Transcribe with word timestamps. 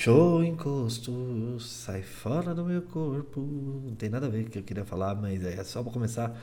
Show 0.00 0.42
encosto, 0.42 1.60
sai 1.60 2.00
fora 2.00 2.54
do 2.54 2.64
meu 2.64 2.80
corpo. 2.80 3.38
Não 3.38 3.94
tem 3.94 4.08
nada 4.08 4.28
a 4.28 4.30
ver 4.30 4.44
com 4.44 4.48
o 4.48 4.50
que 4.52 4.58
eu 4.58 4.62
queria 4.62 4.82
falar, 4.82 5.14
mas 5.14 5.44
é 5.44 5.62
só 5.62 5.82
pra 5.82 5.92
começar 5.92 6.42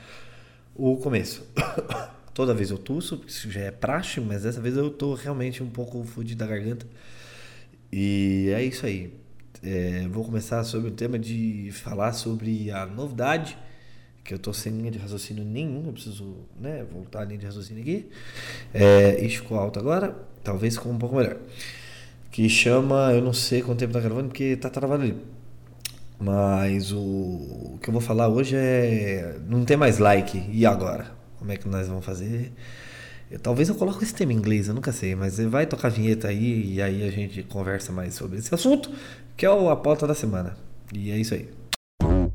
o 0.76 0.96
começo. 0.98 1.44
Toda 2.32 2.54
vez 2.54 2.70
eu 2.70 2.78
tuço, 2.78 3.20
isso 3.26 3.50
já 3.50 3.62
é 3.62 3.72
praxe, 3.72 4.20
mas 4.20 4.44
dessa 4.44 4.60
vez 4.60 4.76
eu 4.76 4.88
tô 4.90 5.12
realmente 5.14 5.60
um 5.60 5.68
pouco 5.68 6.04
fudido 6.04 6.38
da 6.38 6.46
garganta. 6.46 6.86
E 7.90 8.48
é 8.54 8.62
isso 8.62 8.86
aí. 8.86 9.12
É, 9.60 10.06
vou 10.06 10.24
começar 10.24 10.62
sobre 10.62 10.90
o 10.90 10.92
tema 10.92 11.18
de 11.18 11.70
falar 11.72 12.12
sobre 12.12 12.70
a 12.70 12.86
novidade, 12.86 13.58
que 14.22 14.32
eu 14.32 14.38
tô 14.38 14.52
sem 14.52 14.72
linha 14.72 14.92
de 14.92 14.98
raciocínio 14.98 15.44
nenhum, 15.44 15.84
eu 15.84 15.92
preciso 15.92 16.36
né, 16.60 16.86
voltar 16.88 17.22
a 17.22 17.24
linha 17.24 17.40
de 17.40 17.46
raciocínio 17.46 17.82
aqui. 17.82 18.08
É, 18.72 19.28
ficou 19.28 19.58
alto 19.58 19.80
agora, 19.80 20.16
talvez 20.44 20.76
ficou 20.76 20.92
um 20.92 20.98
pouco 20.98 21.16
melhor. 21.16 21.38
Que 22.30 22.48
chama, 22.48 23.12
eu 23.12 23.22
não 23.22 23.32
sei 23.32 23.62
quanto 23.62 23.78
tempo 23.78 23.92
tá 23.92 24.00
gravando, 24.00 24.28
porque 24.28 24.56
tá 24.56 24.68
travado 24.68 25.02
ali. 25.02 25.16
Mas 26.20 26.92
o, 26.92 26.98
o 26.98 27.78
que 27.80 27.88
eu 27.88 27.92
vou 27.92 28.00
falar 28.02 28.28
hoje 28.28 28.56
é. 28.56 29.38
Não 29.48 29.64
tem 29.64 29.76
mais 29.76 29.98
like. 29.98 30.44
E 30.50 30.66
agora? 30.66 31.12
Como 31.38 31.52
é 31.52 31.56
que 31.56 31.68
nós 31.68 31.86
vamos 31.86 32.04
fazer? 32.04 32.52
Eu, 33.30 33.38
talvez 33.38 33.68
eu 33.68 33.74
coloque 33.74 34.02
esse 34.02 34.14
tema 34.14 34.32
em 34.32 34.36
inglês, 34.36 34.68
eu 34.68 34.74
nunca 34.74 34.90
sei, 34.90 35.14
mas 35.14 35.38
vai 35.38 35.66
tocar 35.66 35.88
a 35.88 35.90
vinheta 35.90 36.28
aí 36.28 36.74
e 36.74 36.82
aí 36.82 37.06
a 37.06 37.10
gente 37.10 37.42
conversa 37.42 37.92
mais 37.92 38.14
sobre 38.14 38.38
esse 38.38 38.52
assunto, 38.54 38.90
que 39.36 39.44
é 39.44 39.48
a 39.48 39.76
pauta 39.76 40.06
da 40.06 40.14
semana. 40.14 40.56
E 40.92 41.10
é 41.10 41.18
isso 41.18 41.34
aí. 41.34 41.48
Toma 41.98 42.32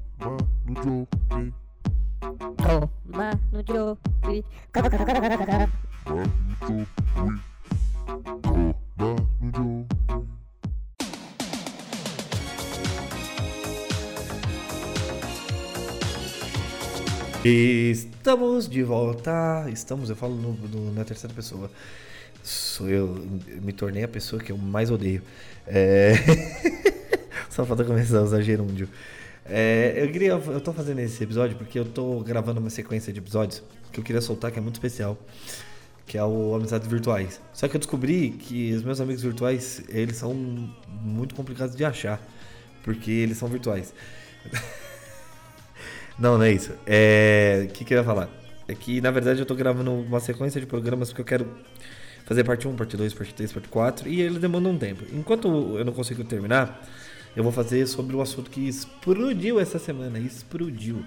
no 8.25 8.42
Estamos 17.46 18.70
de 18.70 18.81
volta. 18.84 19.65
Estamos, 19.70 20.09
eu 20.09 20.15
falo 20.15 20.34
no, 20.34 20.54
no, 20.54 20.93
na 20.93 21.04
terceira 21.04 21.35
pessoa. 21.35 21.70
Sou 22.41 22.90
eu, 22.90 23.07
me 23.62 23.74
tornei 23.74 24.04
a 24.04 24.07
pessoa 24.07 24.41
que 24.41 24.51
eu 24.51 24.57
mais 24.57 24.90
odeio. 24.90 25.21
É... 25.68 26.13
Só 27.51 27.65
falta 27.65 27.84
começar 27.84 28.20
a 28.20 28.21
usar 28.21 28.41
gerúndio. 28.41 28.87
É, 29.46 29.93
eu 29.98 30.09
queria, 30.09 30.31
eu 30.31 30.62
tô 30.62 30.71
fazendo 30.71 30.99
esse 30.99 31.21
episódio 31.21 31.57
porque 31.57 31.77
eu 31.77 31.84
tô 31.84 32.21
gravando 32.21 32.62
uma 32.62 32.70
sequência 32.70 33.12
de 33.12 33.20
episódios 33.20 33.62
que 33.91 33.99
eu 33.99 34.04
queria 34.04 34.21
soltar 34.21 34.49
que 34.49 34.57
é 34.57 34.62
muito 34.62 34.76
especial, 34.76 35.18
que 36.05 36.18
é 36.18 36.23
o 36.23 36.55
Amizades 36.55 36.87
Virtuais. 36.87 37.41
Só 37.54 37.68
que 37.68 37.76
eu 37.76 37.79
descobri 37.79 38.32
que 38.32 38.73
os 38.73 38.84
meus 38.84 38.99
amigos 38.99 39.23
virtuais, 39.23 39.84
eles 39.90 40.18
são 40.18 40.34
muito 41.01 41.34
complicados 41.35 41.76
de 41.76 41.85
achar, 41.85 42.21
porque 42.84 43.12
eles 43.12 43.37
são 43.37 43.48
virtuais. 43.48 43.93
Não, 46.20 46.37
não 46.37 46.46
é 46.46 46.51
isso. 46.51 46.71
É... 46.85 47.65
O 47.68 47.74
que, 47.74 47.84
que 47.84 47.93
eu 47.93 47.98
ia 47.98 48.04
falar? 48.04 48.29
É 48.68 48.76
que, 48.76 49.01
na 49.01 49.09
verdade, 49.09 49.40
eu 49.40 49.48
tô 49.48 49.55
gravando 49.55 49.91
uma 49.91 50.20
sequência 50.20 50.62
de 50.62 50.68
programas 50.68 51.09
porque 51.09 51.21
eu 51.21 51.26
quero 51.26 51.48
fazer 52.24 52.43
parte 52.43 52.68
1, 52.68 52.76
parte 52.76 52.96
2, 52.96 53.13
parte 53.13 53.34
3, 53.34 53.51
parte 53.51 53.68
4 53.68 54.07
e 54.07 54.21
eles 54.21 54.37
demandam 54.37 54.74
um 54.74 54.77
tempo. 54.77 55.04
Enquanto 55.12 55.48
eu 55.76 55.84
não 55.84 55.91
consigo 55.91 56.24
terminar, 56.24 56.87
eu 57.35 57.43
vou 57.43 57.51
fazer 57.51 57.87
sobre 57.87 58.15
o 58.15 58.21
assunto 58.21 58.49
que 58.49 58.68
explodiu 58.68 59.59
essa 59.59 59.79
semana. 59.79 60.20
Explodiu. 60.20 61.04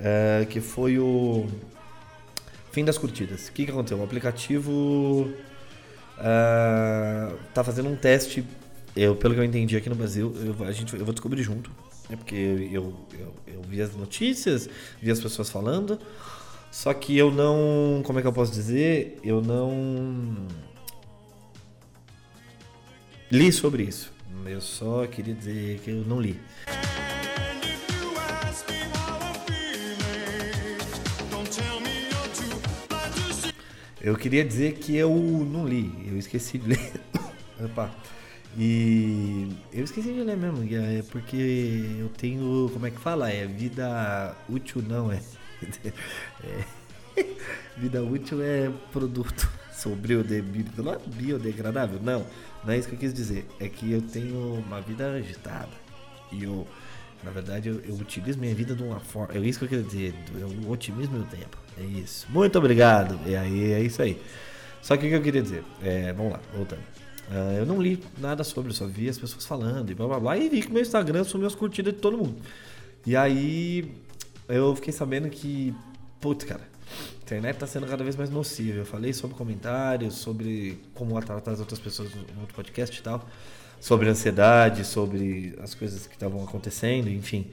É, 0.00 0.46
que 0.48 0.60
foi 0.60 0.98
o 0.98 1.46
fim 2.70 2.84
das 2.84 2.98
curtidas. 2.98 3.48
O 3.48 3.52
que, 3.52 3.64
que 3.64 3.70
aconteceu? 3.70 3.98
O 3.98 4.04
aplicativo 4.04 5.32
uh, 6.18 7.36
tá 7.54 7.64
fazendo 7.64 7.88
um 7.88 7.96
teste. 7.96 8.44
Eu, 8.96 9.14
pelo 9.14 9.34
que 9.34 9.40
eu 9.40 9.44
entendi 9.44 9.76
aqui 9.76 9.88
no 9.88 9.94
Brasil, 9.94 10.34
eu, 10.36 10.64
a 10.66 10.72
gente, 10.72 10.94
eu 10.94 11.04
vou 11.04 11.12
descobrir 11.12 11.42
junto. 11.42 11.70
Né? 12.08 12.16
Porque 12.16 12.34
eu, 12.34 12.94
eu, 13.12 13.34
eu 13.46 13.62
vi 13.62 13.80
as 13.80 13.94
notícias, 13.94 14.68
vi 15.00 15.10
as 15.10 15.20
pessoas 15.20 15.50
falando. 15.50 15.98
Só 16.70 16.92
que 16.92 17.16
eu 17.16 17.30
não. 17.30 18.02
Como 18.04 18.18
é 18.18 18.22
que 18.22 18.28
eu 18.28 18.32
posso 18.32 18.52
dizer? 18.52 19.18
Eu 19.22 19.40
não. 19.40 20.46
Li 23.30 23.52
sobre 23.52 23.82
isso. 23.84 24.12
Eu 24.46 24.60
só 24.60 25.06
queria 25.06 25.34
dizer 25.34 25.80
que 25.80 25.90
eu 25.90 26.04
não 26.06 26.20
li. 26.20 26.40
Eu 34.00 34.16
queria 34.16 34.44
dizer 34.44 34.74
que 34.74 34.96
eu 34.96 35.10
não 35.10 35.66
li, 35.66 35.92
eu 36.06 36.16
esqueci 36.16 36.58
de 36.58 36.68
ler. 36.68 36.92
Opa. 37.64 37.90
E 38.56 39.48
eu 39.72 39.84
esqueci 39.84 40.12
de 40.12 40.20
ler 40.20 40.36
mesmo, 40.36 40.64
é 40.74 41.02
porque 41.10 41.36
eu 42.00 42.08
tenho, 42.08 42.70
como 42.72 42.86
é 42.86 42.90
que 42.90 42.98
fala? 42.98 43.30
É 43.30 43.46
vida 43.46 44.36
útil 44.48 44.82
não, 44.82 45.12
é. 45.12 45.20
é 46.42 46.64
vida 47.76 48.02
útil 48.02 48.42
é 48.42 48.70
produto 48.92 49.48
sobre 49.72 50.14
o 50.14 50.24
não 50.76 50.92
é 50.92 50.98
biodegradável, 50.98 52.00
não. 52.02 52.26
Não 52.64 52.72
é 52.72 52.78
isso 52.78 52.88
que 52.88 52.94
eu 52.94 52.98
quis 52.98 53.14
dizer. 53.14 53.46
É 53.60 53.68
que 53.68 53.92
eu 53.92 54.02
tenho 54.02 54.54
uma 54.54 54.80
vida 54.80 55.12
agitada. 55.12 55.68
E 56.32 56.44
eu, 56.44 56.66
na 57.22 57.30
verdade, 57.30 57.68
eu, 57.68 57.80
eu 57.80 57.94
utilizo 57.94 58.38
minha 58.38 58.54
vida 58.54 58.74
de 58.74 58.82
uma 58.82 59.00
forma. 59.00 59.34
É 59.34 59.38
isso 59.40 59.58
que 59.58 59.64
eu 59.64 59.68
queria 59.68 59.84
dizer. 59.84 60.14
Eu 60.38 60.70
otimizo 60.70 61.10
meu 61.10 61.24
tempo. 61.24 61.56
É 61.76 61.82
isso. 61.82 62.26
Muito 62.30 62.56
obrigado. 62.58 63.18
E 63.26 63.34
aí, 63.36 63.72
é 63.72 63.80
isso 63.80 64.00
aí. 64.00 64.20
Só 64.80 64.96
que 64.96 65.06
o 65.06 65.08
que 65.08 65.16
eu 65.16 65.22
queria 65.22 65.42
dizer? 65.42 65.64
É, 65.82 66.12
vamos 66.12 66.32
lá, 66.32 66.40
voltando. 66.54 66.80
Uh, 67.30 67.58
eu 67.58 67.66
não 67.66 67.80
li 67.80 68.02
nada 68.16 68.42
sobre, 68.42 68.72
só 68.72 68.86
vi 68.86 69.06
as 69.06 69.18
pessoas 69.18 69.44
falando 69.44 69.90
e 69.90 69.94
blá 69.94 70.06
blá 70.06 70.20
blá. 70.20 70.36
E 70.38 70.48
vi 70.48 70.62
que 70.62 70.72
meu 70.72 70.80
Instagram 70.80 71.24
sumiu 71.24 71.46
as 71.46 71.54
curtidas 71.54 71.92
de 71.92 72.00
todo 72.00 72.16
mundo. 72.16 72.36
E 73.04 73.14
aí 73.14 73.92
eu 74.48 74.74
fiquei 74.76 74.92
sabendo 74.92 75.28
que, 75.28 75.74
putz, 76.20 76.44
cara, 76.44 76.62
a 76.62 77.22
internet 77.22 77.56
tá 77.58 77.66
sendo 77.66 77.86
cada 77.86 78.02
vez 78.02 78.16
mais 78.16 78.30
nociva. 78.30 78.78
Eu 78.78 78.86
falei 78.86 79.12
sobre 79.12 79.36
comentários, 79.36 80.14
sobre 80.14 80.80
como 80.94 81.20
tratar 81.20 81.52
as 81.52 81.60
outras 81.60 81.78
pessoas 81.78 82.10
no 82.14 82.40
outro 82.40 82.54
podcast 82.54 82.98
e 82.98 83.02
tal 83.02 83.28
sobre 83.80 84.08
ansiedade, 84.08 84.84
sobre 84.84 85.54
as 85.62 85.74
coisas 85.74 86.06
que 86.06 86.14
estavam 86.14 86.42
acontecendo, 86.42 87.08
enfim. 87.08 87.46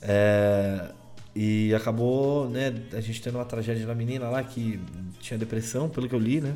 É, 0.00 0.90
e 1.34 1.74
acabou, 1.74 2.48
né, 2.50 2.74
a 2.92 3.00
gente 3.00 3.22
tendo 3.22 3.38
uma 3.38 3.44
tragédia 3.44 3.86
da 3.86 3.94
menina 3.94 4.28
lá 4.28 4.42
que 4.42 4.78
tinha 5.20 5.38
depressão, 5.38 5.88
pelo 5.88 6.08
que 6.08 6.14
eu 6.14 6.18
li, 6.18 6.40
né? 6.40 6.54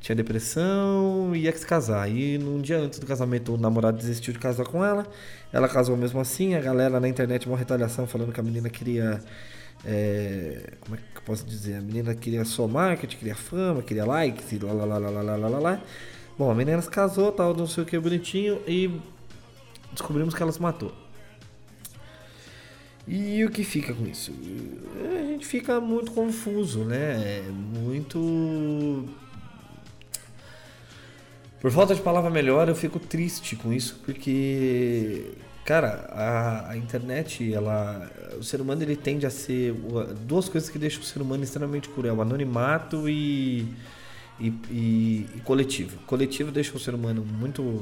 Tinha 0.00 0.16
depressão 0.16 1.32
e 1.34 1.40
ia 1.40 1.56
se 1.56 1.66
casar. 1.66 2.10
E 2.10 2.38
num 2.38 2.60
dia 2.60 2.78
antes 2.78 2.98
do 2.98 3.06
casamento, 3.06 3.54
o 3.54 3.58
namorado 3.58 3.98
desistiu 3.98 4.32
de 4.32 4.38
casar 4.38 4.64
com 4.64 4.84
ela. 4.84 5.06
Ela 5.52 5.68
casou 5.68 5.96
mesmo 5.96 6.18
assim. 6.20 6.54
A 6.54 6.60
galera 6.60 6.98
na 6.98 7.06
internet, 7.06 7.46
uma 7.46 7.56
retaliação, 7.56 8.06
falando 8.06 8.32
que 8.32 8.40
a 8.40 8.42
menina 8.42 8.70
queria. 8.70 9.20
É, 9.84 10.72
como 10.80 10.96
é 10.96 10.98
que 10.98 11.18
eu 11.18 11.22
posso 11.22 11.44
dizer? 11.44 11.76
A 11.76 11.80
menina 11.82 12.14
queria 12.14 12.44
só 12.46 12.66
marketing, 12.66 13.16
queria 13.18 13.34
fama, 13.34 13.82
queria 13.82 14.06
likes 14.06 14.50
e 14.52 14.58
lá, 14.58 14.72
lá, 14.72 14.84
lá, 14.86 14.98
lá, 14.98 15.10
lá, 15.10 15.36
lá, 15.36 15.48
lá. 15.48 15.58
lá. 15.58 15.82
Bom, 16.40 16.50
a 16.50 16.54
menina 16.54 16.80
se 16.80 16.88
casou, 16.88 17.30
tal, 17.30 17.54
não 17.54 17.66
sei 17.66 17.82
o 17.82 17.86
que, 17.86 17.98
bonitinho, 17.98 18.62
e 18.66 18.98
descobrimos 19.92 20.32
que 20.32 20.42
ela 20.42 20.50
se 20.50 20.62
matou. 20.62 20.90
E 23.06 23.44
o 23.44 23.50
que 23.50 23.62
fica 23.62 23.92
com 23.92 24.06
isso? 24.06 24.32
A 25.04 25.26
gente 25.26 25.46
fica 25.46 25.78
muito 25.82 26.12
confuso, 26.12 26.82
né? 26.82 27.42
Muito 27.50 29.06
por 31.60 31.70
falta 31.70 31.94
de 31.94 32.00
palavra 32.00 32.30
melhor, 32.30 32.70
eu 32.70 32.74
fico 32.74 32.98
triste 32.98 33.54
com 33.54 33.70
isso, 33.70 34.00
porque, 34.06 35.32
cara, 35.66 36.08
a, 36.08 36.70
a, 36.70 36.76
internet, 36.78 37.52
ela, 37.52 38.10
o 38.38 38.42
ser 38.42 38.62
humano 38.62 38.82
ele 38.82 38.96
tende 38.96 39.26
a 39.26 39.30
ser 39.30 39.74
duas 40.26 40.48
coisas 40.48 40.70
que 40.70 40.78
deixam 40.78 41.02
o 41.02 41.04
ser 41.04 41.20
humano 41.20 41.44
extremamente 41.44 41.90
cruel: 41.90 42.22
anonimato 42.22 43.06
e, 43.10 43.68
e, 44.40 44.48
e, 44.70 45.26
e 45.36 45.40
coletivo. 45.40 45.98
Coletivo 46.06 46.50
deixa 46.50 46.76
o 46.76 46.80
ser 46.80 46.94
humano 46.94 47.24
muito 47.24 47.80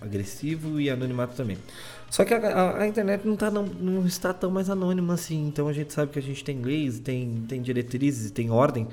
agressivo 0.00 0.80
e 0.80 0.90
anonimato 0.90 1.36
também. 1.36 1.56
Só 2.10 2.24
que 2.24 2.34
a, 2.34 2.38
a, 2.38 2.82
a 2.82 2.86
internet 2.86 3.26
não, 3.26 3.36
tá, 3.36 3.50
não, 3.50 3.64
não, 3.64 4.06
está 4.06 4.34
tão 4.34 4.50
mais 4.50 4.68
anônima 4.68 5.14
assim, 5.14 5.46
então 5.46 5.68
a 5.68 5.72
gente 5.72 5.92
sabe 5.92 6.12
que 6.12 6.18
a 6.18 6.22
gente 6.22 6.42
tem 6.44 6.60
leis, 6.60 6.98
tem, 6.98 7.44
tem 7.48 7.62
diretrizes, 7.62 8.30
tem 8.30 8.50
ordem 8.50 8.88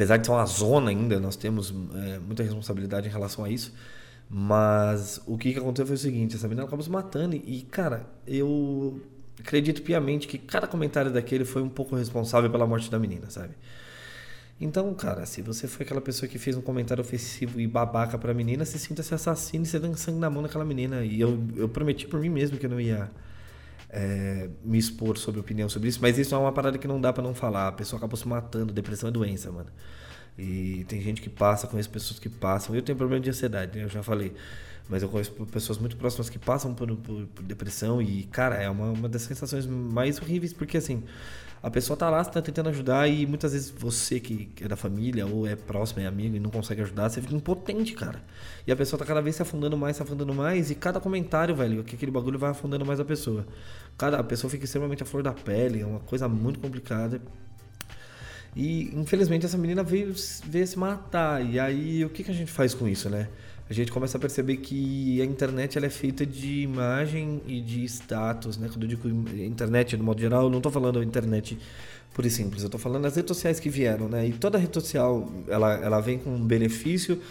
apesar 0.00 0.16
de 0.16 0.26
ser 0.26 0.32
uma 0.32 0.46
zona 0.46 0.90
ainda, 0.90 1.20
nós 1.20 1.36
temos 1.36 1.74
é, 1.94 2.18
muita 2.18 2.42
responsabilidade 2.42 3.06
em 3.06 3.10
relação 3.10 3.44
a 3.44 3.50
isso. 3.50 3.74
Mas 4.30 5.20
o 5.26 5.36
que, 5.36 5.52
que 5.52 5.58
aconteceu 5.58 5.86
foi 5.86 5.96
o 5.96 5.98
seguinte: 5.98 6.36
essa 6.36 6.48
menina 6.48 6.66
acabou 6.66 6.82
se 6.82 6.90
matando. 6.90 7.36
E, 7.36 7.62
cara, 7.70 8.06
eu 8.26 9.00
acredito 9.38 9.82
piamente 9.82 10.26
que 10.26 10.38
cada 10.38 10.66
comentário 10.66 11.12
daquele 11.12 11.44
foi 11.44 11.62
um 11.62 11.68
pouco 11.68 11.96
responsável 11.96 12.48
pela 12.48 12.66
morte 12.66 12.90
da 12.90 12.98
menina, 12.98 13.28
sabe? 13.28 13.54
Então, 14.60 14.92
cara, 14.92 15.24
se 15.24 15.40
você 15.40 15.66
foi 15.66 15.84
aquela 15.86 16.02
pessoa 16.02 16.28
que 16.28 16.38
fez 16.38 16.54
um 16.54 16.60
comentário 16.60 17.00
ofensivo 17.00 17.58
e 17.58 17.66
babaca 17.66 18.18
pra 18.18 18.34
menina, 18.34 18.64
se 18.66 18.78
sinta-se 18.78 19.14
assassino 19.14 19.64
e 19.64 19.66
você 19.66 19.78
dando 19.78 19.96
sangue 19.96 20.18
na 20.18 20.28
mão 20.28 20.42
daquela 20.42 20.66
menina. 20.66 21.02
E 21.02 21.18
eu, 21.18 21.42
eu 21.56 21.68
prometi 21.68 22.06
por 22.06 22.20
mim 22.20 22.28
mesmo 22.28 22.58
que 22.58 22.66
eu 22.66 22.70
não 22.70 22.78
ia 22.78 23.10
é, 23.88 24.50
me 24.62 24.78
expor 24.78 25.16
sobre 25.16 25.40
opinião 25.40 25.68
sobre 25.68 25.88
isso, 25.88 25.98
mas 26.02 26.18
isso 26.18 26.34
é 26.34 26.38
uma 26.38 26.52
parada 26.52 26.76
que 26.76 26.86
não 26.86 27.00
dá 27.00 27.10
para 27.10 27.22
não 27.22 27.34
falar. 27.34 27.68
A 27.68 27.72
pessoa 27.72 27.96
acabou 27.98 28.18
se 28.18 28.28
matando, 28.28 28.70
depressão 28.70 29.08
é 29.08 29.12
doença, 29.12 29.50
mano. 29.50 29.70
E 30.38 30.84
tem 30.88 31.00
gente 31.00 31.22
que 31.22 31.30
passa, 31.30 31.66
conheço 31.66 31.88
pessoas 31.90 32.18
que 32.18 32.28
passam. 32.28 32.74
Eu 32.74 32.82
tenho 32.82 32.96
problema 32.96 33.22
de 33.22 33.30
ansiedade, 33.30 33.78
né? 33.78 33.84
eu 33.84 33.88
já 33.88 34.02
falei. 34.02 34.32
Mas 34.88 35.02
eu 35.02 35.08
conheço 35.08 35.32
pessoas 35.46 35.78
muito 35.78 35.96
próximas 35.96 36.28
que 36.28 36.38
passam 36.38 36.74
por, 36.74 36.94
por, 36.96 37.26
por 37.26 37.44
depressão 37.44 38.02
e, 38.02 38.24
cara, 38.24 38.56
é 38.56 38.68
uma, 38.68 38.90
uma 38.90 39.08
das 39.08 39.22
sensações 39.22 39.66
mais 39.66 40.20
horríveis, 40.20 40.52
porque 40.52 40.76
assim, 40.76 41.04
a 41.62 41.70
pessoa 41.70 41.94
tá 41.94 42.08
lá, 42.08 42.24
tá 42.24 42.40
tentando 42.40 42.70
ajudar 42.70 43.06
e 43.06 43.26
muitas 43.26 43.52
vezes 43.52 43.70
você 43.70 44.18
que 44.18 44.50
é 44.62 44.66
da 44.66 44.76
família 44.76 45.26
ou 45.26 45.46
é 45.46 45.54
próximo, 45.54 46.00
é 46.00 46.06
amigo 46.06 46.34
e 46.34 46.40
não 46.40 46.48
consegue 46.48 46.80
ajudar, 46.80 47.10
você 47.10 47.20
fica 47.20 47.34
impotente, 47.34 47.92
cara. 47.92 48.22
E 48.66 48.72
a 48.72 48.76
pessoa 48.76 48.98
tá 48.98 49.04
cada 49.04 49.20
vez 49.20 49.36
se 49.36 49.42
afundando 49.42 49.76
mais, 49.76 49.96
se 49.96 50.02
afundando 50.02 50.32
mais 50.32 50.70
e 50.70 50.74
cada 50.74 50.98
comentário, 50.98 51.54
velho, 51.54 51.84
que 51.84 51.96
aquele 51.96 52.10
bagulho 52.10 52.38
vai 52.38 52.50
afundando 52.50 52.86
mais 52.86 52.98
a 52.98 53.04
pessoa. 53.04 53.46
Cada 53.98 54.18
a 54.18 54.24
pessoa 54.24 54.50
fica 54.50 54.64
extremamente 54.64 55.02
à 55.02 55.06
flor 55.06 55.22
da 55.22 55.32
pele, 55.32 55.82
é 55.82 55.86
uma 55.86 56.00
coisa 56.00 56.26
muito 56.26 56.58
complicada. 56.58 57.20
E 58.56 58.90
infelizmente 58.94 59.44
essa 59.44 59.58
menina 59.58 59.82
veio, 59.82 60.14
veio 60.46 60.66
se 60.66 60.78
matar. 60.78 61.44
E 61.44 61.60
aí 61.60 62.02
o 62.04 62.08
que, 62.08 62.24
que 62.24 62.30
a 62.30 62.34
gente 62.34 62.50
faz 62.50 62.72
com 62.72 62.88
isso, 62.88 63.10
né? 63.10 63.28
A 63.70 63.72
gente 63.72 63.92
começa 63.92 64.18
a 64.18 64.20
perceber 64.20 64.56
que 64.56 65.22
a 65.22 65.24
internet 65.24 65.78
ela 65.78 65.86
é 65.86 65.90
feita 65.90 66.26
de 66.26 66.62
imagem 66.62 67.40
e 67.46 67.60
de 67.60 67.84
status, 67.84 68.58
né? 68.58 68.68
Quando 68.68 68.82
eu 68.82 68.88
digo 68.88 69.08
internet 69.08 69.96
no 69.96 70.02
modo 70.02 70.20
geral, 70.20 70.42
eu 70.42 70.50
não 70.50 70.58
estou 70.58 70.72
falando 70.72 71.00
internet 71.00 71.56
por 72.12 72.26
e 72.26 72.30
simples, 72.30 72.62
eu 72.62 72.66
estou 72.66 72.80
falando 72.80 73.04
das 73.04 73.14
redes 73.14 73.28
sociais 73.28 73.60
que 73.60 73.70
vieram, 73.70 74.08
né? 74.08 74.26
E 74.26 74.32
toda 74.32 74.58
rede 74.58 74.74
social 74.74 75.30
ela, 75.46 75.72
ela 75.74 76.00
vem 76.00 76.18
com 76.18 76.30
um 76.30 76.44
benefício 76.44 77.22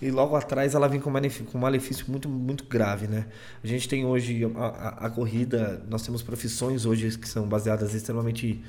e 0.00 0.12
logo 0.12 0.36
atrás 0.36 0.76
ela 0.76 0.86
vem 0.86 1.00
com 1.00 1.10
um 1.10 1.58
malefício 1.58 2.04
muito, 2.06 2.28
muito 2.28 2.62
grave, 2.66 3.08
né? 3.08 3.26
A 3.62 3.66
gente 3.66 3.88
tem 3.88 4.06
hoje 4.06 4.44
a, 4.54 4.66
a, 4.66 5.06
a 5.06 5.10
corrida, 5.10 5.84
nós 5.90 6.02
temos 6.02 6.22
profissões 6.22 6.86
hoje 6.86 7.18
que 7.18 7.28
são 7.28 7.48
baseadas 7.48 7.94
extremamente 7.94 8.62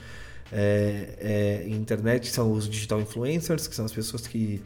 é, 0.52 1.64
é, 1.66 1.70
internet 1.70 2.28
são 2.28 2.52
os 2.52 2.68
digital 2.68 3.00
influencers, 3.00 3.68
que 3.68 3.76
são 3.76 3.86
as 3.86 3.94
pessoas 3.94 4.28
que, 4.28 4.62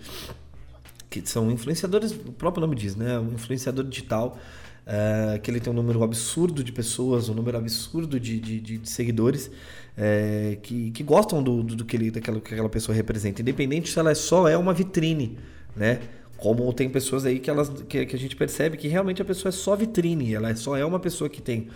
que 1.21 1.29
são 1.29 1.51
influenciadores, 1.51 2.11
o 2.11 2.31
próprio 2.31 2.61
nome 2.61 2.75
diz, 2.75 2.95
né? 2.95 3.19
Um 3.19 3.33
influenciador 3.33 3.85
digital, 3.85 4.37
é, 4.85 5.39
que 5.39 5.49
ele 5.49 5.59
tem 5.59 5.71
um 5.71 5.75
número 5.75 6.03
absurdo 6.03 6.63
de 6.63 6.71
pessoas, 6.71 7.29
um 7.29 7.33
número 7.33 7.57
absurdo 7.57 8.19
de, 8.19 8.39
de, 8.39 8.59
de, 8.59 8.89
seguidores 8.89 9.49
é, 9.97 10.57
que, 10.61 10.91
que 10.91 11.03
gostam 11.03 11.41
do, 11.41 11.63
do, 11.63 11.75
do 11.75 11.85
que, 11.85 11.95
ele, 11.95 12.11
daquela, 12.11 12.39
que 12.39 12.53
aquela 12.53 12.69
pessoa 12.69 12.95
representa, 12.95 13.41
independente 13.41 13.89
se 13.89 13.97
ela 13.97 14.11
é 14.11 14.15
só 14.15 14.47
é 14.47 14.57
uma 14.57 14.73
vitrine, 14.73 15.37
né? 15.75 16.01
Como 16.37 16.71
tem 16.73 16.89
pessoas 16.89 17.25
aí 17.25 17.39
que, 17.39 17.49
elas, 17.49 17.69
que, 17.87 18.05
que 18.05 18.15
a 18.15 18.19
gente 18.19 18.35
percebe 18.35 18.77
que 18.77 18.87
realmente 18.87 19.21
a 19.21 19.25
pessoa 19.25 19.49
é 19.49 19.53
só 19.53 19.75
vitrine, 19.75 20.33
ela 20.33 20.49
é 20.49 20.55
só 20.55 20.75
é 20.75 20.85
uma 20.85 20.99
pessoa 20.99 21.29
que 21.29 21.41
tem. 21.41 21.69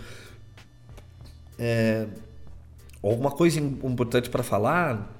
É, 1.58 2.06
alguma 3.02 3.30
coisa 3.30 3.58
importante 3.58 4.28
para 4.28 4.42
falar, 4.42 5.18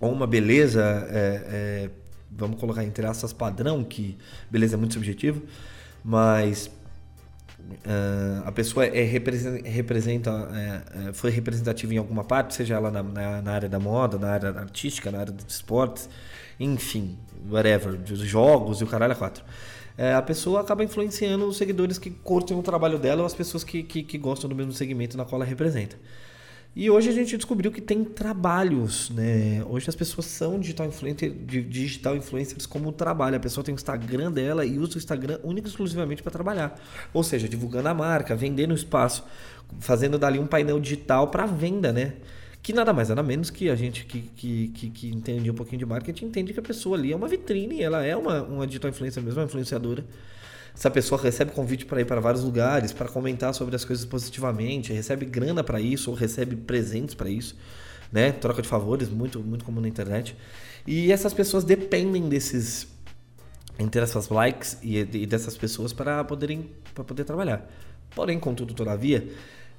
ou 0.00 0.10
uma 0.10 0.26
beleza, 0.26 1.06
é, 1.10 1.42
é, 1.46 1.90
vamos 2.38 2.58
colocar 2.58 2.84
entre 2.84 3.06
aspas, 3.06 3.32
padrão, 3.32 3.84
que 3.84 4.16
beleza 4.50 4.76
é 4.76 4.78
muito 4.78 4.94
subjetivo, 4.94 5.42
mas 6.02 6.70
Uh, 7.68 8.46
a 8.46 8.52
pessoa 8.52 8.86
é, 8.86 9.02
representa, 9.02 10.30
é, 10.54 11.08
é, 11.08 11.12
foi 11.12 11.30
representativa 11.30 11.92
em 11.92 11.98
alguma 11.98 12.24
parte, 12.24 12.54
seja 12.54 12.76
ela 12.76 12.90
na, 12.90 13.02
na, 13.02 13.42
na, 13.42 13.52
área 13.52 13.68
da 13.68 13.78
moda, 13.78 14.16
na 14.16 14.30
área 14.30 14.48
artística, 14.50 15.10
na 15.10 15.18
área 15.18 15.32
dos 15.32 15.54
esportes, 15.54 16.08
enfim, 16.58 17.18
whatever, 17.50 17.94
dos 17.94 18.20
jogos 18.20 18.80
e 18.80 18.84
o 18.84 18.86
caralho 18.86 19.12
a 19.12 19.16
quatro. 19.16 19.44
É, 19.98 20.14
a 20.14 20.22
pessoa 20.22 20.62
acaba 20.62 20.82
influenciando 20.82 21.46
os 21.46 21.58
seguidores 21.58 21.98
que 21.98 22.10
curtem 22.10 22.56
o 22.56 22.62
trabalho 22.62 22.98
dela 22.98 23.20
ou 23.20 23.26
as 23.26 23.34
pessoas 23.34 23.62
que, 23.64 23.82
que, 23.82 24.02
que 24.02 24.16
gostam 24.16 24.48
do 24.48 24.56
mesmo 24.56 24.72
segmento 24.72 25.18
na 25.18 25.26
qual 25.26 25.42
ela 25.42 25.48
representa. 25.48 25.96
E 26.76 26.88
hoje 26.88 27.08
a 27.08 27.12
gente 27.12 27.36
descobriu 27.36 27.72
que 27.72 27.80
tem 27.80 28.04
trabalhos, 28.04 29.10
né? 29.10 29.64
Hoje 29.68 29.88
as 29.88 29.96
pessoas 29.96 30.26
são 30.26 30.60
digital, 30.60 30.86
influencer, 30.86 31.32
digital 31.32 32.16
influencers 32.16 32.66
como 32.66 32.92
trabalho. 32.92 33.36
A 33.36 33.40
pessoa 33.40 33.64
tem 33.64 33.74
o 33.74 33.76
Instagram 33.76 34.30
dela 34.30 34.64
e 34.64 34.78
usa 34.78 34.94
o 34.94 34.98
Instagram 34.98 35.40
único 35.42 35.66
e 35.66 35.70
exclusivamente 35.70 36.22
para 36.22 36.30
trabalhar. 36.30 36.80
Ou 37.12 37.24
seja, 37.24 37.48
divulgando 37.48 37.88
a 37.88 37.94
marca, 37.94 38.36
vendendo 38.36 38.70
o 38.70 38.74
espaço, 38.74 39.24
fazendo 39.80 40.18
dali 40.18 40.38
um 40.38 40.46
painel 40.46 40.78
digital 40.78 41.28
para 41.28 41.46
venda, 41.46 41.92
né? 41.92 42.14
Que 42.62 42.72
nada 42.72 42.92
mais, 42.92 43.08
nada 43.08 43.22
menos 43.22 43.50
que 43.50 43.70
a 43.70 43.74
gente 43.74 44.04
que, 44.04 44.20
que, 44.36 44.68
que, 44.68 44.90
que 44.90 45.08
entende 45.08 45.50
um 45.50 45.54
pouquinho 45.54 45.78
de 45.78 45.86
marketing 45.86 46.26
entende 46.26 46.52
que 46.52 46.60
a 46.60 46.62
pessoa 46.62 46.96
ali 46.96 47.12
é 47.12 47.16
uma 47.16 47.26
vitrine, 47.26 47.82
ela 47.82 48.04
é 48.04 48.16
uma, 48.16 48.42
uma 48.42 48.66
digital 48.66 48.90
influencer 48.90 49.22
mesmo, 49.22 49.40
uma 49.40 49.46
influenciadora 49.46 50.04
essa 50.74 50.90
pessoa 50.90 51.20
recebe 51.20 51.50
convite 51.52 51.84
para 51.84 52.00
ir 52.00 52.04
para 52.04 52.20
vários 52.20 52.44
lugares, 52.44 52.92
para 52.92 53.08
comentar 53.08 53.52
sobre 53.54 53.74
as 53.74 53.84
coisas 53.84 54.04
positivamente, 54.04 54.92
recebe 54.92 55.26
grana 55.26 55.64
para 55.64 55.80
isso 55.80 56.10
ou 56.10 56.16
recebe 56.16 56.56
presentes 56.56 57.14
para 57.14 57.28
isso, 57.28 57.56
né? 58.12 58.32
Troca 58.32 58.62
de 58.62 58.68
favores, 58.68 59.08
muito 59.08 59.40
muito 59.40 59.64
comum 59.64 59.80
na 59.80 59.88
internet. 59.88 60.36
E 60.86 61.12
essas 61.12 61.34
pessoas 61.34 61.64
dependem 61.64 62.28
desses 62.28 62.86
entre 63.78 64.00
essas 64.00 64.28
likes 64.28 64.78
e, 64.82 64.98
e 64.98 65.26
dessas 65.26 65.56
pessoas 65.56 65.92
para 65.92 66.24
poderem 66.24 66.70
para 66.94 67.04
poder 67.04 67.24
trabalhar. 67.24 67.68
Porém, 68.14 68.38
contudo, 68.38 68.74
todavia, 68.74 69.28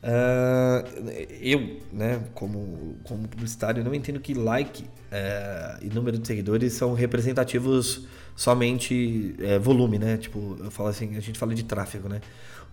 uh, 0.03 1.09
eu, 1.41 1.79
né, 1.91 2.23
como, 2.33 2.97
como 3.03 3.27
publicitário, 3.27 3.83
não 3.83 3.93
entendo 3.93 4.19
que 4.19 4.33
like 4.33 4.83
uh, 4.83 5.83
e 5.83 5.89
número 5.89 6.17
de 6.17 6.27
seguidores 6.27 6.73
são 6.73 6.93
representativos 6.93 8.07
somente 8.39 9.35
é, 9.39 9.59
volume, 9.59 9.99
né? 9.99 10.15
Tipo, 10.15 10.55
eu 10.61 10.71
falo 10.71 10.87
assim, 10.87 11.17
a 11.17 11.19
gente 11.19 11.37
fala 11.37 11.53
de 11.53 11.63
tráfego, 11.63 12.07
né? 12.07 12.21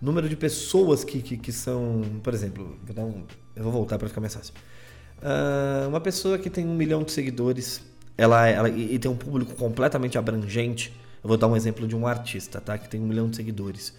O 0.01 0.05
número 0.05 0.29
de 0.29 0.35
pessoas 0.37 1.03
que, 1.03 1.21
que, 1.21 1.35
que 1.35 1.51
são, 1.51 2.03
por 2.23 2.33
exemplo, 2.33 2.77
vou 2.85 3.05
um, 3.05 3.23
eu 3.53 3.63
vou 3.63 3.73
voltar 3.73 3.97
para 3.97 4.07
ficar 4.07 4.21
mais 4.21 4.33
fácil. 4.33 4.53
Uh, 5.17 5.89
uma 5.89 5.99
pessoa 5.99 6.37
que 6.37 6.49
tem 6.49 6.65
um 6.65 6.73
milhão 6.73 7.03
de 7.03 7.11
seguidores, 7.11 7.81
ela, 8.17 8.47
ela 8.47 8.69
e 8.69 8.97
tem 8.97 9.11
um 9.11 9.17
público 9.17 9.55
completamente 9.55 10.17
abrangente. 10.17 10.93
Eu 11.21 11.27
vou 11.27 11.37
dar 11.37 11.47
um 11.47 11.55
exemplo 11.55 11.85
de 11.85 11.97
um 11.97 12.07
artista, 12.07 12.61
tá? 12.61 12.77
Que 12.77 12.87
tem 12.87 13.01
um 13.01 13.05
milhão 13.05 13.29
de 13.29 13.35
seguidores. 13.35 13.89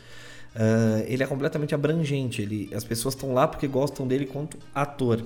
Uh, 0.57 1.05
ele 1.07 1.23
é 1.23 1.27
completamente 1.27 1.75
abrangente. 1.75 2.41
Ele, 2.41 2.71
as 2.75 2.83
pessoas 2.83 3.15
estão 3.15 3.35
lá 3.35 3.47
porque 3.47 3.69
gostam 3.69 4.09
dele 4.09 4.25
quanto 4.25 4.57
ator. 4.75 5.23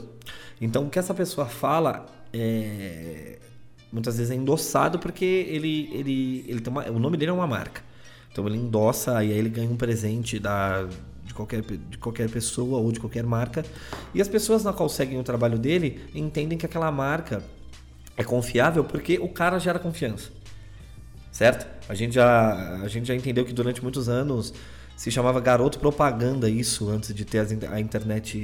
Então, 0.60 0.86
o 0.86 0.90
que 0.90 0.98
essa 0.98 1.14
pessoa 1.14 1.46
fala 1.46 2.04
é, 2.32 3.38
muitas 3.92 4.16
vezes 4.16 4.30
é 4.30 4.34
endossado 4.34 4.98
porque 4.98 5.24
ele, 5.24 5.90
ele, 5.92 6.44
ele 6.48 6.60
tem 6.60 6.72
uma, 6.72 6.88
o 6.90 6.98
nome 6.98 7.16
dele 7.16 7.30
é 7.30 7.34
uma 7.34 7.46
marca. 7.46 7.82
Então 8.32 8.46
ele 8.46 8.56
endossa 8.56 9.22
e 9.22 9.30
aí 9.30 9.38
ele 9.38 9.50
ganha 9.50 9.68
um 9.68 9.76
presente 9.76 10.38
da, 10.38 10.88
de, 11.22 11.34
qualquer, 11.34 11.60
de 11.60 11.98
qualquer 11.98 12.30
pessoa 12.30 12.78
ou 12.78 12.90
de 12.90 12.98
qualquer 12.98 13.24
marca. 13.24 13.64
E 14.14 14.22
as 14.22 14.28
pessoas 14.28 14.64
na 14.64 14.72
qual 14.72 14.88
seguem 14.88 15.20
o 15.20 15.22
trabalho 15.22 15.58
dele 15.58 16.00
entendem 16.14 16.56
que 16.56 16.64
aquela 16.64 16.90
marca 16.90 17.44
é 18.16 18.24
confiável 18.24 18.84
porque 18.84 19.18
o 19.18 19.28
cara 19.28 19.58
gera 19.58 19.78
confiança. 19.78 20.30
Certo? 21.32 21.66
A 21.88 21.94
gente 21.94 22.14
já, 22.14 22.78
a 22.82 22.88
gente 22.88 23.08
já 23.08 23.14
entendeu 23.14 23.44
que 23.44 23.54
durante 23.54 23.82
muitos 23.82 24.08
anos 24.08 24.52
se 24.94 25.10
chamava 25.10 25.40
garoto 25.40 25.78
propaganda 25.78 26.48
isso 26.48 26.88
antes 26.90 27.12
de 27.14 27.24
ter 27.24 27.44
a 27.70 27.80
internet 27.80 28.38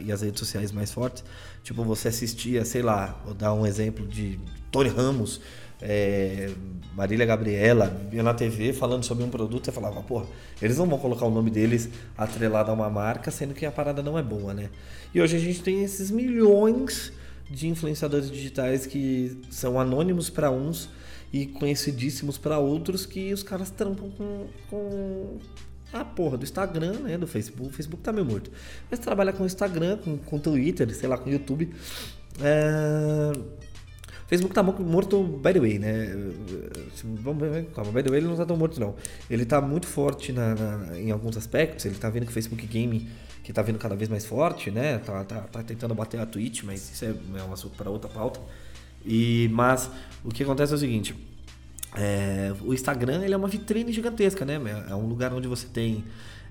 e 0.00 0.12
as 0.12 0.20
redes 0.20 0.40
sociais 0.40 0.72
mais 0.72 0.92
fortes. 0.92 1.24
Tipo, 1.62 1.84
você 1.84 2.08
assistia, 2.08 2.64
sei 2.64 2.82
lá, 2.82 3.18
vou 3.24 3.32
dar 3.32 3.54
um 3.54 3.64
exemplo 3.64 4.06
de 4.06 4.38
Tony 4.70 4.90
Ramos, 4.90 5.40
é, 5.80 6.50
Marília 6.94 7.24
Gabriela, 7.24 7.96
via 8.10 8.22
na 8.22 8.34
TV 8.34 8.72
falando 8.72 9.04
sobre 9.04 9.24
um 9.24 9.30
produto, 9.30 9.64
você 9.64 9.72
falava, 9.72 10.02
pô, 10.02 10.24
eles 10.60 10.76
não 10.76 10.86
vão 10.86 10.98
colocar 10.98 11.26
o 11.26 11.30
nome 11.30 11.50
deles 11.50 11.88
atrelado 12.18 12.70
a 12.70 12.74
uma 12.74 12.90
marca, 12.90 13.30
sendo 13.30 13.54
que 13.54 13.64
a 13.64 13.70
parada 13.70 14.02
não 14.02 14.18
é 14.18 14.22
boa, 14.22 14.52
né? 14.52 14.70
E 15.14 15.20
hoje 15.20 15.36
a 15.36 15.40
gente 15.40 15.62
tem 15.62 15.84
esses 15.84 16.10
milhões 16.10 17.12
de 17.48 17.68
influenciadores 17.68 18.30
digitais 18.30 18.86
que 18.86 19.40
são 19.50 19.78
anônimos 19.78 20.28
para 20.28 20.50
uns 20.50 20.90
e 21.34 21.46
conhecidíssimos 21.46 22.38
para 22.38 22.60
outros 22.60 23.04
que 23.04 23.32
os 23.32 23.42
caras 23.42 23.68
trampam 23.68 24.08
com, 24.08 24.46
com 24.70 25.38
a 25.92 26.04
porra 26.04 26.38
do 26.38 26.44
Instagram, 26.44 27.00
né? 27.00 27.18
Do 27.18 27.26
Facebook. 27.26 27.70
O 27.70 27.72
Facebook 27.72 28.04
tá 28.04 28.12
meio 28.12 28.24
morto. 28.24 28.52
Mas 28.88 29.00
trabalha 29.00 29.32
com 29.32 29.44
Instagram, 29.44 29.96
com, 29.96 30.16
com 30.16 30.38
Twitter, 30.38 30.88
sei 30.94 31.08
lá, 31.08 31.18
com 31.18 31.28
YouTube. 31.28 31.74
É... 32.40 33.32
Facebook 34.28 34.54
tá 34.54 34.62
morto, 34.62 35.24
by 35.24 35.52
the 35.52 35.58
way, 35.58 35.78
né? 35.80 36.06
Vamos 37.02 37.48
ver, 37.48 37.64
calma, 37.74 37.90
by 37.90 38.04
the 38.04 38.10
way 38.10 38.20
ele 38.20 38.28
não 38.28 38.36
tá 38.36 38.46
tão 38.46 38.56
morto 38.56 38.78
não. 38.78 38.94
Ele 39.28 39.44
tá 39.44 39.60
muito 39.60 39.88
forte 39.88 40.32
na, 40.32 40.54
na, 40.54 41.00
em 41.00 41.10
alguns 41.10 41.36
aspectos, 41.36 41.84
ele 41.84 41.96
tá 41.96 42.08
vendo 42.10 42.26
que 42.26 42.30
o 42.30 42.32
Facebook 42.32 42.64
Game, 42.64 43.08
que 43.42 43.52
tá 43.52 43.60
vindo 43.60 43.78
cada 43.80 43.96
vez 43.96 44.08
mais 44.08 44.24
forte, 44.24 44.70
né? 44.70 44.98
Tá, 44.98 45.24
tá, 45.24 45.40
tá 45.40 45.62
tentando 45.64 45.96
bater 45.96 46.20
a 46.20 46.26
Twitch, 46.26 46.62
mas 46.62 46.92
isso 46.92 47.04
é, 47.04 47.08
é 47.08 47.42
um 47.42 47.52
assunto 47.52 47.76
para 47.76 47.90
outra 47.90 48.08
pauta. 48.08 48.40
E, 49.04 49.48
mas 49.52 49.90
o 50.24 50.30
que 50.30 50.42
acontece 50.42 50.72
é 50.72 50.76
o 50.76 50.78
seguinte, 50.78 51.14
é, 51.94 52.52
o 52.62 52.72
Instagram 52.72 53.22
ele 53.22 53.34
é 53.34 53.36
uma 53.36 53.48
vitrine 53.48 53.92
gigantesca, 53.92 54.44
né? 54.44 54.60
É 54.88 54.94
um 54.94 55.06
lugar 55.06 55.32
onde 55.32 55.46
você 55.46 55.66
tem 55.66 56.04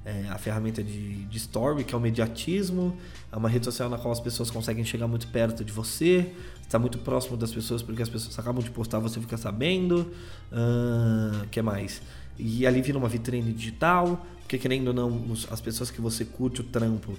é, 0.06 0.28
a 0.30 0.38
ferramenta 0.38 0.84
de, 0.84 1.26
de 1.26 1.38
story, 1.38 1.84
que 1.84 1.94
é 1.94 1.98
o 1.98 2.02
mediatismo, 2.02 2.96
é 3.32 3.36
uma 3.36 3.50
rede 3.50 3.66
social 3.66 3.90
na 3.90 3.98
qual 3.98 4.12
as 4.12 4.20
pessoas 4.20 4.52
conseguem 4.52 4.84
chegar 4.84 5.08
muito 5.08 5.28
perto 5.28 5.64
de 5.64 5.72
você, 5.72 6.32
está 6.62 6.78
muito 6.78 6.98
próximo 7.00 7.38
das 7.38 7.52
pessoas 7.52 7.82
porque 7.82 8.02
as 8.02 8.10
pessoas 8.10 8.38
acabam 8.38 8.64
de 8.64 8.72
postar, 8.72 9.00
você 9.00 9.20
fica 9.20 9.38
sabendo. 9.38 10.12
Uh, 10.52 11.48
que 11.50 11.62
mais? 11.62 12.02
E 12.38 12.66
ali 12.66 12.82
vira 12.82 12.98
uma 12.98 13.08
vitrine 13.10 13.54
digital, 13.54 14.26
porque 14.40 14.58
querendo 14.58 14.88
ou 14.88 14.94
não, 14.94 15.34
as 15.50 15.62
pessoas 15.62 15.92
que 15.92 16.02
você 16.02 16.26
curte 16.26 16.62
o 16.62 16.64
trampo, 16.64 17.18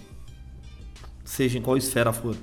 seja 1.25 1.59
em 1.59 1.63
qual 1.63 1.77
esfera 1.77 2.13
for, 2.13 2.37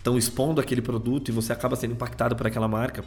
estão 0.00 0.16
expondo 0.16 0.60
aquele 0.60 0.80
produto 0.80 1.28
e 1.28 1.32
você 1.32 1.52
acaba 1.52 1.76
sendo 1.76 1.92
impactado 1.92 2.34
por 2.34 2.46
aquela 2.46 2.66
marca 2.66 3.04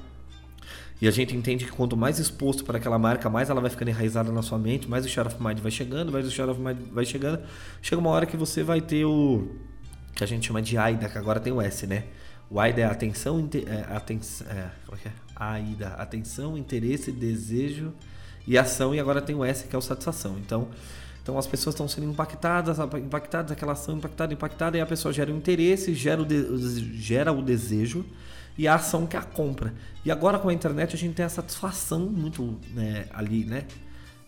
E 1.01 1.07
a 1.07 1.11
gente 1.11 1.35
entende 1.35 1.65
que 1.65 1.71
quanto 1.71 1.97
mais 1.97 2.19
exposto 2.19 2.63
para 2.63 2.77
aquela 2.77 2.97
marca, 2.97 3.29
mais 3.29 3.49
ela 3.49 3.59
vai 3.59 3.69
ficando 3.69 3.89
enraizada 3.89 4.31
na 4.31 4.41
sua 4.41 4.57
mente, 4.57 4.87
mais 4.89 5.05
o 5.05 5.09
share 5.09 5.27
of 5.27 5.41
mind 5.43 5.59
vai 5.59 5.71
chegando, 5.71 6.11
mais 6.11 6.25
o 6.25 6.31
share 6.31 6.49
of 6.49 6.61
mind 6.61 6.77
vai 6.91 7.05
chegando. 7.05 7.41
Chega 7.81 7.99
uma 7.99 8.11
hora 8.11 8.25
que 8.25 8.37
você 8.37 8.63
vai 8.63 8.79
ter 8.79 9.03
o 9.05 9.49
que 10.15 10.23
a 10.23 10.27
gente 10.27 10.47
chama 10.47 10.61
de 10.61 10.77
AIDA, 10.77 11.09
que 11.09 11.17
agora 11.17 11.39
tem 11.39 11.51
o 11.51 11.59
S, 11.59 11.87
né? 11.87 12.05
O 12.49 12.59
AIDA 12.59 12.81
é 12.81 12.85
atenção, 12.85 13.49
é, 13.65 13.95
atenção, 13.95 14.47
é, 14.47 14.69
como 14.85 14.97
é 14.97 15.01
que 15.01 15.07
é? 15.07 15.11
AIDA, 15.35 15.87
atenção, 15.95 16.57
interesse, 16.57 17.11
desejo 17.11 17.91
e 18.47 18.57
ação, 18.57 18.93
e 18.93 18.99
agora 18.99 19.19
tem 19.21 19.35
o 19.35 19.43
S, 19.43 19.67
que 19.67 19.75
é 19.75 19.79
o 19.79 19.81
satisfação. 19.81 20.37
Então, 20.37 20.67
então 21.23 21.37
as 21.37 21.47
pessoas 21.47 21.73
estão 21.73 21.87
sendo 21.87 22.09
impactadas, 22.09 22.77
impactadas, 22.97 23.51
aquela 23.51 23.71
ação 23.71 23.95
impactada, 23.95 24.33
impactada, 24.33 24.77
e 24.77 24.81
a 24.81 24.85
pessoa 24.85 25.13
gera 25.13 25.31
o 25.31 25.35
interesse, 25.35 25.95
gera 25.95 26.21
o, 26.21 26.25
de, 26.25 27.01
gera 27.01 27.31
o 27.31 27.41
desejo 27.41 28.05
e 28.57 28.67
a 28.67 28.75
ação 28.75 29.07
que 29.07 29.15
é 29.15 29.19
a 29.19 29.23
compra. 29.23 29.73
E 30.03 30.11
agora 30.11 30.37
com 30.37 30.49
a 30.49 30.53
internet 30.53 30.93
a 30.93 30.99
gente 30.99 31.15
tem 31.15 31.25
a 31.25 31.29
satisfação 31.29 32.01
muito 32.01 32.59
né, 32.73 33.05
ali, 33.13 33.45
né? 33.45 33.63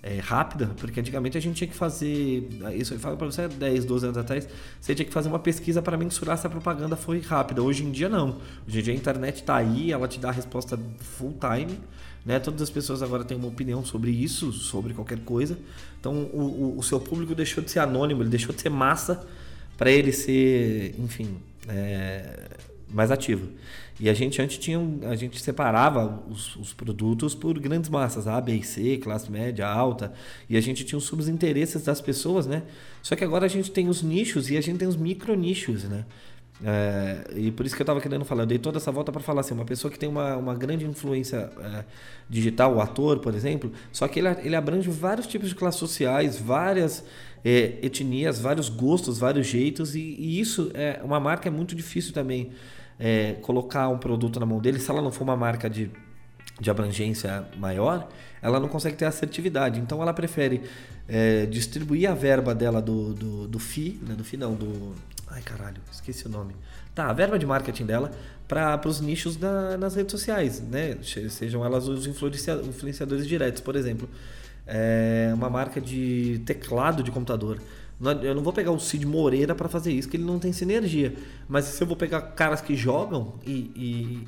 É, 0.02 0.20
rápida, 0.20 0.68
porque 0.78 1.00
antigamente 1.00 1.36
a 1.36 1.42
gente 1.42 1.56
tinha 1.56 1.68
que 1.68 1.76
fazer. 1.76 2.48
Isso 2.76 2.94
eu 2.94 3.00
falo 3.00 3.18
para 3.18 3.26
você 3.26 3.48
10, 3.48 3.86
12 3.86 4.06
anos 4.06 4.18
atrás, 4.20 4.48
você 4.80 4.94
tinha 4.94 5.06
que 5.06 5.12
fazer 5.12 5.30
uma 5.30 5.40
pesquisa 5.40 5.82
para 5.82 5.98
mensurar 5.98 6.38
se 6.38 6.46
a 6.46 6.50
propaganda 6.50 6.96
foi 6.96 7.20
rápida. 7.22 7.64
Hoje 7.64 7.84
em 7.84 7.92
dia 7.92 8.08
não. 8.08 8.38
Hoje 8.68 8.80
em 8.80 8.84
dia 8.84 8.94
a 8.94 8.96
internet 8.96 9.38
está 9.38 9.56
aí, 9.56 9.92
ela 9.92 10.08
te 10.08 10.20
dá 10.20 10.30
a 10.30 10.32
resposta 10.32 10.80
full 11.00 11.36
time. 11.40 11.80
Né? 12.26 12.40
Todas 12.40 12.62
as 12.62 12.70
pessoas 12.70 13.04
agora 13.04 13.24
têm 13.24 13.38
uma 13.38 13.48
opinião 13.48 13.86
sobre 13.86 14.10
isso, 14.10 14.52
sobre 14.52 14.94
qualquer 14.94 15.20
coisa. 15.20 15.58
Então 16.00 16.14
o, 16.34 16.74
o, 16.76 16.80
o 16.80 16.84
seu 16.84 17.00
público 17.00 17.36
deixou 17.36 17.64
de 17.64 17.70
ser 17.70 17.80
anônimo, 17.80 18.24
ele 18.24 18.30
deixou 18.30 18.54
de 18.54 18.62
ser 18.62 18.70
massa 18.70 19.26
para 19.78 19.92
ele 19.92 20.12
ser, 20.12 20.96
enfim, 20.98 21.38
é, 21.68 22.50
mais 22.90 23.12
ativo. 23.12 23.48
E 24.00 24.10
a 24.10 24.14
gente 24.14 24.42
antes 24.42 24.58
tinha 24.58 24.80
a 25.04 25.16
gente 25.16 25.40
separava 25.40 26.22
os, 26.30 26.56
os, 26.58 26.74
produtos 26.74 27.34
por 27.34 27.58
grandes 27.60 27.90
massas, 27.90 28.28
A, 28.28 28.42
B 28.42 28.56
e 28.56 28.64
C, 28.64 28.98
classe 28.98 29.32
média, 29.32 29.68
alta, 29.68 30.12
e 30.50 30.58
a 30.58 30.62
gente 30.62 30.84
tinha 30.84 30.98
os 30.98 31.06
subinteresses 31.06 31.84
das 31.84 32.02
pessoas, 32.02 32.46
né? 32.46 32.64
Só 33.02 33.16
que 33.16 33.24
agora 33.24 33.46
a 33.46 33.50
gente 33.50 33.72
tem 33.72 33.88
os 33.88 34.02
nichos 34.02 34.50
e 34.50 34.58
a 34.58 34.62
gente 34.62 34.80
tem 34.80 34.88
os 34.88 34.98
micro 34.98 35.34
nichos, 35.36 35.86
né? 35.86 36.06
É, 36.64 37.34
e 37.36 37.52
por 37.52 37.66
isso 37.66 37.76
que 37.76 37.82
eu 37.82 37.84
estava 37.84 38.00
querendo 38.00 38.24
falar, 38.24 38.44
eu 38.44 38.48
dei 38.48 38.58
toda 38.58 38.78
essa 38.78 38.92
volta 38.92 39.12
para 39.12 39.22
falar 39.22 39.42
assim, 39.42 39.54
uma 39.54 39.66
pessoa 39.66 39.92
que 39.92 40.00
tem 40.00 40.08
uma, 40.08 40.38
uma 40.38 40.56
grande 40.56 40.86
influência 40.86 41.50
é, 41.60 41.84
digital, 42.30 42.76
o 42.76 42.82
ator, 42.82 43.20
por 43.20 43.36
exemplo, 43.36 43.72
só 43.92 44.08
que 44.08 44.20
ele, 44.20 44.30
ele 44.42 44.56
abrange 44.56 44.90
vários 44.90 45.28
tipos 45.28 45.50
de 45.50 45.56
classes 45.56 45.80
sociais, 45.80 46.40
várias 46.40 47.04
é, 47.44 47.78
etnias, 47.82 48.40
vários 48.40 48.70
gostos, 48.70 49.18
vários 49.18 49.48
jeitos, 49.48 49.96
e, 49.96 50.00
e, 50.00 50.40
isso 50.40 50.72
é 50.74 51.02
uma 51.04 51.20
marca 51.20 51.50
é 51.50 51.52
muito 51.52 51.76
difícil 51.76 52.14
também 52.14 52.52
é, 52.98 53.34
colocar 53.42 53.90
um 53.90 53.98
produto 53.98 54.40
na 54.40 54.46
mão 54.46 54.60
dele, 54.60 54.80
se 54.80 54.90
ela 54.90 55.02
não 55.02 55.12
for 55.12 55.26
uma 55.26 55.36
marca 55.36 55.70
de, 55.70 55.92
de 56.60 56.70
abrangência 56.70 57.46
maior, 57.58 58.08
ela 58.42 58.60
não 58.60 58.68
consegue 58.68 58.96
ter 58.96 59.06
assertividade. 59.06 59.80
Então 59.80 60.02
ela 60.02 60.14
prefere 60.14 60.62
é, 61.08 61.46
distribuir 61.46 62.10
a 62.10 62.14
verba 62.14 62.56
dela 62.56 62.82
do, 62.82 63.14
do, 63.14 63.48
do 63.48 63.60
FI, 63.60 64.00
né, 64.08 64.16
do 64.16 64.24
FI 64.24 64.38
não, 64.38 64.54
do. 64.54 64.94
Ai 65.28 65.42
caralho, 65.42 65.82
esqueci 65.92 66.28
o 66.28 66.30
nome. 66.30 66.56
Tá, 66.94 67.10
a 67.10 67.14
verba 67.14 67.38
de 67.38 67.46
marketing 67.46 67.86
dela 67.86 68.12
para 68.48 68.80
os 68.88 69.02
nichos 69.02 69.36
da, 69.36 69.78
nas 69.78 69.96
redes 69.96 70.12
sociais, 70.12 70.62
né? 70.62 70.98
Sejam 71.30 71.66
elas 71.66 71.88
os 71.88 72.08
influenciadores 72.08 73.28
diretos, 73.28 73.62
por 73.62 73.76
exemplo. 73.76 74.08
É 74.68 75.32
uma 75.34 75.50
marca 75.50 75.82
de 75.82 76.42
teclado 76.46 77.04
de 77.04 77.12
computador 77.12 77.60
eu 78.02 78.36
não 78.36 78.44
vou 78.44 78.52
pegar 78.52 78.72
o 78.72 78.80
Cid 78.80 79.06
Moreira 79.06 79.56
para 79.56 79.70
fazer 79.70 79.94
isso, 79.94 80.10
que 80.10 80.18
ele 80.18 80.26
não 80.26 80.38
tem 80.38 80.52
sinergia. 80.52 81.16
Mas 81.48 81.66
se 81.66 81.82
eu 81.82 81.88
vou 81.88 81.96
pegar 81.96 82.22
caras 82.22 82.60
que 82.60 82.76
jogam 82.76 83.36
e, 83.46 83.72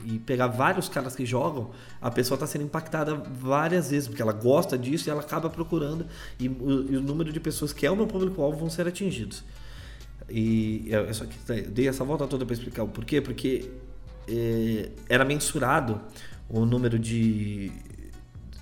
e, 0.05 0.13
e 0.13 0.19
pegar 0.19 0.47
vários 0.47 0.87
caras 0.87 1.15
que 1.15 1.25
jogam, 1.25 1.71
a 2.01 2.09
pessoa 2.09 2.35
está 2.37 2.47
sendo 2.47 2.63
impactada 2.63 3.15
várias 3.15 3.91
vezes, 3.91 4.07
porque 4.07 4.21
ela 4.21 4.31
gosta 4.31 4.77
disso 4.77 5.09
e 5.09 5.11
ela 5.11 5.21
acaba 5.21 5.49
procurando, 5.49 6.05
e 6.39 6.47
o, 6.47 6.85
e 6.89 6.95
o 6.95 7.01
número 7.01 7.31
de 7.31 7.39
pessoas 7.41 7.73
que 7.73 7.85
é 7.85 7.91
o 7.91 7.95
meu 7.95 8.07
público-alvo 8.07 8.57
vão 8.57 8.69
ser 8.69 8.87
atingidos. 8.87 9.43
E 10.29 10.87
eu 10.89 11.13
só 11.13 11.25
que 11.25 11.61
dei 11.63 11.87
essa 11.87 12.03
volta 12.03 12.25
toda 12.25 12.45
para 12.45 12.53
explicar 12.53 12.83
o 12.83 12.87
porquê, 12.87 13.19
porque 13.21 13.69
é, 14.27 14.89
era 15.09 15.25
mensurado 15.25 15.99
o 16.49 16.65
número 16.65 16.97
de, 16.97 17.71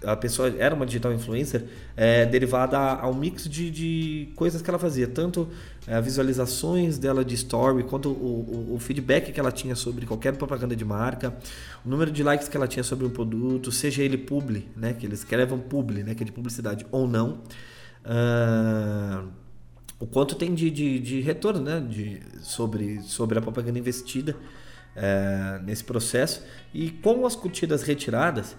a 0.05 0.15
pessoa 0.15 0.53
era 0.57 0.74
uma 0.74 0.85
digital 0.85 1.12
influencer 1.13 1.63
é, 1.95 2.25
derivada 2.25 2.77
ao 2.77 3.13
mix 3.13 3.50
de, 3.50 3.69
de 3.71 4.29
coisas 4.35 4.62
que 4.62 4.69
ela 4.69 4.79
fazia, 4.79 5.07
tanto 5.07 5.47
é, 5.88 6.00
visualizações 6.01 6.97
dela 6.97 7.24
de 7.24 7.35
story, 7.35 7.83
quanto 7.83 8.09
o, 8.09 8.71
o, 8.71 8.75
o, 8.75 8.79
feedback 8.79 9.31
que 9.31 9.39
ela 9.39 9.51
tinha 9.51 9.75
sobre 9.75 10.05
qualquer 10.05 10.35
propaganda 10.35 10.75
de 10.75 10.85
marca, 10.85 11.35
o 11.85 11.89
número 11.89 12.12
de 12.12 12.24
likes 12.24 12.47
que 12.47 12.55
ela 12.57 12.67
tinha 12.67 12.83
sobre 12.83 13.05
um 13.05 13.09
produto, 13.09 13.71
seja 13.71 14.03
ele 14.03 14.17
publi, 14.17 14.69
né, 14.75 14.93
que 14.93 15.05
eles 15.05 15.19
escrevam 15.19 15.59
publi, 15.59 16.03
né, 16.03 16.15
que 16.15 16.24
é 16.24 16.25
de 16.25 16.31
publicidade 16.31 16.85
ou 16.91 17.07
não. 17.07 17.41
Uh, 18.05 19.27
o 20.00 20.05
quanto 20.05 20.35
tem 20.35 20.53
de, 20.53 20.69
de, 20.69 21.00
de 21.00 21.21
retorno 21.21 21.62
né, 21.62 21.79
de, 21.79 22.21
sobre, 22.41 23.01
sobre 23.01 23.39
a 23.39 23.41
propaganda 23.41 23.79
investida 23.79 24.35
uh, 24.95 25.63
nesse 25.63 25.83
processo 25.83 26.43
e 26.74 26.89
com 26.89 27.25
as 27.25 27.35
curtidas 27.35 27.83
retiradas, 27.83 28.55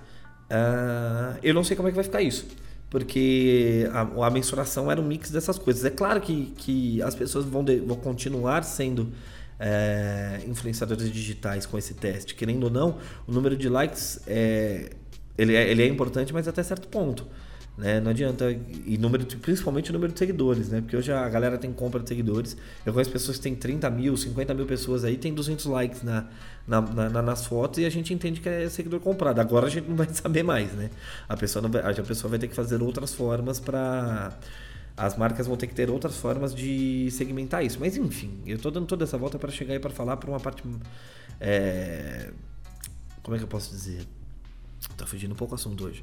Uh, 0.50 1.38
eu 1.42 1.52
não 1.52 1.64
sei 1.64 1.76
como 1.76 1.88
é 1.88 1.90
que 1.90 1.96
vai 1.96 2.04
ficar 2.04 2.22
isso. 2.22 2.46
Porque 2.88 3.88
a, 3.92 4.26
a, 4.26 4.30
mensuração 4.30 4.90
era 4.90 5.00
um 5.00 5.04
mix 5.04 5.30
dessas 5.30 5.58
coisas. 5.58 5.84
É 5.84 5.90
claro 5.90 6.20
que, 6.20 6.52
que 6.56 7.02
as 7.02 7.14
pessoas 7.14 7.44
vão, 7.44 7.64
de, 7.64 7.80
vão 7.80 7.96
continuar 7.96 8.62
sendo 8.62 9.12
é, 9.58 10.40
influenciadores 10.46 11.10
digitais 11.10 11.66
com 11.66 11.76
esse 11.76 11.94
teste. 11.94 12.34
Querendo 12.34 12.64
ou 12.64 12.70
não, 12.70 12.98
o 13.26 13.32
número 13.32 13.56
de 13.56 13.68
likes 13.68 14.20
é, 14.26 14.90
ele 15.36 15.54
é, 15.54 15.68
ele 15.68 15.82
é 15.82 15.86
importante, 15.86 16.32
mas 16.32 16.46
até 16.46 16.62
certo 16.62 16.88
ponto. 16.88 17.26
Né? 17.76 18.00
Não 18.00 18.10
adianta. 18.10 18.50
E 18.86 18.96
número, 18.96 19.26
principalmente 19.38 19.90
o 19.90 19.92
número 19.92 20.12
de 20.12 20.18
seguidores, 20.18 20.68
né? 20.70 20.80
Porque 20.80 20.96
hoje 20.96 21.12
a 21.12 21.28
galera 21.28 21.58
tem 21.58 21.72
compra 21.72 22.00
de 22.00 22.08
seguidores. 22.08 22.56
Eu 22.84 22.92
conheço 22.92 23.10
pessoas 23.10 23.36
que 23.36 23.42
têm 23.42 23.54
30 23.54 23.90
mil, 23.90 24.16
50 24.16 24.54
mil 24.54 24.66
pessoas 24.66 25.04
aí, 25.04 25.16
tem 25.16 25.34
200 25.34 25.66
likes 25.66 26.02
na, 26.02 26.26
na, 26.66 26.80
na, 26.80 27.22
nas 27.22 27.46
fotos 27.46 27.78
e 27.78 27.84
a 27.84 27.90
gente 27.90 28.14
entende 28.14 28.40
que 28.40 28.48
é 28.48 28.68
seguidor 28.68 29.00
comprado. 29.00 29.40
Agora 29.40 29.66
a 29.66 29.70
gente 29.70 29.88
não 29.88 29.96
vai 29.96 30.08
saber 30.12 30.42
mais, 30.42 30.72
né? 30.72 30.90
A 31.28 31.36
pessoa, 31.36 31.62
não 31.62 31.70
vai, 31.70 31.82
a 31.82 32.02
pessoa 32.02 32.30
vai 32.30 32.38
ter 32.38 32.48
que 32.48 32.54
fazer 32.54 32.82
outras 32.82 33.14
formas 33.14 33.60
para. 33.60 34.32
As 34.96 35.14
marcas 35.14 35.46
vão 35.46 35.58
ter 35.58 35.66
que 35.66 35.74
ter 35.74 35.90
outras 35.90 36.16
formas 36.16 36.54
de 36.54 37.10
segmentar 37.10 37.62
isso. 37.62 37.78
Mas 37.78 37.98
enfim, 37.98 38.40
eu 38.46 38.56
estou 38.56 38.72
dando 38.72 38.86
toda 38.86 39.04
essa 39.04 39.18
volta 39.18 39.38
para 39.38 39.50
chegar 39.50 39.74
e 39.74 39.78
para 39.78 39.90
falar 39.90 40.16
para 40.16 40.30
uma 40.30 40.40
parte. 40.40 40.62
É... 41.38 42.30
Como 43.22 43.34
é 43.34 43.38
que 43.38 43.44
eu 43.44 43.48
posso 43.48 43.70
dizer? 43.70 44.06
Tá 44.96 45.04
fugindo 45.04 45.32
um 45.32 45.36
pouco 45.36 45.52
o 45.52 45.56
assunto 45.56 45.84
hoje. 45.84 46.02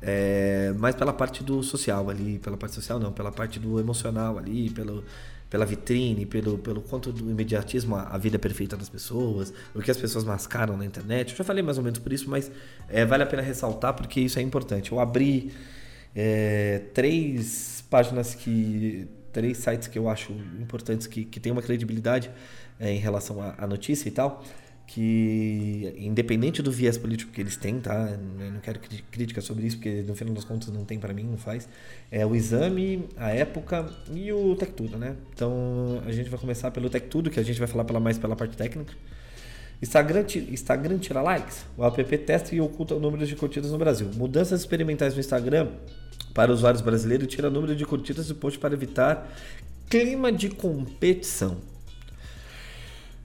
É, 0.00 0.72
mas 0.78 0.94
pela 0.94 1.12
parte 1.12 1.44
do 1.44 1.62
social 1.62 2.08
ali, 2.08 2.38
pela 2.38 2.56
parte 2.56 2.74
social 2.74 2.98
não, 2.98 3.12
pela 3.12 3.30
parte 3.30 3.58
do 3.58 3.78
emocional 3.78 4.38
ali, 4.38 4.70
pelo, 4.70 5.04
pela 5.48 5.66
vitrine, 5.66 6.24
pelo, 6.24 6.58
pelo 6.58 6.80
quanto 6.80 7.12
do 7.12 7.30
imediatismo 7.30 7.94
a, 7.94 8.16
vida 8.16 8.38
perfeita 8.38 8.76
das 8.76 8.88
pessoas, 8.88 9.52
o 9.74 9.82
que 9.82 9.90
as 9.90 9.96
pessoas 9.96 10.24
mascaram 10.24 10.76
na 10.76 10.84
internet. 10.84 11.32
Eu 11.32 11.36
já 11.36 11.44
falei 11.44 11.62
mais 11.62 11.78
ou 11.78 11.84
menos 11.84 11.98
por 11.98 12.12
isso, 12.12 12.28
mas 12.30 12.50
é, 12.88 13.04
vale 13.04 13.22
a 13.22 13.26
pena 13.26 13.42
ressaltar 13.42 13.94
porque 13.94 14.20
isso 14.20 14.38
é 14.38 14.42
importante. 14.42 14.90
Eu 14.92 14.98
abri 14.98 15.52
é, 16.16 16.82
três 16.94 17.84
páginas 17.90 18.34
que. 18.34 19.06
três 19.32 19.58
sites 19.58 19.88
que 19.88 19.98
eu 19.98 20.08
acho 20.08 20.32
importantes, 20.58 21.06
que, 21.06 21.24
que 21.24 21.38
têm 21.38 21.52
uma 21.52 21.62
credibilidade 21.62 22.30
é, 22.80 22.90
em 22.90 22.98
relação 22.98 23.36
à 23.58 23.66
notícia 23.66 24.08
e 24.08 24.12
tal 24.12 24.42
que 24.86 25.94
independente 25.98 26.60
do 26.60 26.70
viés 26.70 26.98
político 26.98 27.32
que 27.32 27.40
eles 27.40 27.56
têm, 27.56 27.80
tá? 27.80 28.10
Eu 28.40 28.52
não 28.52 28.60
quero 28.60 28.80
crítica 29.10 29.40
sobre 29.40 29.66
isso, 29.66 29.76
porque 29.76 30.02
no 30.02 30.14
final 30.14 30.34
das 30.34 30.44
contas 30.44 30.68
não 30.68 30.84
tem 30.84 30.98
para 30.98 31.14
mim, 31.14 31.24
não 31.24 31.38
faz. 31.38 31.68
É 32.10 32.26
o 32.26 32.34
exame, 32.34 33.08
a 33.16 33.30
época 33.30 33.88
e 34.12 34.32
o 34.32 34.54
Tech 34.56 34.72
Tudo, 34.72 34.98
né? 34.98 35.16
Então 35.34 36.02
a 36.06 36.12
gente 36.12 36.28
vai 36.28 36.38
começar 36.38 36.70
pelo 36.70 36.90
Tech 36.90 37.06
Tudo, 37.06 37.30
que 37.30 37.40
a 37.40 37.42
gente 37.42 37.58
vai 37.58 37.68
falar 37.68 37.84
pela, 37.84 38.00
mais 38.00 38.18
pela 38.18 38.36
parte 38.36 38.56
técnica. 38.56 38.92
Instagram, 39.82 40.24
Instagram 40.50 40.98
tira 40.98 41.20
likes. 41.20 41.66
O 41.76 41.84
app 41.84 42.18
testa 42.18 42.54
e 42.54 42.60
oculta 42.60 42.94
o 42.94 43.00
número 43.00 43.26
de 43.26 43.34
curtidas 43.34 43.72
no 43.72 43.78
Brasil. 43.78 44.08
Mudanças 44.14 44.60
experimentais 44.60 45.14
no 45.14 45.20
Instagram 45.20 45.68
para 46.32 46.52
usuários 46.52 46.80
brasileiros 46.80 47.26
tira 47.26 47.48
o 47.48 47.50
número 47.50 47.74
de 47.74 47.84
curtidas 47.84 48.30
e 48.30 48.34
post 48.34 48.58
para 48.60 48.74
evitar 48.74 49.28
clima 49.90 50.30
de 50.30 50.50
competição. 50.50 51.71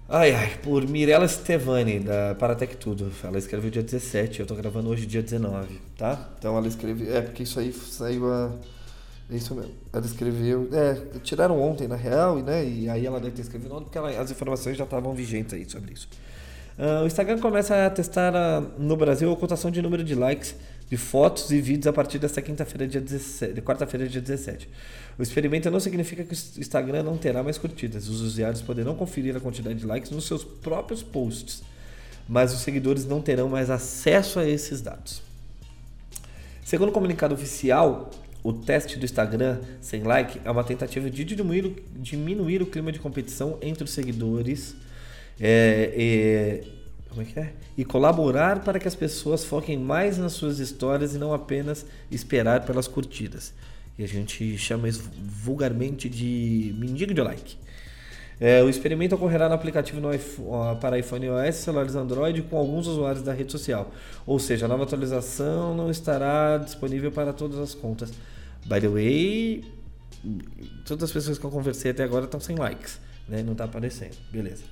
Ai, 0.10 0.34
ai, 0.34 0.58
por 0.64 0.88
Mirella 0.88 1.28
Stevani, 1.28 2.00
da 2.00 2.34
Paratec 2.36 2.78
Tudo. 2.78 3.12
Ela 3.22 3.38
escreveu 3.38 3.70
dia 3.70 3.84
17, 3.84 4.40
eu 4.40 4.46
tô 4.46 4.56
gravando 4.56 4.90
hoje 4.90 5.06
dia 5.06 5.22
19, 5.22 5.82
tá? 5.98 6.30
Então 6.40 6.56
ela 6.56 6.66
escreveu. 6.66 7.14
É, 7.14 7.22
porque 7.22 7.44
isso 7.44 7.60
aí 7.60 7.74
saiu 7.74 8.32
a. 8.32 8.50
É 9.30 9.36
isso 9.36 9.54
mesmo. 9.54 9.74
Ela 9.92 10.06
escreveu. 10.06 10.70
É, 10.72 11.20
tiraram 11.20 11.62
ontem, 11.62 11.90
na 11.90 11.98
real, 11.98 12.38
né? 12.38 12.66
E 12.66 12.88
aí 12.88 13.06
ela 13.06 13.20
deve 13.20 13.36
ter 13.36 13.42
escrevido 13.42 13.76
ontem, 13.76 13.84
porque 13.84 13.98
ela, 13.98 14.10
as 14.12 14.32
informações 14.32 14.78
já 14.78 14.86
estavam 14.86 15.14
vigentes 15.14 15.54
aí 15.54 15.70
sobre 15.70 15.92
isso. 15.92 16.08
Uh, 16.80 17.04
o 17.04 17.08
Instagram 17.08 17.40
começa 17.40 17.86
a 17.86 17.90
testar 17.90 18.34
uh, 18.34 18.66
no 18.80 18.96
Brasil 18.96 19.30
a 19.30 19.34
ocultação 19.34 19.70
de 19.70 19.82
número 19.82 20.06
de 20.06 20.16
likes 20.16 20.56
de 20.90 20.96
fotos 20.96 21.52
e 21.52 21.60
vídeos 21.60 21.88
a 21.88 21.94
partir 21.94 22.18
desta 22.18 22.42
quinta-feira, 22.42 22.88
dia 22.88 23.02
17, 23.02 23.54
de 23.54 23.62
quarta-feira, 23.62 24.08
dia 24.08 24.22
17. 24.22 24.70
O 25.20 25.24
experimento 25.24 25.70
não 25.70 25.80
significa 25.80 26.24
que 26.24 26.34
o 26.34 26.62
Instagram 26.62 27.04
não 27.04 27.18
terá 27.18 27.44
mais 27.44 27.58
curtidas. 27.58 28.08
Os 28.08 28.22
usuários 28.22 28.62
poderão 28.62 28.96
conferir 28.96 29.36
a 29.36 29.40
quantidade 29.40 29.80
de 29.80 29.86
likes 29.86 30.12
nos 30.12 30.26
seus 30.26 30.44
próprios 30.44 31.04
posts, 31.04 31.62
mas 32.28 32.54
os 32.54 32.62
seguidores 32.62 33.06
não 33.06 33.22
terão 33.22 33.50
mais 33.50 33.70
acesso 33.70 34.40
a 34.40 34.48
esses 34.48 34.82
dados. 34.82 35.22
Segundo 36.64 36.90
o 36.90 36.92
comunicado 36.92 37.34
oficial, 37.34 38.12
o 38.44 38.54
teste 38.54 38.98
do 38.98 39.04
Instagram 39.04 39.60
sem 39.82 40.04
like 40.04 40.40
é 40.46 40.52
uma 40.52 40.64
tentativa 40.64 41.10
de 41.10 41.26
diminuir, 41.26 41.84
diminuir 41.96 42.62
o 42.62 42.66
clima 42.66 42.92
de 42.92 43.00
competição 43.00 43.58
entre 43.62 43.84
os 43.84 43.92
seguidores 43.92 44.76
é, 45.40 46.64
é, 46.64 46.77
como 47.18 47.28
é 47.28 47.32
que 47.32 47.40
é? 47.40 47.54
e 47.76 47.84
colaborar 47.84 48.60
para 48.60 48.80
que 48.80 48.88
as 48.88 48.94
pessoas 48.94 49.44
foquem 49.44 49.76
mais 49.76 50.20
nas 50.20 50.34
suas 50.34 50.60
histórias 50.60 51.16
e 51.16 51.18
não 51.18 51.34
apenas 51.34 51.84
esperar 52.12 52.64
pelas 52.64 52.88
curtidas. 52.88 53.54
E 53.98 54.04
a 54.04 54.08
gente 54.08 54.56
chama 54.58 54.88
isso 54.88 55.10
vulgarmente 55.18 56.08
de 56.08 56.76
mendigo 56.78 57.16
de 57.16 57.22
like. 57.22 57.58
É, 58.40 58.62
o 58.62 58.70
experimento 58.70 59.16
ocorrerá 59.16 59.50
no 59.50 59.56
aplicativo 59.56 60.00
no 60.00 60.14
iPhone, 60.14 60.80
para 60.80 61.00
iPhone 61.00 61.26
iOS 61.26 61.56
celulares 61.56 61.96
Android 61.96 62.44
com 62.44 62.56
alguns 62.56 62.86
usuários 62.86 63.24
da 63.24 63.34
rede 63.34 63.52
social. 63.52 63.92
Ou 64.28 64.38
seja, 64.38 64.66
a 64.66 64.70
nova 64.70 64.84
atualização 64.84 65.76
não 65.76 65.90
estará 65.90 66.60
disponível 66.60 67.12
para 67.12 67.34
todas 67.34 67.58
as 67.58 67.74
contas. 67.74 68.12
By 68.64 68.80
the 68.80 68.90
way, 68.90 69.66
todas 70.86 71.06
as 71.06 71.12
pessoas 71.12 71.40
que 71.40 71.46
eu 71.46 71.50
conversei 71.50 71.90
até 71.90 72.04
agora 72.04 72.26
estão 72.26 72.40
sem 72.40 72.56
likes, 72.56 73.00
né? 73.28 73.42
Não 73.42 73.54
está 73.54 73.64
aparecendo. 73.64 74.16
Beleza. 74.32 74.64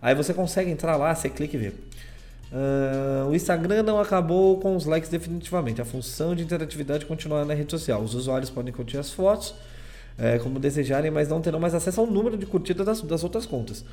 Aí 0.00 0.14
você 0.14 0.32
consegue 0.32 0.70
entrar 0.70 0.96
lá, 0.96 1.14
você 1.14 1.28
clica 1.28 1.56
e 1.56 1.58
vê. 1.58 1.68
Uh, 1.68 3.28
o 3.28 3.34
Instagram 3.34 3.82
não 3.82 4.00
acabou 4.00 4.58
com 4.58 4.74
os 4.74 4.84
likes 4.84 5.10
definitivamente. 5.10 5.80
A 5.80 5.84
função 5.84 6.34
de 6.34 6.42
interatividade 6.42 7.04
continua 7.06 7.44
na 7.44 7.54
rede 7.54 7.70
social. 7.70 8.02
Os 8.02 8.14
usuários 8.14 8.50
podem 8.50 8.72
curtir 8.72 8.96
as 8.96 9.12
fotos 9.12 9.54
é, 10.16 10.38
como 10.38 10.58
desejarem, 10.58 11.10
mas 11.10 11.28
não 11.28 11.40
terão 11.40 11.60
mais 11.60 11.74
acesso 11.74 12.00
ao 12.00 12.06
número 12.06 12.36
de 12.36 12.46
curtidas 12.46 12.86
das, 12.86 13.02
das 13.02 13.24
outras 13.24 13.44
contas. 13.44 13.84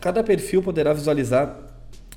Cada 0.00 0.22
perfil 0.22 0.62
poderá 0.62 0.92
visualizar 0.92 1.56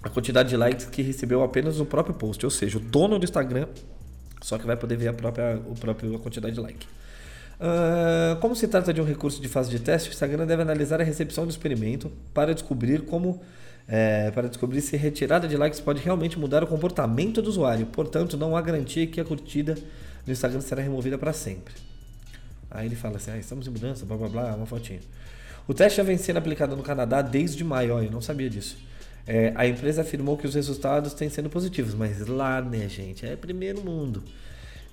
a 0.04 0.10
quantidade 0.10 0.50
de 0.50 0.58
likes 0.58 0.86
que 0.86 1.02
recebeu 1.02 1.44
apenas 1.44 1.78
no 1.78 1.86
próprio 1.86 2.14
post, 2.14 2.46
ou 2.46 2.52
seja, 2.52 2.78
o 2.78 2.82
dono 2.82 3.18
do 3.18 3.24
Instagram 3.24 3.68
só 4.42 4.58
que 4.58 4.66
vai 4.66 4.76
poder 4.76 4.98
ver 4.98 5.10
a 5.10 5.14
própria, 5.14 5.54
a 5.54 6.20
quantidade 6.20 6.56
de 6.56 6.60
like. 6.60 6.88
Uh, 7.62 8.40
como 8.40 8.56
se 8.56 8.68
trata 8.68 8.92
de 8.92 9.00
um 9.00 9.06
recurso 9.06 9.40
de 9.40 9.48
fase 9.48 9.70
de 9.70 9.78
teste, 9.78 10.10
o 10.10 10.12
Instagram 10.12 10.48
deve 10.48 10.64
analisar 10.64 11.00
a 11.00 11.04
recepção 11.04 11.46
do 11.46 11.52
experimento 11.52 12.12
para 12.34 12.56
descobrir 12.56 13.04
como 13.04 13.40
é, 13.88 14.32
para 14.32 14.48
descobrir 14.48 14.82
se 14.82 14.96
retirada 14.96 15.48
de 15.48 15.58
likes 15.58 15.80
pode 15.80 16.02
realmente 16.02 16.40
mudar 16.40 16.64
o 16.64 16.68
comportamento 16.68 17.42
do 17.42 17.50
usuário. 17.50 17.86
Portanto, 17.88 18.38
não 18.38 18.56
há 18.56 18.62
garantia 18.62 19.06
que 19.06 19.20
a 19.20 19.26
curtida 19.26 19.78
no 20.26 20.32
Instagram 20.32 20.62
será 20.62 20.82
removida 20.82 21.18
para 21.18 21.34
sempre. 21.34 21.74
Aí 22.70 22.88
ele 22.88 22.96
fala 22.96 23.18
assim: 23.18 23.32
ah, 23.32 23.38
estamos 23.38 23.68
em 23.68 23.70
mudança, 23.70 24.06
blá 24.06 24.18
blá 24.18 24.30
blá, 24.30 24.56
uma 24.56 24.66
fotinha. 24.66 25.02
O 25.68 25.74
teste 25.74 25.98
já 25.98 26.04
vem 26.04 26.18
sendo 26.18 26.38
aplicado 26.38 26.76
no 26.76 26.82
Canadá 26.82 27.22
desde 27.22 27.64
maio, 27.64 28.02
eu 28.02 28.12
não 28.12 28.22
sabia 28.22 28.50
disso. 28.50 28.78
É, 29.28 29.54
a 29.56 29.68
empresa 29.68 30.02
afirmou 30.02 30.36
que 30.36 30.48
os 30.48 30.56
resultados 30.56 31.14
têm 31.14 31.30
sido 31.30 31.50
positivos, 31.50 31.94
mas 31.94 32.26
lá, 32.26 32.62
né, 32.62 32.90
gente, 32.90 33.26
é 33.26 33.36
primeiro 33.36 33.84
mundo. 33.84 34.24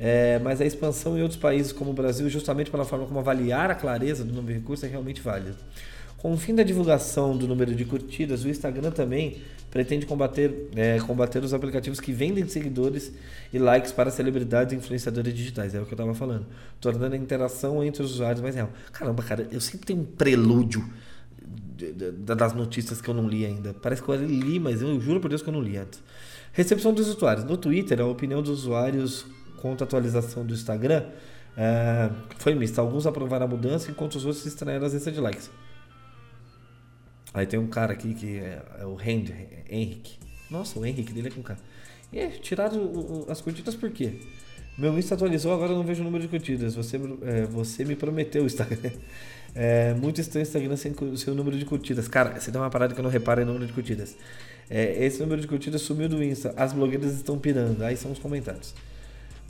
É, 0.00 0.38
mas 0.38 0.60
a 0.60 0.64
expansão 0.64 1.18
em 1.18 1.22
outros 1.22 1.40
países 1.40 1.72
como 1.72 1.90
o 1.90 1.94
Brasil, 1.94 2.28
justamente 2.28 2.70
pela 2.70 2.84
forma 2.84 3.04
como 3.06 3.18
avaliar 3.18 3.70
a 3.70 3.74
clareza 3.74 4.24
do 4.24 4.32
número 4.32 4.54
de 4.54 4.60
recursos, 4.60 4.84
é 4.84 4.88
realmente 4.88 5.20
válida. 5.20 5.56
Com 6.18 6.32
o 6.32 6.36
fim 6.36 6.54
da 6.54 6.62
divulgação 6.62 7.36
do 7.36 7.46
número 7.46 7.74
de 7.74 7.84
curtidas, 7.84 8.44
o 8.44 8.48
Instagram 8.48 8.90
também 8.90 9.38
pretende 9.70 10.06
combater, 10.06 10.68
é, 10.74 10.98
combater 11.00 11.42
os 11.44 11.54
aplicativos 11.54 12.00
que 12.00 12.12
vendem 12.12 12.46
seguidores 12.48 13.12
e 13.52 13.58
likes 13.58 13.92
para 13.92 14.10
celebridades 14.10 14.72
e 14.72 14.76
influenciadores 14.76 15.32
digitais. 15.34 15.74
É 15.74 15.80
o 15.80 15.84
que 15.84 15.92
eu 15.92 15.96
estava 15.96 16.14
falando. 16.14 16.46
Tornando 16.80 17.14
a 17.14 17.18
interação 17.18 17.84
entre 17.84 18.02
os 18.02 18.12
usuários 18.12 18.40
mais 18.40 18.54
real. 18.54 18.70
Caramba, 18.92 19.22
cara, 19.22 19.46
eu 19.52 19.60
sempre 19.60 19.86
tenho 19.86 20.00
um 20.00 20.04
prelúdio 20.04 20.84
das 22.18 22.52
notícias 22.52 23.00
que 23.00 23.08
eu 23.08 23.14
não 23.14 23.28
li 23.28 23.46
ainda. 23.46 23.72
Parece 23.72 24.02
que 24.02 24.08
eu 24.08 24.16
li, 24.16 24.58
mas 24.58 24.82
eu 24.82 25.00
juro 25.00 25.20
por 25.20 25.28
Deus 25.28 25.42
que 25.42 25.48
eu 25.48 25.52
não 25.52 25.62
li 25.62 25.76
antes. 25.76 26.02
Recepção 26.52 26.92
dos 26.92 27.08
usuários. 27.08 27.44
No 27.44 27.56
Twitter, 27.56 28.00
a 28.00 28.06
opinião 28.06 28.42
dos 28.42 28.50
usuários 28.64 29.24
quanto 29.60 29.82
à 29.82 29.84
atualização 29.84 30.44
do 30.44 30.54
Instagram 30.54 31.04
é, 31.56 32.10
foi 32.38 32.54
mista. 32.54 32.80
Alguns 32.80 33.06
aprovaram 33.06 33.46
a 33.46 33.48
mudança, 33.48 33.90
enquanto 33.90 34.14
os 34.14 34.24
outros 34.24 34.46
estranharam 34.46 34.86
as 34.86 34.92
listas 34.92 35.12
de 35.12 35.20
likes. 35.20 35.50
Aí 37.34 37.46
tem 37.46 37.58
um 37.58 37.66
cara 37.66 37.92
aqui 37.92 38.14
que 38.14 38.38
é, 38.38 38.62
é 38.80 38.86
o 38.86 38.98
Henry, 39.00 39.64
Henrique. 39.68 40.18
Nossa, 40.50 40.78
o 40.78 40.86
Henrique 40.86 41.12
dele 41.12 41.28
é 41.28 41.30
com 41.30 41.42
K. 41.42 41.56
E 42.12 42.18
é, 42.18 42.28
tiraram 42.28 43.26
as 43.28 43.40
curtidas 43.40 43.74
por 43.74 43.90
quê? 43.90 44.20
Meu 44.78 44.96
Insta 44.96 45.14
atualizou, 45.14 45.52
agora 45.52 45.72
não 45.72 45.82
vejo 45.82 46.02
o 46.02 46.04
número 46.04 46.22
de 46.22 46.28
curtidas. 46.28 46.76
Você, 46.76 46.96
é, 47.22 47.42
você 47.46 47.84
me 47.84 47.96
prometeu 47.96 48.44
o 48.44 48.46
Instagram. 48.46 48.92
É 49.54 49.94
muito 49.94 50.20
estranho 50.20 50.44
o 50.44 50.46
Instagram 50.46 50.76
sem 50.76 50.94
seu 51.16 51.34
número 51.34 51.58
de 51.58 51.64
curtidas. 51.64 52.06
Cara, 52.06 52.38
você 52.38 52.52
tem 52.52 52.60
uma 52.60 52.68
parada 52.68 52.94
que 52.94 53.00
eu 53.00 53.02
não 53.02 53.10
reparo 53.10 53.40
em 53.40 53.44
número 53.46 53.66
de 53.66 53.72
curtidas. 53.72 54.14
É, 54.68 55.04
esse 55.04 55.18
número 55.20 55.40
de 55.40 55.48
curtidas 55.48 55.80
sumiu 55.80 56.06
do 56.06 56.22
Insta. 56.22 56.52
As 56.54 56.74
blogueiras 56.74 57.14
estão 57.14 57.38
pirando. 57.38 57.82
Aí 57.82 57.96
são 57.96 58.12
os 58.12 58.18
comentários. 58.18 58.74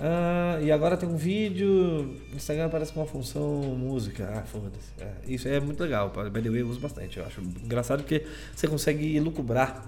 Ah, 0.00 0.58
e 0.62 0.70
agora 0.70 0.96
tem 0.96 1.08
um 1.08 1.16
vídeo. 1.16 2.16
Instagram 2.34 2.66
aparece 2.66 2.92
com 2.92 3.00
uma 3.00 3.06
função 3.06 3.62
música. 3.76 4.30
Ah, 4.32 4.42
foda-se. 4.42 4.92
É, 5.00 5.12
isso 5.26 5.48
é 5.48 5.58
muito 5.58 5.82
legal. 5.82 6.10
By 6.10 6.40
the 6.40 6.50
way, 6.50 6.60
eu 6.60 6.68
uso 6.68 6.78
bastante. 6.78 7.18
Eu 7.18 7.26
acho 7.26 7.40
engraçado 7.40 8.00
porque 8.00 8.24
você 8.54 8.68
consegue 8.68 9.16
elucubrar, 9.16 9.82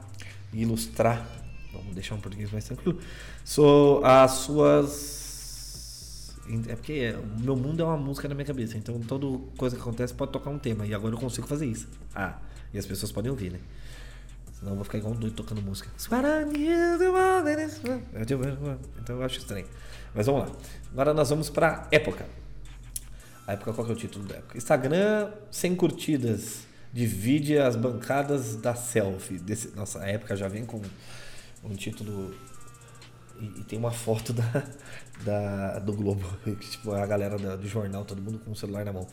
ilustrar. 0.53 1.25
Vamos 1.73 1.95
deixar 1.95 2.17
um 2.17 2.21
português 2.21 2.51
mais 2.51 2.65
tranquilo. 2.65 2.99
So, 3.45 4.01
as 4.05 4.33
suas. 4.33 5.21
É 6.69 6.75
porque 6.75 6.93
é, 6.95 7.17
o 7.17 7.41
meu 7.41 7.55
mundo 7.55 7.81
é 7.81 7.87
uma 7.87 7.97
música 7.97 8.29
na 8.29 8.35
minha 8.35 8.45
cabeça. 8.45 8.77
Então 8.77 8.99
toda 9.01 9.39
coisa 9.57 9.77
que 9.77 9.83
acontece 9.83 10.13
pode 10.13 10.33
tocar 10.33 10.51
um 10.51 10.59
tema. 10.59 10.85
E 10.85 10.93
agora 10.93 11.15
eu 11.15 11.19
consigo 11.19 11.47
fazer 11.47 11.67
isso. 11.67 11.89
Ah, 12.13 12.39
e 12.75 12.79
as 12.79 12.87
pessoas 12.87 13.13
podem 13.13 13.31
ouvir, 13.31 13.53
né? 13.53 13.61
Senão 14.59 14.73
eu 14.73 14.77
vou 14.77 14.85
ficar 14.85 14.99
igual 14.99 15.15
um 15.15 15.17
doido 15.17 15.35
tocando 15.37 15.63
música. 15.63 15.89
Então 19.01 19.17
eu 19.17 19.23
acho 19.23 19.39
estranho. 19.39 19.67
Mas 20.15 20.27
vamos 20.27 20.43
lá. 20.43 20.57
Agora 20.93 21.15
nós 21.15 21.31
vamos 21.31 21.49
para 21.49 21.87
época. 21.91 22.27
A 23.47 23.53
época, 23.53 23.73
qual 23.73 23.85
que 23.85 23.93
é 23.93 23.95
o 23.95 23.99
título 23.99 24.25
da 24.27 24.37
época? 24.37 24.57
Instagram 24.57 25.31
sem 25.51 25.75
curtidas. 25.75 26.69
Divide 26.93 27.59
as 27.59 27.77
bancadas 27.77 28.57
da 28.57 28.75
selfie. 28.75 29.39
Desse, 29.39 29.75
nossa, 29.77 30.01
a 30.01 30.07
época 30.09 30.35
já 30.37 30.49
vem 30.49 30.65
com 30.65 30.81
um 31.65 31.75
título. 31.75 32.35
E, 33.41 33.61
e 33.61 33.65
tem 33.65 33.79
uma 33.79 33.93
foto 33.93 34.33
da, 34.33 34.65
da, 35.25 35.79
do 35.79 35.93
Globo. 35.93 36.27
tipo, 36.61 36.93
a 36.93 37.07
galera 37.07 37.39
da, 37.39 37.57
do 37.57 37.67
jornal, 37.67 38.05
todo 38.05 38.21
mundo 38.21 38.39
com 38.39 38.51
o 38.51 38.57
celular 38.57 38.85
na 38.85 38.93
mão. 38.93 39.07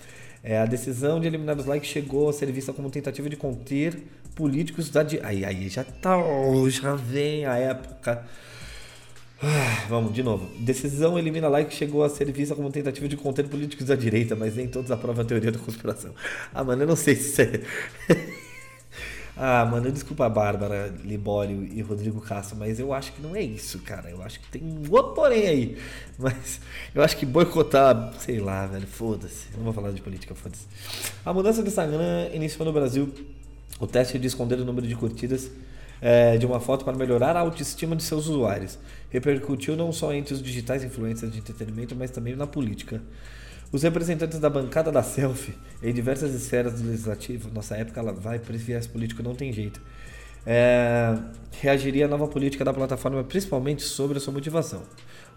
É, 0.43 0.59
a 0.59 0.65
decisão 0.65 1.19
de 1.19 1.27
eliminar 1.27 1.57
os 1.57 1.65
likes 1.65 1.89
chegou 1.89 2.29
a 2.29 2.33
ser 2.33 2.51
vista 2.51 2.73
como 2.73 2.89
tentativa 2.89 3.29
de 3.29 3.35
conter 3.35 4.03
políticos 4.35 4.89
da. 4.89 5.01
Aí, 5.23 5.45
aí 5.45 5.69
já 5.69 5.83
tá. 5.83 6.15
Já 6.69 6.95
vem 6.95 7.45
a 7.45 7.55
época 7.57 8.23
ah, 9.41 9.85
vamos, 9.87 10.13
de 10.13 10.23
novo. 10.23 10.49
Decisão 10.57 11.17
elimina 11.17 11.47
like 11.47 11.73
chegou 11.73 12.03
a 12.03 12.09
ser 12.09 12.31
vista 12.31 12.55
como 12.55 12.71
tentativa 12.71 13.07
de 13.07 13.15
conter 13.15 13.47
políticos 13.47 13.85
da 13.85 13.95
direita, 13.95 14.35
mas 14.35 14.55
nem 14.55 14.67
todos 14.67 14.89
aprovam 14.89 15.23
a 15.23 15.27
teoria 15.27 15.51
da 15.51 15.59
conspiração. 15.59 16.11
Ah, 16.53 16.63
mano, 16.63 16.81
eu 16.83 16.87
não 16.87 16.95
sei 16.95 17.15
se 17.15 17.29
isso 17.29 17.41
é. 18.09 18.27
ah, 19.37 19.63
mano, 19.65 19.91
desculpa 19.91 20.25
a 20.25 20.29
Bárbara, 20.29 20.91
Libório 21.03 21.63
e 21.71 21.81
Rodrigo 21.83 22.19
Castro, 22.19 22.57
mas 22.57 22.79
eu 22.79 22.91
acho 22.91 23.13
que 23.13 23.21
não 23.21 23.35
é 23.35 23.41
isso, 23.43 23.77
cara. 23.79 24.09
Eu 24.09 24.23
acho 24.23 24.39
que 24.39 24.49
tem 24.49 24.63
um 24.63 24.91
outro 24.91 25.13
porém 25.13 25.47
aí. 25.47 25.77
Mas 26.17 26.59
eu 26.95 27.03
acho 27.03 27.15
que 27.15 27.25
boicotar, 27.25 28.13
sei 28.17 28.39
lá, 28.39 28.65
velho, 28.65 28.87
foda-se. 28.87 29.49
Não 29.55 29.65
vou 29.65 29.73
falar 29.73 29.91
de 29.91 30.01
política, 30.01 30.33
foda-se. 30.33 30.65
A 31.23 31.31
mudança 31.31 31.61
do 31.61 31.67
Instagram 31.67 32.29
iniciou 32.33 32.65
no 32.65 32.73
Brasil 32.73 33.13
o 33.79 33.85
teste 33.85 34.17
de 34.17 34.25
esconder 34.25 34.59
o 34.59 34.65
número 34.65 34.87
de 34.87 34.95
curtidas 34.95 35.51
é, 36.01 36.37
de 36.37 36.45
uma 36.45 36.59
foto 36.59 36.83
para 36.83 36.97
melhorar 36.97 37.35
a 37.35 37.39
autoestima 37.41 37.95
de 37.95 38.03
seus 38.03 38.27
usuários. 38.27 38.77
Repercutiu 39.09 39.75
não 39.75 39.91
só 39.91 40.13
entre 40.13 40.33
os 40.33 40.41
digitais 40.41 40.83
influencers 40.83 41.31
de 41.31 41.39
entretenimento, 41.39 41.95
mas 41.95 42.11
também 42.11 42.35
na 42.35 42.45
política. 42.45 43.01
Os 43.71 43.83
representantes 43.83 44.39
da 44.39 44.49
bancada 44.49 44.91
da 44.91 45.03
selfie 45.03 45.53
em 45.83 45.93
diversas 45.93 46.33
esferas 46.33 46.81
do 46.81 46.87
legislativo, 46.87 47.49
nossa 47.53 47.75
época 47.75 47.99
ela 47.99 48.13
vai 48.13 48.39
para 48.39 48.55
esse 48.55 48.63
viés 48.63 48.87
político, 48.87 49.21
não 49.21 49.35
tem 49.35 49.51
jeito. 49.51 49.81
É, 50.45 51.17
reagiria 51.59 52.05
à 52.05 52.07
nova 52.07 52.27
política 52.27 52.63
da 52.63 52.73
plataforma, 52.73 53.23
principalmente 53.23 53.83
sobre 53.83 54.17
a 54.17 54.21
sua 54.21 54.33
motivação. 54.33 54.83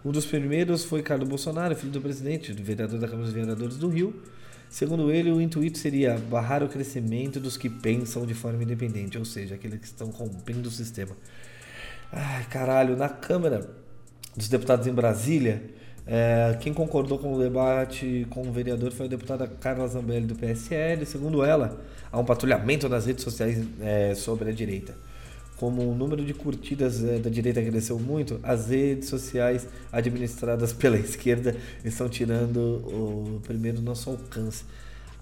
Um 0.03 0.11
dos 0.11 0.25
primeiros 0.25 0.85
foi 0.85 1.01
Carlos 1.01 1.27
Bolsonaro, 1.27 1.75
filho 1.75 1.91
do 1.91 2.01
presidente, 2.01 2.53
do 2.53 2.63
vereador 2.63 2.99
da 2.99 3.07
Câmara 3.07 3.25
dos 3.25 3.33
Vereadores 3.33 3.77
do 3.77 3.89
Rio, 3.89 4.13
Segundo 4.71 5.11
ele, 5.11 5.29
o 5.29 5.41
intuito 5.41 5.77
seria 5.77 6.17
barrar 6.17 6.63
o 6.63 6.69
crescimento 6.69 7.41
dos 7.41 7.57
que 7.57 7.69
pensam 7.69 8.25
de 8.25 8.33
forma 8.33 8.63
independente, 8.63 9.17
ou 9.17 9.25
seja, 9.25 9.55
aqueles 9.55 9.77
que 9.77 9.85
estão 9.85 10.09
rompendo 10.09 10.69
o 10.69 10.71
sistema. 10.71 11.11
Ai, 12.11 12.45
caralho, 12.49 12.97
na 12.97 13.07
Câmara 13.07 13.69
dos 14.35 14.49
Deputados 14.49 14.85
em 14.85 14.93
Brasília, 14.93 15.63
é, 16.05 16.57
quem 16.59 16.73
concordou 16.73 17.17
com 17.17 17.33
o 17.33 17.39
debate 17.39 18.27
com 18.29 18.41
o 18.41 18.51
vereador 18.51 18.91
foi 18.91 19.05
a 19.05 19.09
deputada 19.09 19.47
Carla 19.47 19.87
Zambelli 19.87 20.25
do 20.25 20.35
PSL. 20.35 21.05
Segundo 21.05 21.43
ela, 21.43 21.79
há 22.11 22.19
um 22.19 22.25
patrulhamento 22.25 22.89
nas 22.89 23.05
redes 23.05 23.23
sociais 23.23 23.65
é, 23.79 24.13
sobre 24.13 24.49
a 24.49 24.53
direita 24.53 24.93
como 25.61 25.83
o 25.83 25.93
número 25.93 26.25
de 26.25 26.33
curtidas 26.33 27.03
é, 27.03 27.19
da 27.19 27.29
direita 27.29 27.61
cresceu 27.61 27.99
muito, 27.99 28.39
as 28.41 28.69
redes 28.69 29.09
sociais 29.09 29.67
administradas 29.91 30.73
pela 30.73 30.97
esquerda 30.97 31.55
estão 31.85 32.09
tirando 32.09 32.57
o 32.57 33.39
primeiro 33.45 33.79
nosso 33.79 34.09
alcance. 34.09 34.63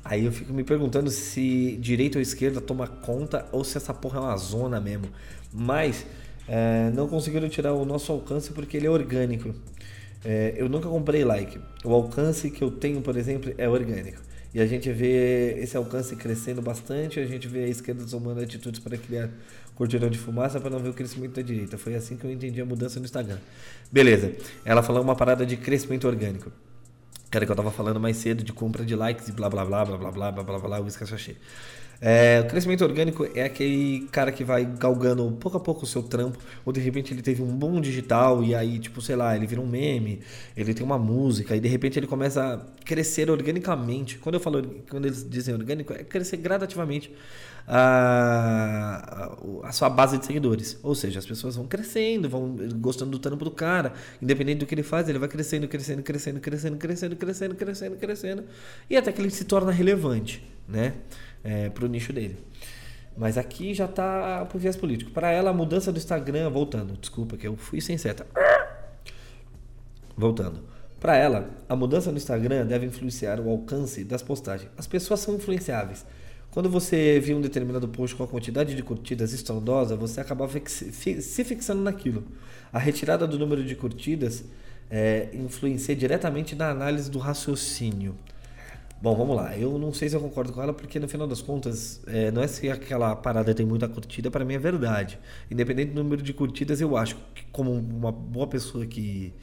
Aí 0.01 0.23
eu 0.23 0.31
fico 0.31 0.53
me 0.53 0.63
perguntando 0.63 1.11
se 1.11 1.75
direita 1.81 2.17
ou 2.17 2.21
esquerda 2.21 2.61
toma 2.61 2.87
conta 2.87 3.45
ou 3.51 3.65
se 3.65 3.75
essa 3.75 3.93
porra 3.93 4.19
é 4.19 4.21
uma 4.21 4.37
zona 4.37 4.79
mesmo. 4.79 5.09
Mas 5.51 6.05
é, 6.49 6.89
não 6.95 7.07
conseguiram 7.07 7.47
tirar 7.47 7.73
o 7.73 7.85
nosso 7.85 8.11
alcance 8.11 8.51
porque 8.51 8.75
ele 8.75 8.87
é 8.87 8.89
orgânico. 8.89 9.53
É, 10.25 10.55
eu 10.57 10.67
nunca 10.67 10.89
comprei 10.89 11.23
like. 11.23 11.59
O 11.85 11.93
alcance 11.93 12.49
que 12.49 12.63
eu 12.63 12.71
tenho, 12.71 13.01
por 13.01 13.15
exemplo, 13.15 13.53
é 13.55 13.69
orgânico. 13.69 14.19
E 14.51 14.59
a 14.59 14.65
gente 14.65 14.91
vê 14.91 15.59
esse 15.59 15.77
alcance 15.77 16.15
crescendo 16.15 16.59
bastante, 16.59 17.19
a 17.19 17.25
gente 17.25 17.47
vê 17.47 17.65
a 17.65 17.67
esquerda 17.67 18.03
tomando 18.03 18.41
atitudes 18.41 18.79
para 18.79 18.97
criar 18.97 19.29
cortina 19.75 20.09
de 20.09 20.17
fumaça 20.17 20.59
para 20.59 20.71
não 20.71 20.79
ver 20.79 20.89
o 20.89 20.93
crescimento 20.93 21.35
da 21.35 21.43
direita. 21.43 21.77
Foi 21.77 21.93
assim 21.93 22.17
que 22.17 22.25
eu 22.25 22.31
entendi 22.31 22.59
a 22.59 22.65
mudança 22.65 22.99
no 22.99 23.05
Instagram. 23.05 23.37
Beleza. 23.91 24.33
Ela 24.65 24.81
falou 24.81 25.03
uma 25.03 25.15
parada 25.15 25.45
de 25.45 25.55
crescimento 25.55 26.07
orgânico. 26.07 26.51
Cara, 27.29 27.45
que 27.45 27.51
eu 27.51 27.55
tava 27.55 27.69
falando 27.69 27.99
mais 27.99 28.17
cedo 28.17 28.43
de 28.43 28.51
compra 28.51 28.83
de 28.83 28.95
likes 28.95 29.27
e 29.27 29.31
blá 29.31 29.47
blá 29.47 29.63
blá 29.63 29.85
blá 29.85 29.97
blá 29.97 30.11
blá 30.11 30.31
blá 30.31 30.43
blá 30.43 30.59
blá, 30.59 30.79
blá 30.79 30.81
o 30.81 30.89
sachê. 30.89 31.35
É, 32.01 32.39
o 32.39 32.47
crescimento 32.47 32.81
orgânico 32.83 33.27
é 33.35 33.43
aquele 33.43 34.07
cara 34.11 34.31
que 34.31 34.43
vai 34.43 34.63
galgando 34.65 35.29
pouco 35.33 35.57
a 35.57 35.59
pouco 35.59 35.83
o 35.83 35.87
seu 35.87 36.01
trampo, 36.01 36.37
ou 36.65 36.71
de 36.71 36.79
repente 36.79 37.13
ele 37.13 37.21
teve 37.21 37.41
um 37.41 37.47
bom 37.47 37.81
digital 37.81 38.41
e 38.41 38.55
aí, 38.55 38.79
tipo, 38.79 39.01
sei 39.01 39.17
lá, 39.17 39.35
ele 39.35 39.45
vira 39.45 39.59
um 39.59 39.67
meme, 39.67 40.21
ele 40.55 40.73
tem 40.73 40.85
uma 40.85 40.97
música 40.97 41.55
e 41.55 41.59
de 41.59 41.67
repente 41.67 41.99
ele 41.99 42.07
começa 42.07 42.53
a 42.53 42.85
crescer 42.85 43.29
organicamente. 43.29 44.17
Quando 44.17 44.35
eu 44.35 44.39
falo, 44.39 44.63
quando 44.89 45.05
eles 45.05 45.27
dizem 45.29 45.53
orgânico, 45.53 45.91
é 45.91 46.03
crescer 46.03 46.37
gradativamente 46.37 47.11
a, 47.67 49.35
a, 49.63 49.71
sua 49.71 49.89
base 49.89 50.17
de 50.17 50.25
seguidores. 50.25 50.79
Ou 50.81 50.95
seja, 50.95 51.19
as 51.19 51.25
pessoas 51.25 51.55
vão 51.55 51.67
crescendo, 51.67 52.27
vão 52.27 52.55
gostando 52.77 53.11
do 53.11 53.19
trampo 53.19 53.45
do 53.45 53.51
cara, 53.51 53.93
independente 54.21 54.59
do 54.59 54.65
que 54.65 54.73
ele 54.73 54.83
faz, 54.83 55.07
ele 55.07 55.19
vai 55.19 55.29
crescendo, 55.29 55.67
crescendo, 55.67 56.01
crescendo, 56.01 56.39
crescendo, 56.39 56.77
crescendo, 56.77 57.15
crescendo, 57.15 57.55
crescendo, 57.55 57.97
crescendo, 57.97 58.43
e 58.89 58.97
até 58.97 59.11
que 59.11 59.21
ele 59.21 59.29
se 59.29 59.45
torna 59.45 59.71
relevante, 59.71 60.43
né? 60.67 60.93
É, 61.43 61.69
para 61.69 61.85
o 61.85 61.87
nicho 61.87 62.13
dele. 62.13 62.37
Mas 63.17 63.37
aqui 63.37 63.73
já 63.73 63.85
está 63.85 64.45
por 64.45 64.59
viés 64.59 64.75
político. 64.75 65.11
Para 65.11 65.31
ela, 65.31 65.49
a 65.49 65.53
mudança 65.53 65.91
do 65.91 65.97
Instagram, 65.97 66.49
voltando, 66.49 66.97
desculpa 66.97 67.35
que 67.35 67.47
eu 67.47 67.57
fui 67.57 67.81
sem 67.81 67.97
seta. 67.97 68.25
Voltando. 70.15 70.61
Para 70.99 71.15
ela, 71.15 71.49
a 71.67 71.75
mudança 71.75 72.11
no 72.11 72.17
Instagram 72.17 72.65
deve 72.65 72.85
influenciar 72.85 73.39
o 73.39 73.49
alcance 73.49 74.03
das 74.03 74.21
postagens. 74.21 74.69
As 74.77 74.85
pessoas 74.85 75.21
são 75.21 75.35
influenciáveis. 75.35 76.05
Quando 76.51 76.69
você 76.69 77.19
viu 77.19 77.37
um 77.37 77.41
determinado 77.41 77.87
post 77.87 78.15
com 78.15 78.23
a 78.23 78.27
quantidade 78.27 78.75
de 78.75 78.81
curtidas 78.81 79.33
estrondosa, 79.33 79.95
você 79.95 80.19
acaba 80.19 80.49
se 80.49 81.43
fixando 81.43 81.81
naquilo. 81.81 82.25
A 82.73 82.79
retirada 82.79 83.27
do 83.27 83.37
número 83.37 83.63
de 83.63 83.75
curtidas 83.75 84.43
é, 84.89 85.29
influencia 85.33 85.95
diretamente 85.95 86.55
na 86.55 86.69
análise 86.69 87.09
do 87.09 87.19
raciocínio. 87.19 88.15
Bom, 89.01 89.15
vamos 89.15 89.33
lá. 89.33 89.57
Eu 89.57 89.79
não 89.79 89.93
sei 89.93 90.09
se 90.09 90.15
eu 90.15 90.19
concordo 90.19 90.51
com 90.51 90.61
ela, 90.61 90.73
porque 90.73 90.99
no 90.99 91.07
final 91.07 91.25
das 91.25 91.41
contas, 91.41 92.01
é, 92.05 92.31
não 92.31 92.41
é 92.43 92.47
se 92.47 92.69
aquela 92.69 93.15
parada 93.15 93.53
tem 93.55 93.65
muita 93.65 93.87
curtida, 93.87 94.29
para 94.29 94.43
mim 94.43 94.55
é 94.55 94.59
verdade. 94.59 95.17
Independente 95.49 95.93
do 95.93 96.03
número 96.03 96.21
de 96.21 96.33
curtidas, 96.33 96.81
eu 96.81 96.97
acho 96.97 97.15
que, 97.33 97.45
como 97.49 97.71
uma 97.71 98.11
boa 98.11 98.45
pessoa 98.45 98.85
que, 98.85 99.33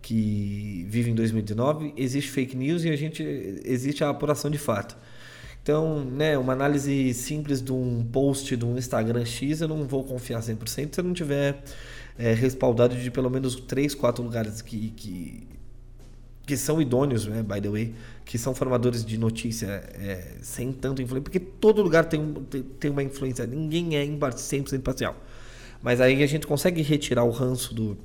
que 0.00 0.86
vive 0.88 1.10
em 1.10 1.14
2019, 1.14 1.92
existe 1.98 2.30
fake 2.30 2.56
news 2.56 2.82
e 2.84 2.88
a 2.88 2.96
gente 2.96 3.22
existe 3.62 4.02
a 4.02 4.08
apuração 4.08 4.50
de 4.50 4.58
fato. 4.58 4.96
Então, 5.62 6.02
né, 6.02 6.38
uma 6.38 6.54
análise 6.54 7.12
simples 7.12 7.60
de 7.60 7.72
um 7.72 8.02
post 8.10 8.56
de 8.56 8.64
um 8.64 8.78
Instagram 8.78 9.26
X, 9.26 9.60
eu 9.60 9.68
não 9.68 9.84
vou 9.84 10.02
confiar 10.02 10.40
100% 10.40 10.94
se 10.94 11.00
eu 11.00 11.04
não 11.04 11.12
tiver 11.12 11.62
é, 12.18 12.32
respaldado 12.32 12.96
de 12.96 13.10
pelo 13.10 13.28
menos 13.28 13.54
3, 13.56 13.94
4 13.94 14.22
lugares 14.24 14.62
que, 14.62 14.90
que 14.96 15.46
que 16.48 16.56
são 16.56 16.80
idôneos, 16.80 17.26
né, 17.26 17.42
by 17.42 17.60
the 17.60 17.68
way, 17.68 17.94
que 18.28 18.36
são 18.36 18.54
formadores 18.54 19.02
de 19.02 19.16
notícia 19.16 19.82
é, 19.94 20.32
sem 20.42 20.70
tanto 20.70 21.00
influência, 21.00 21.22
porque 21.22 21.40
todo 21.40 21.80
lugar 21.80 22.04
tem, 22.04 22.34
tem, 22.78 22.90
uma 22.90 23.02
influência, 23.02 23.46
ninguém 23.46 23.96
é 23.96 24.04
100% 24.04 24.74
imparcial. 24.74 25.16
Mas 25.82 25.98
aí 25.98 26.22
a 26.22 26.26
gente 26.26 26.46
consegue 26.46 26.82
retirar 26.82 27.24
o 27.24 27.30
ranço 27.30 27.72
do, 27.72 27.96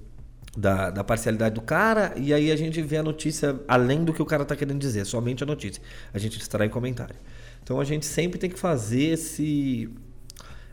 da, 0.55 0.91
da, 0.91 1.03
parcialidade 1.03 1.55
do 1.55 1.61
cara 1.61 2.13
e 2.15 2.33
aí 2.33 2.53
a 2.53 2.55
gente 2.55 2.81
vê 2.81 2.95
a 2.95 3.03
notícia 3.03 3.59
além 3.67 4.05
do 4.05 4.13
que 4.13 4.21
o 4.21 4.25
cara 4.25 4.43
está 4.43 4.55
querendo 4.55 4.79
dizer, 4.79 5.03
somente 5.05 5.43
a 5.43 5.45
notícia. 5.45 5.83
A 6.13 6.17
gente 6.17 6.39
extrai 6.39 6.69
comentário. 6.69 7.17
Então 7.61 7.77
a 7.81 7.83
gente 7.83 8.05
sempre 8.05 8.39
tem 8.39 8.49
que 8.49 8.57
fazer 8.57 9.11
esse, 9.11 9.89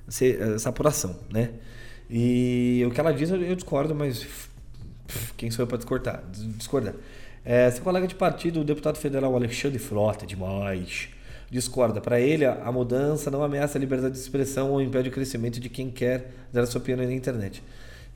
esse 0.08 0.36
essa 0.36 0.68
apuração, 0.68 1.18
né? 1.28 1.54
E 2.08 2.84
o 2.86 2.92
que 2.92 3.00
ela 3.00 3.12
diz 3.12 3.28
eu 3.30 3.56
discordo, 3.56 3.96
mas 3.96 4.24
quem 5.36 5.50
sou 5.50 5.64
eu 5.64 5.66
para 5.66 5.78
discordar? 5.78 6.22
discordar? 6.56 6.94
É, 7.44 7.70
seu 7.70 7.82
colega 7.82 8.06
de 8.06 8.14
partido, 8.14 8.60
o 8.60 8.64
deputado 8.64 8.96
federal 8.96 9.34
Alexandre 9.34 9.78
Frota, 9.78 10.26
demais, 10.26 11.08
discorda. 11.50 12.00
Para 12.00 12.20
ele, 12.20 12.44
a 12.44 12.70
mudança 12.70 13.30
não 13.30 13.42
ameaça 13.42 13.78
a 13.78 13.80
liberdade 13.80 14.14
de 14.14 14.20
expressão 14.20 14.70
ou 14.70 14.82
impede 14.82 15.08
o 15.08 15.12
crescimento 15.12 15.58
de 15.58 15.68
quem 15.68 15.90
quer 15.90 16.30
dar 16.52 16.66
sua 16.66 16.80
opinião 16.80 17.06
na 17.06 17.14
internet. 17.14 17.62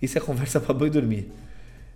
Isso 0.00 0.18
é 0.18 0.20
conversa 0.22 0.60
para 0.60 0.74
boi 0.74 0.90
dormir. 0.90 1.30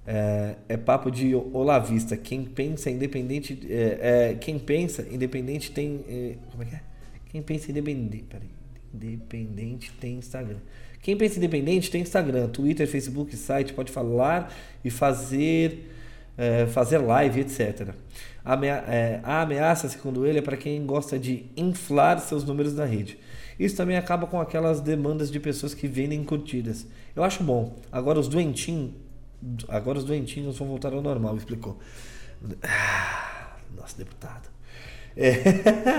É, 0.07 0.55
é, 0.71 0.77
papo 0.79 1.11
de 1.11 1.35
olavista. 1.35 2.17
Quem 2.17 2.43
pensa 2.45 2.91
independente. 2.91 3.59
É, 3.69 4.31
é, 4.31 4.35
quem 4.35 4.59
pensa 4.59 5.07
independente 5.11 5.71
tem. 5.71 6.03
É, 6.09 6.35
como 6.51 6.63
é 6.63 6.67
que 6.67 6.75
é? 6.75 6.81
Quem 7.31 7.43
pensa 7.43 7.71
independente. 7.71 8.25
Peraí. 8.25 8.49
Independente 8.95 9.93
tem 10.01 10.17
Instagram. 10.17 10.57
Quem 11.03 11.15
pensa 11.15 11.37
independente 11.39 11.91
tem 11.91 12.01
Instagram, 12.01 12.49
Twitter, 12.49 12.87
Facebook, 12.89 13.37
site, 13.37 13.73
pode 13.73 13.93
falar 13.93 14.53
e 14.85 14.91
fazer 14.91 15.89
é, 16.39 16.67
fazer 16.67 16.99
live, 16.99 17.41
etc. 17.41 17.89
A, 18.45 18.53
amea 18.55 18.85
é, 18.87 19.21
a 19.25 19.43
ameaça, 19.43 19.89
segundo 19.89 20.25
ele, 20.25 20.39
é 20.39 20.43
para 20.43 20.57
quem 20.57 20.87
gosta 20.87 21.19
de 21.19 21.47
inflar 21.57 22.21
seus 22.21 22.45
números 22.45 22.75
na 22.75 22.85
rede. 22.85 23.19
Isso 23.59 23.77
também 23.77 23.97
acaba 23.97 24.29
com 24.29 24.41
aquelas 24.41 24.81
demandas 24.81 25.33
de 25.33 25.41
pessoas 25.41 25.75
que 25.75 25.89
vendem 25.89 26.23
curtidas. 26.23 26.87
Eu 27.17 27.25
acho 27.25 27.43
bom. 27.43 27.77
Agora 27.91 28.21
os 28.21 28.29
doentinhos, 28.29 28.93
agora 29.69 29.99
os 29.99 30.05
doentinhos 30.05 30.57
vão 30.57 30.69
voltar 30.69 30.93
ao 30.93 31.03
normal, 31.03 31.37
explicou. 31.37 31.77
Ah, 32.63 33.57
nossa, 33.77 33.99
deputado. 33.99 34.49
É. 35.17 35.43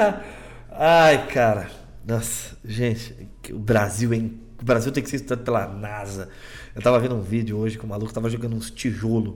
Ai, 0.72 1.28
cara. 1.28 1.70
Nossa, 2.08 2.58
gente, 2.64 3.14
o 3.52 3.60
Brasil, 3.60 4.14
hein? 4.14 4.40
O 4.62 4.64
Brasil 4.64 4.92
tem 4.92 5.04
que 5.04 5.10
ser 5.10 5.18
estudado 5.18 5.44
pela 5.44 5.68
NASA. 5.68 6.30
Eu 6.74 6.82
tava 6.82 6.98
vendo 6.98 7.16
um 7.16 7.22
vídeo 7.22 7.58
hoje 7.58 7.78
que 7.78 7.84
o 7.84 7.88
maluco 7.88 8.14
tava 8.14 8.30
jogando 8.30 8.56
uns 8.56 8.72
tijolos 8.72 9.36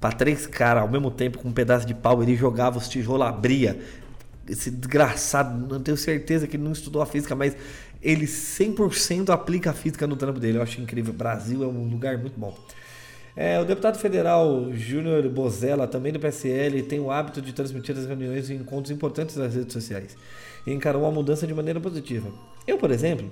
para 0.00 0.16
três 0.16 0.46
caras 0.46 0.82
ao 0.82 0.88
mesmo 0.88 1.10
tempo 1.10 1.38
com 1.38 1.48
um 1.48 1.52
pedaço 1.52 1.86
de 1.86 1.94
pau, 1.94 2.22
ele 2.22 2.34
jogava 2.34 2.78
os 2.78 2.88
tijolos, 2.88 3.26
abria. 3.26 3.78
Esse 4.48 4.70
desgraçado, 4.70 5.68
não 5.68 5.80
tenho 5.80 5.96
certeza 5.96 6.46
que 6.46 6.56
ele 6.56 6.64
não 6.64 6.72
estudou 6.72 7.02
a 7.02 7.06
física, 7.06 7.36
mas 7.36 7.54
ele 8.02 8.26
100% 8.26 9.28
aplica 9.28 9.70
a 9.70 9.72
física 9.74 10.06
no 10.06 10.16
trampo 10.16 10.40
dele. 10.40 10.58
Eu 10.58 10.62
acho 10.62 10.80
incrível. 10.80 11.12
O 11.12 11.16
Brasil 11.16 11.62
é 11.62 11.66
um 11.66 11.88
lugar 11.88 12.16
muito 12.18 12.40
bom. 12.40 12.56
É, 13.36 13.60
o 13.60 13.64
deputado 13.64 13.98
federal 13.98 14.72
Júnior 14.72 15.28
Bozella, 15.28 15.86
também 15.86 16.12
do 16.12 16.18
PSL, 16.18 16.82
tem 16.82 16.98
o 16.98 17.10
hábito 17.10 17.40
de 17.40 17.52
transmitir 17.52 17.96
as 17.96 18.06
reuniões 18.06 18.50
e 18.50 18.54
encontros 18.54 18.90
importantes 18.90 19.36
nas 19.36 19.54
redes 19.54 19.72
sociais 19.72 20.16
e 20.66 20.72
encarou 20.72 21.06
a 21.06 21.10
mudança 21.10 21.46
de 21.46 21.54
maneira 21.54 21.80
positiva. 21.80 22.28
Eu, 22.66 22.76
por 22.76 22.90
exemplo, 22.90 23.30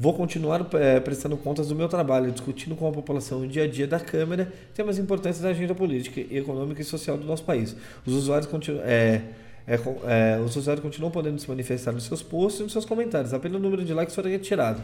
Vou 0.00 0.14
continuar 0.14 0.66
é, 0.76 0.98
prestando 0.98 1.36
contas 1.36 1.68
do 1.68 1.74
meu 1.74 1.86
trabalho, 1.86 2.32
discutindo 2.32 2.74
com 2.74 2.88
a 2.88 2.90
população 2.90 3.46
dia 3.46 3.64
a 3.64 3.66
dia 3.66 3.86
da 3.86 4.00
Câmara 4.00 4.50
temas 4.72 4.98
importantes 4.98 5.42
da 5.42 5.50
agenda 5.50 5.74
política, 5.74 6.22
econômica 6.34 6.80
e 6.80 6.84
social 6.86 7.18
do 7.18 7.26
nosso 7.26 7.44
país. 7.44 7.76
Os 8.06 8.14
usuários 8.14 8.46
continuam. 8.50 8.82
É, 8.82 9.20
é, 9.66 9.74
é, 9.74 10.40
os 10.40 10.56
usuários 10.56 10.82
continuam 10.82 11.10
podendo 11.10 11.38
se 11.38 11.46
manifestar 11.46 11.92
nos 11.92 12.04
seus 12.04 12.22
posts 12.22 12.60
e 12.60 12.62
nos 12.62 12.72
seus 12.72 12.86
comentários. 12.86 13.34
Apenas 13.34 13.58
o 13.58 13.62
número 13.62 13.84
de 13.84 13.92
likes 13.92 14.14
foi 14.14 14.30
retirado 14.30 14.82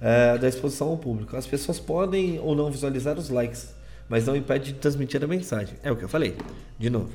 é, 0.00 0.38
da 0.38 0.48
exposição 0.48 0.88
ao 0.88 0.96
público. 0.96 1.36
As 1.36 1.46
pessoas 1.46 1.78
podem 1.78 2.40
ou 2.40 2.56
não 2.56 2.70
visualizar 2.70 3.18
os 3.18 3.28
likes, 3.28 3.74
mas 4.08 4.24
não 4.24 4.34
impede 4.34 4.72
de 4.72 4.78
transmitir 4.78 5.22
a 5.22 5.26
mensagem. 5.26 5.74
É 5.82 5.92
o 5.92 5.96
que 5.96 6.04
eu 6.04 6.08
falei. 6.08 6.34
De 6.78 6.88
novo. 6.88 7.10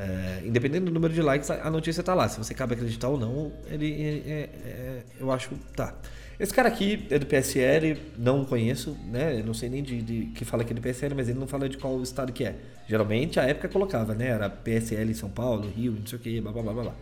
É, 0.00 0.46
independente 0.46 0.84
do 0.84 0.92
número 0.92 1.12
de 1.12 1.20
likes, 1.20 1.50
a 1.50 1.68
notícia 1.68 2.00
está 2.02 2.14
lá. 2.14 2.28
Se 2.28 2.38
você 2.38 2.54
cabe 2.54 2.74
acreditar 2.74 3.08
ou 3.08 3.18
não, 3.18 3.52
ele, 3.68 3.86
ele 3.86 4.30
é, 4.30 4.48
é, 4.64 5.02
eu 5.18 5.32
acho 5.32 5.50
tá. 5.74 5.92
Esse 6.38 6.54
cara 6.54 6.68
aqui 6.68 7.04
é 7.10 7.18
do 7.18 7.26
PSL, 7.26 7.98
não 8.16 8.44
conheço, 8.44 8.96
né? 9.10 9.40
Eu 9.40 9.44
não 9.44 9.52
sei 9.52 9.68
nem 9.68 9.82
de, 9.82 10.00
de, 10.00 10.26
que 10.26 10.44
fala 10.44 10.62
aqui 10.62 10.72
do 10.72 10.80
PSL, 10.80 11.16
mas 11.16 11.28
ele 11.28 11.36
não 11.36 11.48
fala 11.48 11.68
de 11.68 11.76
qual 11.76 12.00
estado 12.00 12.32
que 12.32 12.44
é. 12.44 12.54
Geralmente 12.86 13.40
a 13.40 13.42
época 13.42 13.68
colocava, 13.68 14.14
né? 14.14 14.28
Era 14.28 14.48
PSL 14.48 15.10
em 15.10 15.14
São 15.14 15.28
Paulo, 15.28 15.68
Rio, 15.68 15.96
não 15.98 16.06
sei 16.06 16.16
o 16.16 16.22
que, 16.22 16.40
blá 16.40 16.52
blá 16.52 16.62
blá 16.62 16.72
blá. 16.74 16.94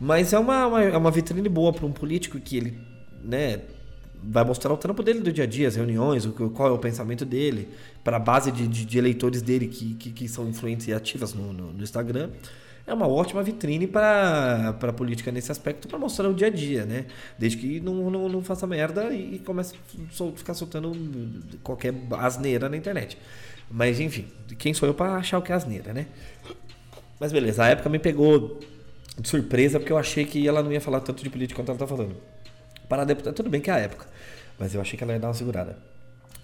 Mas 0.00 0.32
é 0.32 0.38
uma, 0.38 0.66
uma, 0.66 0.82
é 0.82 0.96
uma 0.96 1.10
vitrine 1.10 1.46
boa 1.46 1.74
para 1.74 1.84
um 1.84 1.92
político 1.92 2.40
que 2.40 2.56
ele, 2.56 2.78
né? 3.22 3.60
Vai 4.22 4.44
mostrar 4.44 4.72
o 4.72 4.76
trampo 4.76 5.02
dele 5.02 5.20
do 5.20 5.32
dia 5.32 5.44
a 5.44 5.46
dia, 5.46 5.68
as 5.68 5.76
reuniões, 5.76 6.24
o, 6.24 6.32
qual 6.32 6.68
é 6.68 6.72
o 6.72 6.78
pensamento 6.78 7.24
dele, 7.24 7.68
para 8.02 8.16
a 8.16 8.20
base 8.20 8.50
de, 8.50 8.66
de, 8.66 8.84
de, 8.84 8.98
eleitores 8.98 9.42
dele 9.42 9.66
que, 9.68 9.94
que, 9.94 10.10
que, 10.10 10.28
são 10.28 10.48
influentes 10.48 10.88
e 10.88 10.94
ativas 10.94 11.34
no, 11.34 11.52
no, 11.52 11.72
no 11.72 11.82
Instagram 11.82 12.30
é 12.86 12.92
uma 12.92 13.08
ótima 13.08 13.42
vitrine 13.42 13.86
para 13.86 14.76
a 14.80 14.92
política 14.92 15.32
nesse 15.32 15.50
aspecto, 15.50 15.88
para 15.88 15.98
mostrar 15.98 16.28
o 16.28 16.34
dia 16.34 16.48
a 16.48 16.50
dia, 16.50 16.84
né? 16.84 17.06
Desde 17.38 17.56
que 17.56 17.80
não, 17.80 18.10
não, 18.10 18.28
não 18.28 18.42
faça 18.42 18.66
merda 18.66 19.12
e, 19.12 19.38
comece 19.38 19.74
a 19.74 20.36
ficar 20.36 20.54
soltando 20.54 20.92
qualquer 21.62 21.94
asneira 22.12 22.68
na 22.68 22.76
internet. 22.76 23.16
Mas 23.70 24.00
enfim, 24.00 24.26
quem 24.58 24.74
sou 24.74 24.86
eu 24.86 24.94
para 24.94 25.14
achar 25.14 25.38
o 25.38 25.42
que 25.42 25.50
é 25.50 25.54
asneira, 25.54 25.94
né? 25.94 26.06
Mas 27.18 27.32
beleza, 27.32 27.64
a 27.64 27.68
época 27.68 27.88
me 27.88 27.98
pegou 27.98 28.60
de 29.18 29.28
surpresa 29.28 29.78
porque 29.78 29.92
eu 29.92 29.98
achei 29.98 30.26
que 30.26 30.46
ela 30.46 30.62
não 30.62 30.70
ia 30.70 30.80
falar 30.80 31.00
tanto 31.00 31.22
de 31.22 31.30
política 31.30 31.58
quanto 31.58 31.70
ela 31.70 31.78
tá 31.78 31.86
falando. 31.86 32.16
Para 32.94 33.02
deputada, 33.02 33.34
tudo 33.34 33.50
bem 33.50 33.60
que 33.60 33.68
é 33.68 33.72
a 33.72 33.78
época, 33.78 34.06
mas 34.56 34.72
eu 34.72 34.80
achei 34.80 34.96
que 34.96 35.02
ela 35.02 35.14
ia 35.14 35.18
dar 35.18 35.26
uma 35.26 35.34
segurada. 35.34 35.76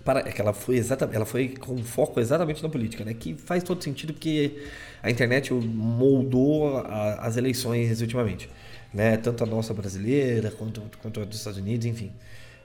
para, 0.05 0.19
é 0.19 0.33
que 0.33 0.41
ela 0.41 0.53
foi 0.53 0.79
exatamente, 0.79 1.15
ela 1.15 1.25
foi 1.25 1.51
com 1.51 1.79
foco 1.79 2.19
exatamente 2.19 2.61
na 2.61 2.69
política, 2.69 3.05
né? 3.05 3.15
Que 3.15 3.35
faz 3.35 3.63
todo 3.63 3.81
sentido 3.85 4.13
porque 4.13 4.61
a 5.01 5.09
internet 5.09 5.55
moldou 5.55 6.79
a, 6.79 7.25
as 7.25 7.37
eleições 7.37 8.01
ultimamente, 8.01 8.51
né? 8.93 9.17
Tanto 9.17 9.45
a 9.45 9.47
nossa 9.47 9.73
brasileira 9.73 10.51
quanto, 10.51 10.83
quanto 11.01 11.21
a 11.21 11.25
dos 11.25 11.39
Estados 11.39 11.61
Unidos, 11.61 11.87
enfim, 11.87 12.11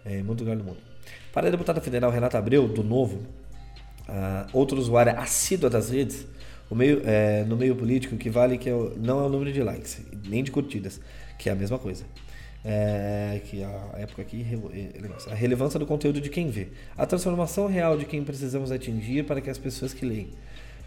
é, 0.03 0.23
muito 0.23 0.39
lugar 0.39 0.57
do 0.57 0.63
mundo. 0.63 0.79
Para 1.31 1.47
a 1.47 1.51
deputada 1.51 1.79
federal 1.79 2.09
Renata 2.09 2.39
Abreu, 2.39 2.67
do 2.67 2.83
Novo, 2.83 3.17
uh, 4.09 4.49
outro 4.51 4.79
usuário 4.79 5.15
assíduo 5.19 5.69
das 5.69 5.91
redes, 5.91 6.25
o 6.71 6.73
meio, 6.73 7.03
é, 7.05 7.43
no 7.43 7.55
meio 7.55 7.75
político, 7.75 8.17
que 8.17 8.31
vale 8.31 8.57
que 8.57 8.67
é 8.67 8.73
o, 8.73 8.95
não 8.97 9.19
é 9.19 9.27
o 9.27 9.29
número 9.29 9.53
de 9.53 9.61
likes, 9.61 10.01
nem 10.27 10.43
de 10.43 10.49
curtidas, 10.49 10.99
que 11.37 11.49
é 11.49 11.51
a 11.51 11.55
mesma 11.55 11.77
coisa. 11.77 12.03
É, 12.67 13.39
que 13.45 13.63
a 13.63 13.91
época 13.99 14.23
aqui 14.23 14.43
é, 14.73 15.31
a 15.31 15.35
relevância 15.35 15.79
do 15.79 15.85
conteúdo 15.85 16.19
de 16.19 16.29
quem 16.31 16.49
vê. 16.49 16.69
A 16.97 17.05
transformação 17.05 17.67
real 17.67 17.95
de 17.95 18.05
quem 18.05 18.23
precisamos 18.23 18.71
atingir 18.71 19.23
para 19.23 19.39
que 19.39 19.51
as 19.51 19.57
pessoas 19.59 19.93
que 19.93 20.03
leem. 20.03 20.29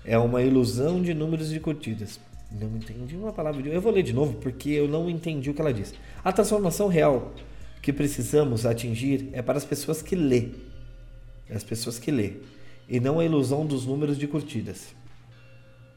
É 0.04 0.18
uma 0.18 0.42
ilusão 0.42 1.00
de 1.00 1.14
números 1.14 1.50
de 1.50 1.60
curtidas. 1.60 2.18
Não 2.50 2.76
entendi 2.76 3.14
uma 3.14 3.32
palavra 3.32 3.62
de. 3.62 3.68
Eu 3.68 3.80
vou 3.80 3.92
ler 3.92 4.02
de 4.02 4.12
novo 4.12 4.34
porque 4.34 4.70
eu 4.70 4.88
não 4.88 5.08
entendi 5.08 5.50
o 5.50 5.54
que 5.54 5.60
ela 5.60 5.72
disse. 5.72 5.94
A 6.24 6.32
transformação 6.32 6.88
real 6.88 7.32
que 7.80 7.92
precisamos 7.92 8.66
atingir 8.66 9.28
é 9.32 9.40
para 9.40 9.58
as 9.58 9.64
pessoas 9.64 10.02
que 10.02 10.16
lê. 10.16 10.48
É 11.48 11.54
as 11.54 11.62
pessoas 11.62 11.98
que 11.98 12.10
lê. 12.10 12.32
E 12.88 12.98
não 12.98 13.20
a 13.20 13.24
ilusão 13.24 13.64
dos 13.64 13.86
números 13.86 14.18
de 14.18 14.26
curtidas. 14.26 14.88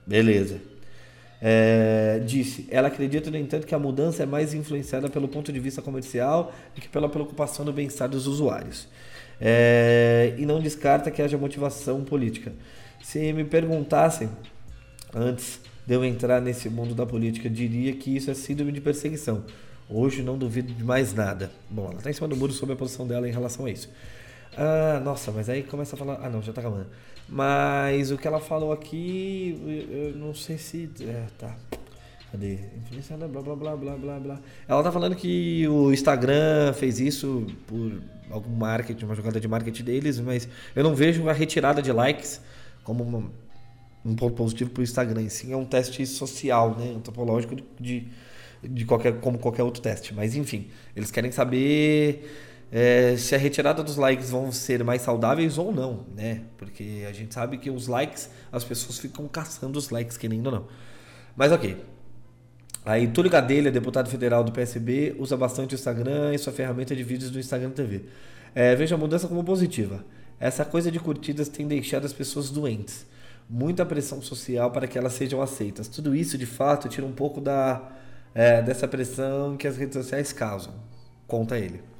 Beleza. 0.05 0.61
É, 1.41 2.21
disse, 2.23 2.67
ela 2.69 2.87
acredita, 2.87 3.31
no 3.31 3.37
entanto, 3.37 3.65
que 3.65 3.73
a 3.73 3.79
mudança 3.79 4.21
é 4.21 4.25
mais 4.25 4.53
influenciada 4.53 5.09
pelo 5.09 5.27
ponto 5.27 5.51
de 5.51 5.59
vista 5.59 5.81
comercial 5.81 6.53
do 6.75 6.81
que 6.81 6.87
pela 6.87 7.09
preocupação 7.09 7.65
do 7.65 7.73
bem-estar 7.73 8.07
dos 8.07 8.27
usuários. 8.27 8.87
É, 9.39 10.35
e 10.37 10.45
não 10.45 10.59
descarta 10.59 11.09
que 11.09 11.19
haja 11.21 11.37
motivação 11.37 12.03
política. 12.03 12.53
Se 13.01 13.33
me 13.33 13.43
perguntassem 13.43 14.29
antes 15.15 15.59
de 15.85 15.95
eu 15.95 16.05
entrar 16.05 16.39
nesse 16.39 16.69
mundo 16.69 16.93
da 16.93 17.07
política, 17.07 17.49
diria 17.49 17.93
que 17.93 18.15
isso 18.15 18.29
é 18.29 18.35
síndrome 18.35 18.71
de 18.71 18.79
perseguição. 18.79 19.43
Hoje 19.89 20.21
não 20.21 20.37
duvido 20.37 20.71
de 20.71 20.83
mais 20.83 21.11
nada. 21.13 21.51
Bom, 21.69 21.87
ela 21.87 21.97
está 21.97 22.09
em 22.11 22.13
cima 22.13 22.27
do 22.27 22.35
muro 22.35 22.53
sobre 22.53 22.73
a 22.73 22.77
posição 22.77 23.07
dela 23.07 23.27
em 23.27 23.31
relação 23.31 23.65
a 23.65 23.71
isso. 23.71 23.89
Ah, 24.57 25.01
nossa, 25.03 25.31
mas 25.31 25.49
aí 25.49 25.63
começa 25.63 25.95
a 25.95 25.99
falar. 25.99 26.19
Ah, 26.21 26.29
não, 26.29 26.41
já 26.41 26.51
tá 26.53 26.61
acabando. 26.61 26.87
Mas 27.27 28.11
o 28.11 28.17
que 28.17 28.27
ela 28.27 28.39
falou 28.39 28.71
aqui, 28.73 29.57
eu 29.89 30.17
não 30.17 30.33
sei 30.33 30.57
se. 30.57 30.89
É, 31.01 31.27
tá. 31.37 31.55
Cadê? 32.31 32.59
Influenciada, 32.77 33.27
blá 33.27 33.41
blá 33.41 33.55
blá 33.55 33.75
blá 33.75 33.95
blá 33.95 34.19
blá. 34.19 34.39
Ela 34.67 34.83
tá 34.83 34.91
falando 34.91 35.15
que 35.15 35.67
o 35.67 35.91
Instagram 35.91 36.73
fez 36.73 36.99
isso 36.99 37.45
por 37.67 38.01
algum 38.29 38.51
marketing, 38.51 39.05
uma 39.05 39.15
jogada 39.15 39.39
de 39.39 39.47
marketing 39.47 39.83
deles, 39.83 40.19
mas 40.19 40.47
eu 40.75 40.83
não 40.83 40.95
vejo 40.95 41.27
a 41.27 41.33
retirada 41.33 41.81
de 41.81 41.91
likes 41.91 42.41
como 42.83 43.03
uma, 43.03 43.31
um 44.05 44.15
ponto 44.15 44.35
positivo 44.35 44.69
para 44.69 44.81
o 44.81 44.83
Instagram. 44.83 45.27
Sim, 45.27 45.51
é 45.51 45.57
um 45.57 45.65
teste 45.65 46.05
social, 46.05 46.75
né, 46.77 46.93
antropológico 46.95 47.57
de, 47.79 48.07
de 48.63 48.85
qualquer, 48.85 49.19
como 49.19 49.37
qualquer 49.37 49.63
outro 49.63 49.81
teste. 49.81 50.13
Mas 50.13 50.33
enfim, 50.35 50.69
eles 50.95 51.11
querem 51.11 51.31
saber 51.31 52.50
é, 52.71 53.17
se 53.17 53.35
a 53.35 53.37
retirada 53.37 53.83
dos 53.83 53.97
likes 53.97 54.29
vão 54.29 54.49
ser 54.49 54.81
mais 54.81 55.01
saudáveis 55.01 55.57
ou 55.57 55.73
não, 55.73 56.05
né? 56.15 56.43
Porque 56.57 57.05
a 57.07 57.11
gente 57.11 57.33
sabe 57.33 57.57
que 57.57 57.69
os 57.69 57.87
likes, 57.87 58.29
as 58.49 58.63
pessoas 58.63 58.97
ficam 58.97 59.27
caçando 59.27 59.77
os 59.77 59.89
likes, 59.89 60.15
querendo 60.15 60.45
ou 60.47 60.51
não. 60.53 60.67
Mas 61.35 61.51
ok. 61.51 61.77
Aí 62.85 63.09
Túlio 63.09 63.29
Gadelha, 63.29 63.69
deputado 63.69 64.09
federal 64.09 64.43
do 64.43 64.53
PSB, 64.53 65.15
usa 65.19 65.35
bastante 65.35 65.73
o 65.73 65.75
Instagram 65.75 66.33
e 66.33 66.37
sua 66.37 66.53
ferramenta 66.53 66.95
de 66.95 67.03
vídeos 67.03 67.29
do 67.29 67.39
Instagram 67.39 67.71
TV. 67.71 68.05
É, 68.55 68.73
veja 68.73 68.95
a 68.95 68.97
mudança 68.97 69.27
como 69.27 69.43
positiva. 69.43 70.03
Essa 70.39 70.63
coisa 70.63 70.89
de 70.89 70.99
curtidas 70.99 71.49
tem 71.49 71.67
deixado 71.67 72.05
as 72.05 72.13
pessoas 72.13 72.49
doentes. 72.49 73.05
Muita 73.49 73.85
pressão 73.85 74.21
social 74.21 74.71
para 74.71 74.87
que 74.87 74.97
elas 74.97 75.13
sejam 75.13 75.41
aceitas. 75.41 75.89
Tudo 75.89 76.15
isso, 76.15 76.37
de 76.37 76.45
fato, 76.45 76.87
tira 76.87 77.05
um 77.05 77.11
pouco 77.11 77.41
da, 77.41 77.91
é, 78.33 78.61
dessa 78.61 78.87
pressão 78.87 79.57
que 79.57 79.67
as 79.67 79.75
redes 79.75 79.95
sociais 79.95 80.31
causam. 80.31 80.73
Conta 81.27 81.59
ele. 81.59 81.90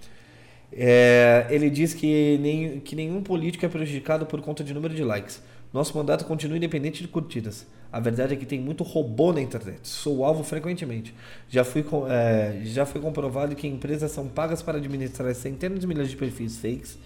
É, 0.71 1.47
ele 1.49 1.69
diz 1.69 1.93
que, 1.93 2.37
nem, 2.41 2.79
que 2.79 2.95
nenhum 2.95 3.21
político 3.21 3.65
é 3.65 3.69
prejudicado 3.69 4.25
por 4.25 4.41
conta 4.41 4.63
de 4.63 4.73
número 4.73 4.93
de 4.93 5.03
likes. 5.03 5.41
Nosso 5.73 5.95
mandato 5.97 6.25
continua 6.25 6.57
independente 6.57 7.01
de 7.01 7.07
curtidas. 7.07 7.65
A 7.91 7.99
verdade 7.99 8.33
é 8.33 8.37
que 8.37 8.45
tem 8.45 8.59
muito 8.59 8.83
robô 8.83 9.33
na 9.33 9.41
internet. 9.41 9.79
Sou 9.83 10.23
alvo 10.23 10.43
frequentemente. 10.43 11.13
Já, 11.49 11.63
fui, 11.63 11.85
é, 12.09 12.61
já 12.63 12.85
foi 12.85 13.01
comprovado 13.01 13.55
que 13.55 13.67
empresas 13.67 14.11
são 14.11 14.27
pagas 14.27 14.61
para 14.61 14.77
administrar 14.77 15.33
centenas 15.35 15.79
de 15.79 15.87
milhões 15.87 16.09
de 16.09 16.15
perfis 16.15 16.57
fakes 16.57 16.97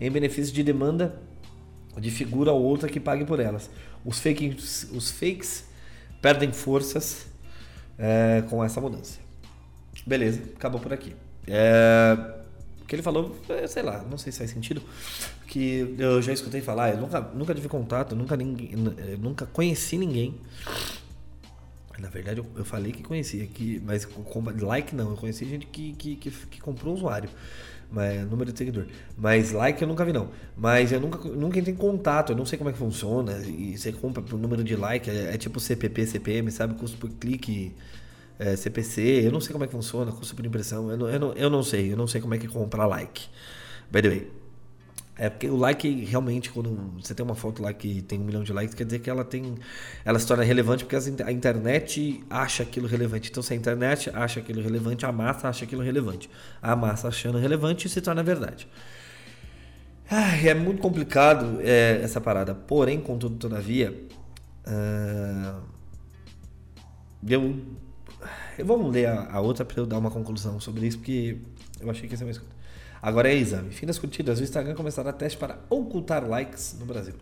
em 0.00 0.10
benefício 0.10 0.52
de 0.52 0.62
demanda 0.62 1.18
de 1.98 2.10
figura 2.10 2.52
ou 2.52 2.62
outra 2.62 2.88
que 2.88 3.00
pague 3.00 3.24
por 3.24 3.40
elas. 3.40 3.70
Os 4.04 4.20
fakes, 4.20 4.90
os 4.92 5.10
fakes 5.10 5.66
perdem 6.20 6.52
forças 6.52 7.26
é, 7.98 8.42
com 8.48 8.62
essa 8.62 8.80
mudança. 8.80 9.18
Beleza, 10.06 10.42
acabou 10.56 10.80
por 10.80 10.92
aqui. 10.92 11.14
É, 11.46 12.43
que 12.86 12.94
ele 12.94 13.02
falou, 13.02 13.36
é, 13.48 13.66
sei 13.66 13.82
lá, 13.82 14.04
não 14.08 14.18
sei 14.18 14.32
se 14.32 14.38
faz 14.38 14.50
sentido, 14.50 14.82
que 15.46 15.94
eu 15.98 16.20
já 16.20 16.32
escutei 16.32 16.60
falar, 16.60 16.90
eu 16.90 17.00
nunca, 17.00 17.20
nunca 17.20 17.54
tive 17.54 17.68
contato, 17.68 18.14
nunca, 18.14 18.36
ninguém, 18.36 18.72
nunca 19.18 19.46
conheci 19.46 19.96
ninguém. 19.96 20.40
Na 21.98 22.08
verdade, 22.08 22.40
eu, 22.40 22.46
eu 22.56 22.64
falei 22.64 22.92
que 22.92 23.02
conhecia, 23.02 23.46
que, 23.46 23.80
mas 23.84 24.04
com 24.04 24.42
like 24.62 24.94
não, 24.94 25.10
eu 25.10 25.16
conheci 25.16 25.44
gente 25.44 25.66
que, 25.66 25.92
que, 25.92 26.16
que, 26.16 26.30
que 26.30 26.60
comprou 26.60 26.92
usuário, 26.92 27.30
mas, 27.90 28.28
número 28.28 28.52
de 28.52 28.58
seguidor. 28.58 28.86
Mas 29.16 29.52
like 29.52 29.80
eu 29.80 29.86
nunca 29.86 30.04
vi 30.04 30.12
não. 30.12 30.30
Mas 30.56 30.90
eu 30.90 31.00
nunca, 31.00 31.18
nunca 31.28 31.58
entrei 31.58 31.72
em 31.72 31.76
contato, 31.76 32.32
eu 32.32 32.36
não 32.36 32.44
sei 32.44 32.58
como 32.58 32.68
é 32.68 32.72
que 32.72 32.78
funciona. 32.78 33.38
E 33.46 33.78
você 33.78 33.92
compra 33.92 34.22
por 34.22 34.38
número 34.38 34.64
de 34.64 34.74
like, 34.74 35.08
é, 35.08 35.34
é 35.34 35.38
tipo 35.38 35.60
CPP, 35.60 36.06
CPM, 36.06 36.50
sabe? 36.50 36.74
Custo 36.74 36.96
por 36.96 37.08
clique 37.10 37.72
é, 38.38 38.56
CPC, 38.56 39.26
eu 39.26 39.32
não 39.32 39.40
sei 39.40 39.52
como 39.52 39.64
é 39.64 39.66
que 39.66 39.72
funciona, 39.72 40.10
custo 40.12 40.34
por 40.34 40.44
impressão, 40.44 40.90
eu 40.90 40.96
não, 40.96 41.08
eu, 41.08 41.20
não, 41.20 41.32
eu 41.34 41.50
não 41.50 41.62
sei, 41.62 41.92
eu 41.92 41.96
não 41.96 42.06
sei 42.06 42.20
como 42.20 42.34
é 42.34 42.38
que 42.38 42.48
compra 42.48 42.86
like. 42.86 43.28
By 43.90 44.02
the 44.02 44.08
way. 44.08 44.30
É 45.16 45.30
porque 45.30 45.48
o 45.48 45.56
like 45.56 45.88
realmente, 46.04 46.50
quando 46.50 46.74
você 47.00 47.14
tem 47.14 47.24
uma 47.24 47.36
foto 47.36 47.62
lá 47.62 47.72
que 47.72 48.02
tem 48.02 48.20
um 48.20 48.24
milhão 48.24 48.42
de 48.42 48.52
likes, 48.52 48.74
quer 48.74 48.84
dizer 48.84 48.98
que 48.98 49.08
ela 49.08 49.24
tem. 49.24 49.54
Ela 50.04 50.18
se 50.18 50.26
torna 50.26 50.42
relevante 50.42 50.84
porque 50.84 50.96
a 51.22 51.30
internet 51.30 52.24
acha 52.28 52.64
aquilo 52.64 52.88
relevante. 52.88 53.30
Então, 53.30 53.40
se 53.40 53.52
a 53.52 53.56
internet 53.56 54.10
acha 54.12 54.40
aquilo 54.40 54.60
relevante, 54.60 55.06
a 55.06 55.12
massa 55.12 55.48
acha 55.48 55.64
aquilo 55.64 55.82
relevante. 55.82 56.28
A 56.60 56.74
massa 56.74 57.06
achando 57.08 57.38
relevante 57.38 57.88
se 57.88 58.00
torna 58.00 58.24
verdade. 58.24 58.66
Ai, 60.10 60.48
é 60.48 60.54
muito 60.54 60.82
complicado 60.82 61.60
é, 61.60 62.00
essa 62.02 62.20
parada. 62.20 62.52
Porém, 62.52 63.00
contudo, 63.00 63.36
todavia. 63.36 63.94
Uh, 64.66 65.62
eu 67.26 67.56
Vamos 68.62 68.92
ler 68.92 69.06
a, 69.06 69.32
a 69.32 69.40
outra 69.40 69.64
para 69.64 69.80
eu 69.80 69.86
dar 69.86 69.98
uma 69.98 70.10
conclusão 70.10 70.60
sobre 70.60 70.86
isso, 70.86 70.98
porque 70.98 71.38
eu 71.80 71.90
achei 71.90 72.06
que 72.06 72.14
ia 72.14 72.18
ser 72.18 72.24
mais 72.24 72.38
curto. 72.38 72.54
Agora 73.02 73.28
é 73.28 73.34
exame. 73.34 73.70
Fim 73.70 73.86
das 73.86 73.98
curtidas. 73.98 74.40
O 74.40 74.42
Instagram 74.42 74.74
começará 74.74 75.12
teste 75.12 75.38
para 75.38 75.58
ocultar 75.68 76.26
likes 76.26 76.76
no 76.78 76.86
Brasil. 76.86 77.14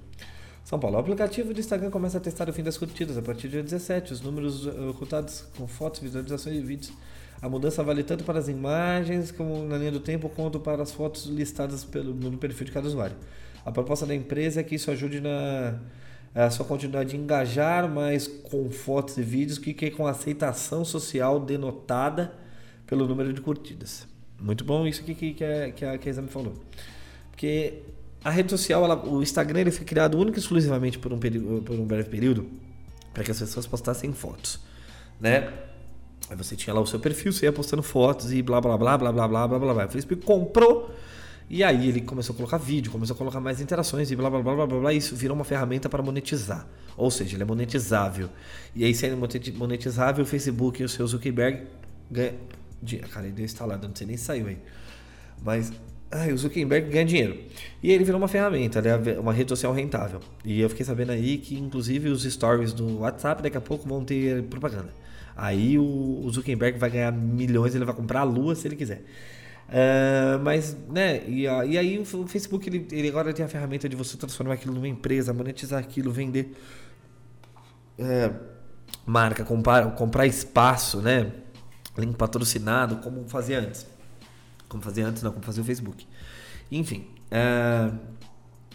São 0.64 0.78
Paulo. 0.78 0.96
O 0.96 1.00
aplicativo 1.00 1.52
do 1.52 1.58
Instagram 1.58 1.90
começa 1.90 2.18
a 2.18 2.20
testar 2.20 2.48
o 2.48 2.52
fim 2.52 2.62
das 2.62 2.78
curtidas 2.78 3.18
a 3.18 3.22
partir 3.22 3.48
do 3.48 3.52
dia 3.52 3.62
17. 3.62 4.12
Os 4.12 4.20
números 4.20 4.66
eh, 4.66 4.70
ocultados 4.88 5.44
com 5.56 5.66
fotos, 5.66 6.00
visualizações 6.00 6.56
e 6.56 6.60
vídeos. 6.60 6.92
A 7.40 7.48
mudança 7.48 7.82
vale 7.82 8.04
tanto 8.04 8.22
para 8.22 8.38
as 8.38 8.46
imagens 8.46 9.32
como 9.32 9.66
na 9.66 9.76
linha 9.76 9.90
do 9.90 9.98
tempo, 9.98 10.28
quanto 10.28 10.60
para 10.60 10.84
as 10.84 10.92
fotos 10.92 11.24
listadas 11.24 11.84
pelo, 11.84 12.14
no 12.14 12.38
perfil 12.38 12.66
de 12.66 12.72
cada 12.72 12.86
usuário. 12.86 13.16
A 13.66 13.72
proposta 13.72 14.06
da 14.06 14.14
empresa 14.14 14.60
é 14.60 14.62
que 14.62 14.76
isso 14.76 14.88
ajude 14.88 15.20
na 15.20 15.80
a 16.34 16.50
sua 16.50 16.64
continuidade 16.64 17.10
de 17.10 17.16
engajar 17.16 17.88
mais 17.88 18.26
com 18.26 18.70
fotos 18.70 19.18
e 19.18 19.22
vídeos 19.22 19.58
que, 19.58 19.74
que 19.74 19.90
com 19.90 20.06
aceitação 20.06 20.84
social 20.84 21.38
denotada 21.38 22.32
pelo 22.86 23.06
número 23.06 23.32
de 23.32 23.40
curtidas. 23.40 24.06
Muito 24.40 24.64
bom 24.64 24.86
isso 24.86 25.02
aqui 25.02 25.14
que, 25.14 25.34
que, 25.34 25.44
a, 25.44 25.72
que, 25.72 25.84
a, 25.84 25.98
que 25.98 26.08
a 26.08 26.10
Exame 26.10 26.28
falou. 26.28 26.54
Porque 27.30 27.82
a 28.24 28.30
rede 28.30 28.50
social, 28.50 28.84
ela, 28.84 29.06
o 29.06 29.22
Instagram, 29.22 29.60
ele 29.60 29.70
foi 29.70 29.84
criado 29.84 30.18
único 30.18 30.38
e 30.38 30.40
exclusivamente 30.40 30.98
por 30.98 31.12
um, 31.12 31.18
por 31.18 31.74
um 31.78 31.84
breve 31.84 32.08
período 32.08 32.48
para 33.12 33.22
que 33.22 33.30
as 33.30 33.38
pessoas 33.38 33.66
postassem 33.66 34.12
fotos, 34.12 34.58
né? 35.20 35.52
Aí 36.30 36.36
você 36.36 36.56
tinha 36.56 36.72
lá 36.72 36.80
o 36.80 36.86
seu 36.86 36.98
perfil, 36.98 37.32
você 37.32 37.44
ia 37.46 37.52
postando 37.52 37.82
fotos 37.82 38.32
e 38.32 38.40
blá 38.40 38.60
blá 38.60 38.78
blá 38.78 38.96
blá 38.96 39.12
blá 39.12 39.28
blá 39.28 39.46
blá 39.48 39.58
blá. 39.58 39.86
O 39.86 39.88
Facebook 39.90 40.24
comprou 40.24 40.90
e 41.52 41.62
aí 41.62 41.90
ele 41.90 42.00
começou 42.00 42.32
a 42.32 42.36
colocar 42.36 42.56
vídeo, 42.56 42.90
começou 42.90 43.12
a 43.12 43.18
colocar 43.18 43.38
mais 43.38 43.60
interações 43.60 44.10
e 44.10 44.16
blá 44.16 44.30
blá 44.30 44.40
blá 44.40 44.54
blá 44.54 44.66
blá, 44.66 44.80
blá 44.80 44.92
isso 44.94 45.14
virou 45.14 45.36
uma 45.36 45.44
ferramenta 45.44 45.86
para 45.86 46.02
monetizar. 46.02 46.66
Ou 46.96 47.10
seja, 47.10 47.36
ele 47.36 47.42
é 47.42 47.44
monetizável. 47.44 48.30
E 48.74 48.82
aí, 48.82 48.94
sendo 48.94 49.18
monetizável, 49.58 50.24
o 50.24 50.26
Facebook 50.26 50.80
e 50.80 50.84
o 50.86 50.88
seu 50.88 51.06
Zuckerberg 51.06 51.64
ganha. 52.10 52.32
Cara, 53.10 53.26
ele 53.26 53.34
deu 53.34 53.44
instalado, 53.44 53.86
não 53.86 53.94
sei 53.94 54.06
nem 54.06 54.16
saiu 54.16 54.46
aí. 54.46 54.56
Mas 55.44 55.70
ai, 56.10 56.32
o 56.32 56.38
Zuckerberg 56.38 56.88
ganha 56.88 57.04
dinheiro. 57.04 57.38
E 57.82 57.92
ele 57.92 58.02
virou 58.02 58.18
uma 58.18 58.28
ferramenta, 58.28 58.80
né? 58.80 59.18
uma 59.18 59.34
rede 59.34 59.50
social 59.50 59.74
rentável. 59.74 60.20
E 60.42 60.58
eu 60.58 60.70
fiquei 60.70 60.86
sabendo 60.86 61.12
aí 61.12 61.36
que, 61.36 61.58
inclusive, 61.58 62.08
os 62.08 62.22
stories 62.22 62.72
do 62.72 63.00
WhatsApp 63.00 63.42
daqui 63.42 63.58
a 63.58 63.60
pouco 63.60 63.86
vão 63.86 64.02
ter 64.02 64.42
propaganda. 64.44 64.88
Aí 65.36 65.78
o 65.78 66.26
Zuckerberg 66.30 66.78
vai 66.78 66.88
ganhar 66.88 67.12
milhões, 67.12 67.74
ele 67.74 67.84
vai 67.84 67.94
comprar 67.94 68.20
a 68.20 68.24
lua 68.24 68.54
se 68.54 68.66
ele 68.66 68.76
quiser. 68.76 69.02
Uh, 69.68 70.38
mas, 70.42 70.76
né, 70.90 71.22
e, 71.26 71.42
e, 71.42 71.78
aí 71.78 71.98
o 71.98 72.26
Facebook 72.26 72.68
ele, 72.68 72.86
ele, 72.92 73.08
agora 73.08 73.32
tem 73.32 73.42
a 73.42 73.48
ferramenta 73.48 73.88
de 73.88 73.96
você 73.96 74.18
transformar 74.18 74.54
aquilo 74.54 74.74
numa 74.74 74.88
empresa, 74.88 75.32
monetizar 75.32 75.80
aquilo, 75.80 76.12
vender 76.12 76.54
é, 77.98 78.30
marca, 79.06 79.44
comprar, 79.44 79.90
comprar 79.94 80.26
espaço, 80.26 81.00
né? 81.00 81.32
Link 81.96 82.16
patrocinado, 82.16 82.96
como 82.96 83.26
fazia 83.28 83.60
antes. 83.60 83.86
Como 84.68 84.82
fazia 84.82 85.06
antes, 85.06 85.22
não, 85.22 85.32
como 85.32 85.44
fazia 85.44 85.62
o 85.62 85.66
Facebook. 85.66 86.06
Enfim. 86.70 87.06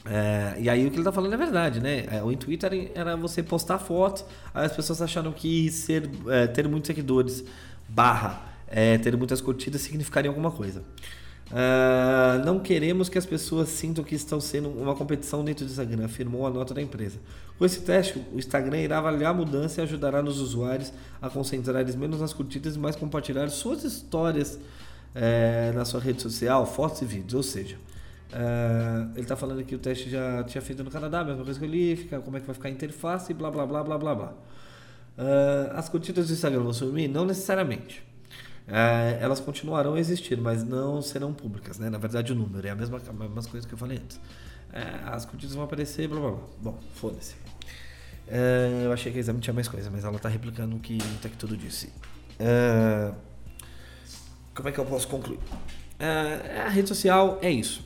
É, 0.09 0.55
e 0.59 0.69
aí 0.69 0.85
o 0.85 0.89
que 0.89 0.95
ele 0.95 1.01
está 1.01 1.11
falando 1.11 1.33
é 1.33 1.37
verdade, 1.37 1.79
né? 1.81 2.05
É, 2.09 2.23
o 2.23 2.31
intuito 2.31 2.65
era, 2.65 2.75
era, 2.95 3.17
você 3.17 3.43
postar 3.43 3.77
fotos, 3.77 4.23
aí 4.53 4.65
as 4.65 4.71
pessoas 4.71 5.01
acharam 5.01 5.33
que 5.33 5.69
ser, 5.69 6.09
é, 6.27 6.47
ter 6.47 6.67
muitos 6.67 6.87
seguidores 6.87 7.43
barra 7.89 8.41
é, 8.67 8.97
ter 8.97 9.15
muitas 9.15 9.41
curtidas 9.41 9.81
significaria 9.81 10.29
alguma 10.29 10.51
coisa. 10.51 10.83
Uh, 11.49 12.43
não 12.45 12.59
queremos 12.59 13.07
que 13.07 13.17
as 13.17 13.25
pessoas 13.25 13.69
sintam 13.69 14.03
que 14.03 14.13
estão 14.13 14.39
sendo 14.39 14.69
uma 14.69 14.93
competição 14.93 15.45
dentro 15.45 15.65
do 15.65 15.69
Instagram, 15.69 16.03
afirmou 16.03 16.45
a 16.45 16.49
nota 16.49 16.73
da 16.73 16.81
empresa. 16.81 17.19
Com 17.57 17.65
esse 17.65 17.81
teste, 17.81 18.21
o 18.33 18.37
Instagram 18.37 18.79
irá 18.79 18.97
avaliar 18.97 19.31
a 19.31 19.33
mudança 19.33 19.79
e 19.79 19.83
ajudará 19.83 20.21
nos 20.21 20.41
usuários 20.41 20.91
a 21.21 21.29
concentrar 21.29 21.85
menos 21.97 22.19
nas 22.19 22.33
curtidas 22.33 22.75
e 22.75 22.79
mais 22.79 22.97
compartilhar 22.97 23.47
suas 23.49 23.85
histórias 23.85 24.59
é, 25.15 25.71
na 25.73 25.85
sua 25.85 26.01
rede 26.01 26.21
social, 26.21 26.65
fotos 26.65 27.01
e 27.01 27.05
vídeos. 27.05 27.33
Ou 27.33 27.43
seja, 27.43 27.77
uh, 27.77 29.11
ele 29.13 29.21
está 29.21 29.37
falando 29.37 29.63
que 29.63 29.73
o 29.73 29.79
teste 29.79 30.09
já 30.09 30.43
tinha 30.43 30.61
feito 30.61 30.83
no 30.83 30.91
Canadá, 30.91 31.23
mesma 31.23 31.45
coisa 31.45 31.57
que 31.57 31.65
eu 31.65 31.69
li, 31.69 31.95
fica, 31.95 32.19
como 32.19 32.35
é 32.35 32.41
que 32.41 32.45
vai 32.45 32.53
ficar 32.53 32.67
a 32.67 32.71
interface, 32.71 33.33
blá 33.33 33.49
blá 33.49 33.65
blá 33.65 33.83
blá 33.83 33.97
blá 33.97 34.15
blá. 34.15 34.33
Uh, 35.17 35.77
as 35.77 35.87
curtidas 35.87 36.27
do 36.27 36.33
Instagram 36.33 36.59
vão 36.59 36.73
sumir? 36.73 37.07
Não 37.07 37.25
necessariamente 37.25 38.05
é, 38.67 39.17
elas 39.21 39.39
continuarão 39.39 39.93
a 39.93 39.99
existir, 39.99 40.37
mas 40.37 40.63
não 40.63 41.01
serão 41.01 41.33
públicas, 41.33 41.79
né? 41.79 41.89
Na 41.89 41.97
verdade, 41.97 42.33
o 42.33 42.35
número 42.35 42.67
é 42.67 42.69
a 42.69 42.75
mesma, 42.75 42.99
a 43.07 43.13
mesma 43.13 43.43
coisa 43.43 43.65
que 43.65 43.73
eu 43.73 43.77
falei 43.77 43.97
antes. 43.97 44.19
É, 44.73 44.81
as 45.05 45.25
curtidas 45.25 45.55
vão 45.55 45.63
aparecer, 45.63 46.07
blá 46.09 46.19
blá 46.19 46.31
blá. 46.31 46.39
Bom, 46.61 46.79
foda-se. 46.95 47.35
É, 48.27 48.81
eu 48.83 48.91
achei 48.91 49.09
que 49.11 49.17
a 49.17 49.21
exame 49.21 49.39
tinha 49.39 49.53
mais 49.53 49.69
coisa, 49.69 49.89
mas 49.89 50.03
ela 50.03 50.17
está 50.17 50.27
replicando 50.27 50.75
o 50.75 50.79
que 50.79 50.97
o 50.97 51.29
tudo 51.37 51.55
disse. 51.55 51.93
É, 52.37 53.13
como 54.53 54.67
é 54.67 54.71
que 54.71 54.79
eu 54.79 54.85
posso 54.85 55.07
concluir? 55.07 55.39
É, 55.97 56.63
a 56.65 56.69
rede 56.69 56.89
social 56.89 57.39
é 57.41 57.49
isso. 57.49 57.85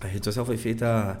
A 0.00 0.06
rede 0.06 0.24
social 0.24 0.46
foi 0.46 0.56
feita 0.56 1.20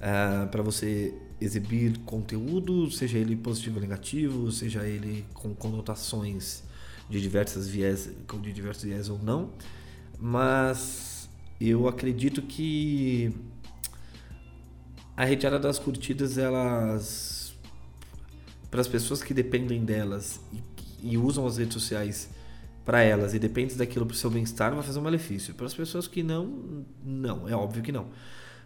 é, 0.00 0.46
para 0.46 0.60
você 0.60 1.14
exibir 1.40 1.98
conteúdo, 1.98 2.90
seja 2.90 3.16
ele 3.16 3.36
positivo 3.36 3.76
ou 3.76 3.82
negativo, 3.82 4.50
seja 4.50 4.84
ele 4.84 5.24
com 5.34 5.54
conotações 5.54 6.64
de 7.08 7.20
diversas 7.20 7.68
viés, 7.68 8.10
de 8.40 8.52
diversos 8.52 8.84
viés 8.84 9.08
ou 9.08 9.18
não, 9.18 9.50
mas 10.18 11.28
eu 11.60 11.88
acredito 11.88 12.42
que 12.42 13.32
a 15.16 15.24
retirada 15.24 15.58
das 15.58 15.78
curtidas, 15.78 16.38
elas 16.38 17.38
para 18.70 18.80
as 18.80 18.88
pessoas 18.88 19.22
que 19.22 19.32
dependem 19.32 19.84
delas 19.84 20.40
e, 21.02 21.12
e 21.14 21.18
usam 21.18 21.46
as 21.46 21.56
redes 21.56 21.74
sociais 21.74 22.28
para 22.84 23.02
elas 23.02 23.34
e 23.34 23.38
dependem 23.38 23.76
daquilo 23.76 24.06
para 24.06 24.14
o 24.14 24.16
seu 24.16 24.30
bem-estar, 24.30 24.74
vai 24.74 24.82
fazer 24.82 24.98
um 24.98 25.02
malefício. 25.02 25.54
Para 25.54 25.66
as 25.66 25.74
pessoas 25.74 26.06
que 26.06 26.22
não, 26.22 26.84
não, 27.04 27.48
é 27.48 27.54
óbvio 27.54 27.82
que 27.82 27.92
não. 27.92 28.06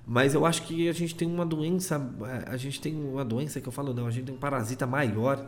Mas 0.07 0.35
eu 0.35 0.45
acho 0.45 0.63
que 0.63 0.89
a 0.89 0.93
gente 0.93 1.15
tem 1.15 1.29
uma 1.29 1.47
doença, 1.47 2.01
a 2.47 2.57
gente 2.57 2.81
tem 2.81 2.95
uma 2.95 3.25
doença 3.25 3.61
que 3.61 3.69
eu 3.69 3.73
falo, 3.73 3.95
não, 3.95 4.07
a 4.07 4.11
gente 4.11 4.27
tem 4.27 4.35
um 4.35 4.39
parasita 4.39 4.87
maior 4.87 5.45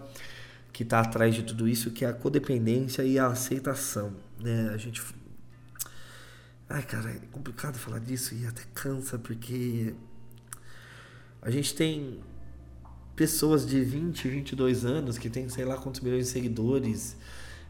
que 0.75 0.83
está 0.83 0.99
atrás 0.99 1.33
de 1.37 1.45
tudo 1.45 1.69
isso, 1.69 1.93
que 1.93 2.05
é 2.05 2.09
a 2.09 2.13
codependência 2.13 3.05
e 3.05 3.17
a 3.17 3.29
aceitação. 3.29 4.13
Né? 4.41 4.71
A 4.75 4.77
gente. 4.77 5.01
Ai, 6.69 6.83
cara, 6.83 7.11
é 7.11 7.21
complicado 7.31 7.79
falar 7.79 8.01
disso 8.01 8.35
e 8.35 8.45
até 8.45 8.63
cansa, 8.75 9.17
porque 9.17 9.95
a 11.41 11.49
gente 11.49 11.75
tem 11.77 12.19
pessoas 13.15 13.65
de 13.65 13.85
20, 13.85 14.27
22 14.27 14.85
anos 14.85 15.17
que 15.17 15.31
tem 15.31 15.49
sei 15.49 15.65
lá 15.65 15.77
quantos 15.77 16.01
milhões 16.01 16.25
de 16.25 16.33
seguidores 16.33 17.17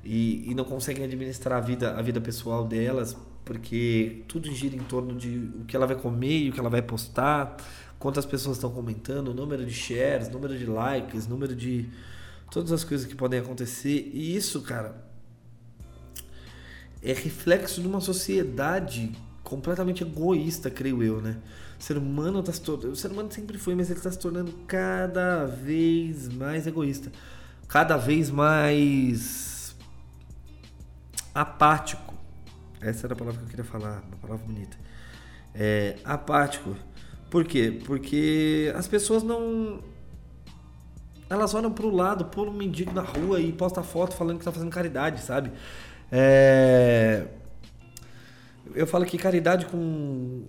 e, 0.03 0.51
e 0.51 0.55
não 0.55 0.65
conseguem 0.65 1.05
administrar 1.05 1.59
a 1.59 1.61
vida, 1.61 1.95
a 1.95 2.01
vida 2.01 2.23
pessoal 2.23 2.67
delas, 2.67 3.15
porque 3.45 4.23
tudo 4.27 4.51
gira 4.51 4.77
em 4.77 4.85
torno 4.85 5.15
de 5.15 5.51
o 5.61 5.67
que 5.67 5.77
ela 5.77 5.87
vai 5.87 5.97
comer 5.97 6.45
e 6.45 6.49
o 6.49 6.53
que 6.55 6.61
ela 6.61 6.71
vai 6.71 6.81
postar, 6.81 7.59
quantas 7.99 8.25
pessoas 8.25 8.57
estão 8.57 8.71
comentando, 8.71 9.35
número 9.35 9.67
de 9.67 9.75
shares, 9.75 10.31
número 10.31 10.57
de 10.57 10.65
likes, 10.65 11.27
número 11.27 11.55
de 11.55 11.91
todas 12.51 12.73
as 12.73 12.85
coisas 12.85 13.07
que 13.07 13.15
podem 13.15 13.41
acontecer. 13.41 14.11
E 14.13 14.37
isso, 14.37 14.63
cara, 14.63 15.05
é 17.03 17.13
reflexo 17.13 17.81
de 17.81 17.87
uma 17.87 18.01
sociedade 18.01 19.13
completamente 19.43 20.03
egoísta, 20.03 20.71
creio 20.71 21.03
eu, 21.03 21.21
né? 21.21 21.37
O 21.79 21.83
ser 21.83 21.99
humano 21.99 22.43
tá 22.43 22.53
se 22.53 22.61
tornando, 22.61 22.93
o 22.93 22.97
ser 22.97 23.11
humano 23.11 23.31
sempre 23.31 23.59
foi, 23.59 23.75
mas 23.75 23.91
ele 23.91 23.99
está 23.99 24.11
se 24.11 24.19
tornando 24.19 24.53
cada 24.67 25.45
vez 25.45 26.29
mais 26.29 26.67
egoísta, 26.67 27.13
cada 27.69 27.97
vez 27.97 28.31
mais 28.31 29.77
apático. 31.35 32.15
Essa 32.81 33.07
era 33.07 33.15
a 33.15 33.17
palavra 33.17 33.41
que 33.41 33.47
eu 33.47 33.51
queria 33.51 33.65
falar, 33.65 34.03
uma 34.07 34.17
palavra 34.17 34.47
bonita. 34.47 34.77
É, 35.55 35.97
apático. 36.05 36.75
Por 37.31 37.45
quê? 37.45 37.81
Porque 37.85 38.73
as 38.77 38.87
pessoas 38.87 39.23
não 39.23 39.83
elas 41.29 41.55
olham 41.55 41.73
pro 41.73 41.91
lado, 41.91 42.27
pula 42.27 42.51
um 42.51 42.55
mendigo 42.55 42.93
na 42.93 43.03
rua 43.03 43.41
e 43.41 43.53
posta 43.53 43.83
foto 43.83 44.15
falando 44.15 44.39
que 44.39 44.45
tá 44.45 44.53
fazendo 44.53 44.71
caridade, 44.71 45.21
sabe? 45.23 45.51
É... 46.13 47.25
Eu 48.75 48.87
falo 48.87 49.05
que 49.05 49.19
caridade 49.19 49.67
com. 49.67 50.43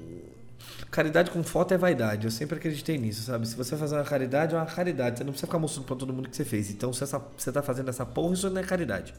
Caridade 0.92 1.32
com 1.32 1.44
foto 1.44 1.74
é 1.74 1.78
vaidade. 1.78 2.26
Eu 2.26 2.32
sempre 2.32 2.58
acreditei 2.58 2.98
nisso, 2.98 3.24
sabe? 3.24 3.48
Se 3.48 3.56
você 3.56 3.76
fazer 3.76 3.96
uma 3.96 4.04
caridade, 4.04 4.56
é 4.56 4.58
uma 4.58 4.66
caridade. 4.66 5.18
Você 5.18 5.24
não 5.24 5.32
precisa 5.32 5.48
ficar 5.48 5.60
mostrando 5.60 5.86
pra 5.86 5.96
todo 5.96 6.14
mundo 6.14 6.30
que 6.30 6.36
você 6.36 6.46
fez. 6.46 6.70
Então, 6.70 6.94
se 6.94 7.04
essa, 7.04 7.22
você 7.38 7.52
tá 7.52 7.62
fazendo 7.62 7.90
essa 7.90 8.06
porra, 8.06 8.34
isso 8.34 8.50
não 8.50 8.62
é 8.62 8.64
caridade. 8.64 9.14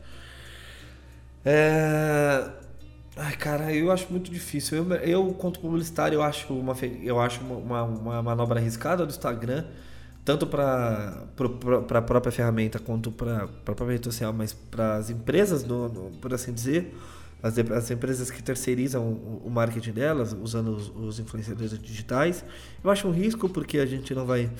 É... 1.45 2.49
Ai, 3.16 3.37
cara, 3.37 3.73
eu 3.75 3.92
acho 3.92 4.07
muito 4.11 4.31
difícil. 4.31 4.79
Eu, 4.79 4.95
eu 4.97 5.35
quanto 5.35 5.61
publicitário, 5.61 6.16
eu 6.16 6.23
acho 6.23 6.53
uma, 6.53 6.75
eu 7.03 7.21
acho 7.21 7.40
uma, 7.42 7.83
uma 7.83 8.23
manobra 8.23 8.59
arriscada 8.59 9.05
do 9.05 9.11
Instagram 9.11 9.64
tanto 10.27 10.45
para 10.45 11.23
a 11.95 12.03
própria 12.03 12.33
ferramenta 12.33 12.81
quanto 12.81 13.12
para 13.12 13.45
a 13.45 13.47
própria 13.47 13.93
rede 13.93 14.07
social, 14.07 14.33
mas 14.33 14.53
para 14.53 14.97
as 14.97 15.09
empresas, 15.09 15.65
no, 15.65 15.89
no, 15.89 16.11
por 16.19 16.35
assim 16.35 16.53
dizer, 16.53 16.93
as, 17.41 17.57
as 17.57 17.91
empresas 17.93 18.29
que 18.29 18.43
terceirizam 18.43 19.05
o, 19.05 19.43
o 19.47 19.51
marketing 19.51 19.93
delas, 19.93 20.37
usando 20.43 20.75
os, 20.75 20.89
os, 20.89 21.21
influenciadores 21.21 21.79
digitais. 21.79 22.45
Eu 22.83 22.91
acho 22.91 23.07
um 23.07 23.12
risco 23.12 23.49
porque 23.49 23.79
a 23.79 23.87
gente 23.87 24.12
não 24.17 24.27
vai 24.27 24.51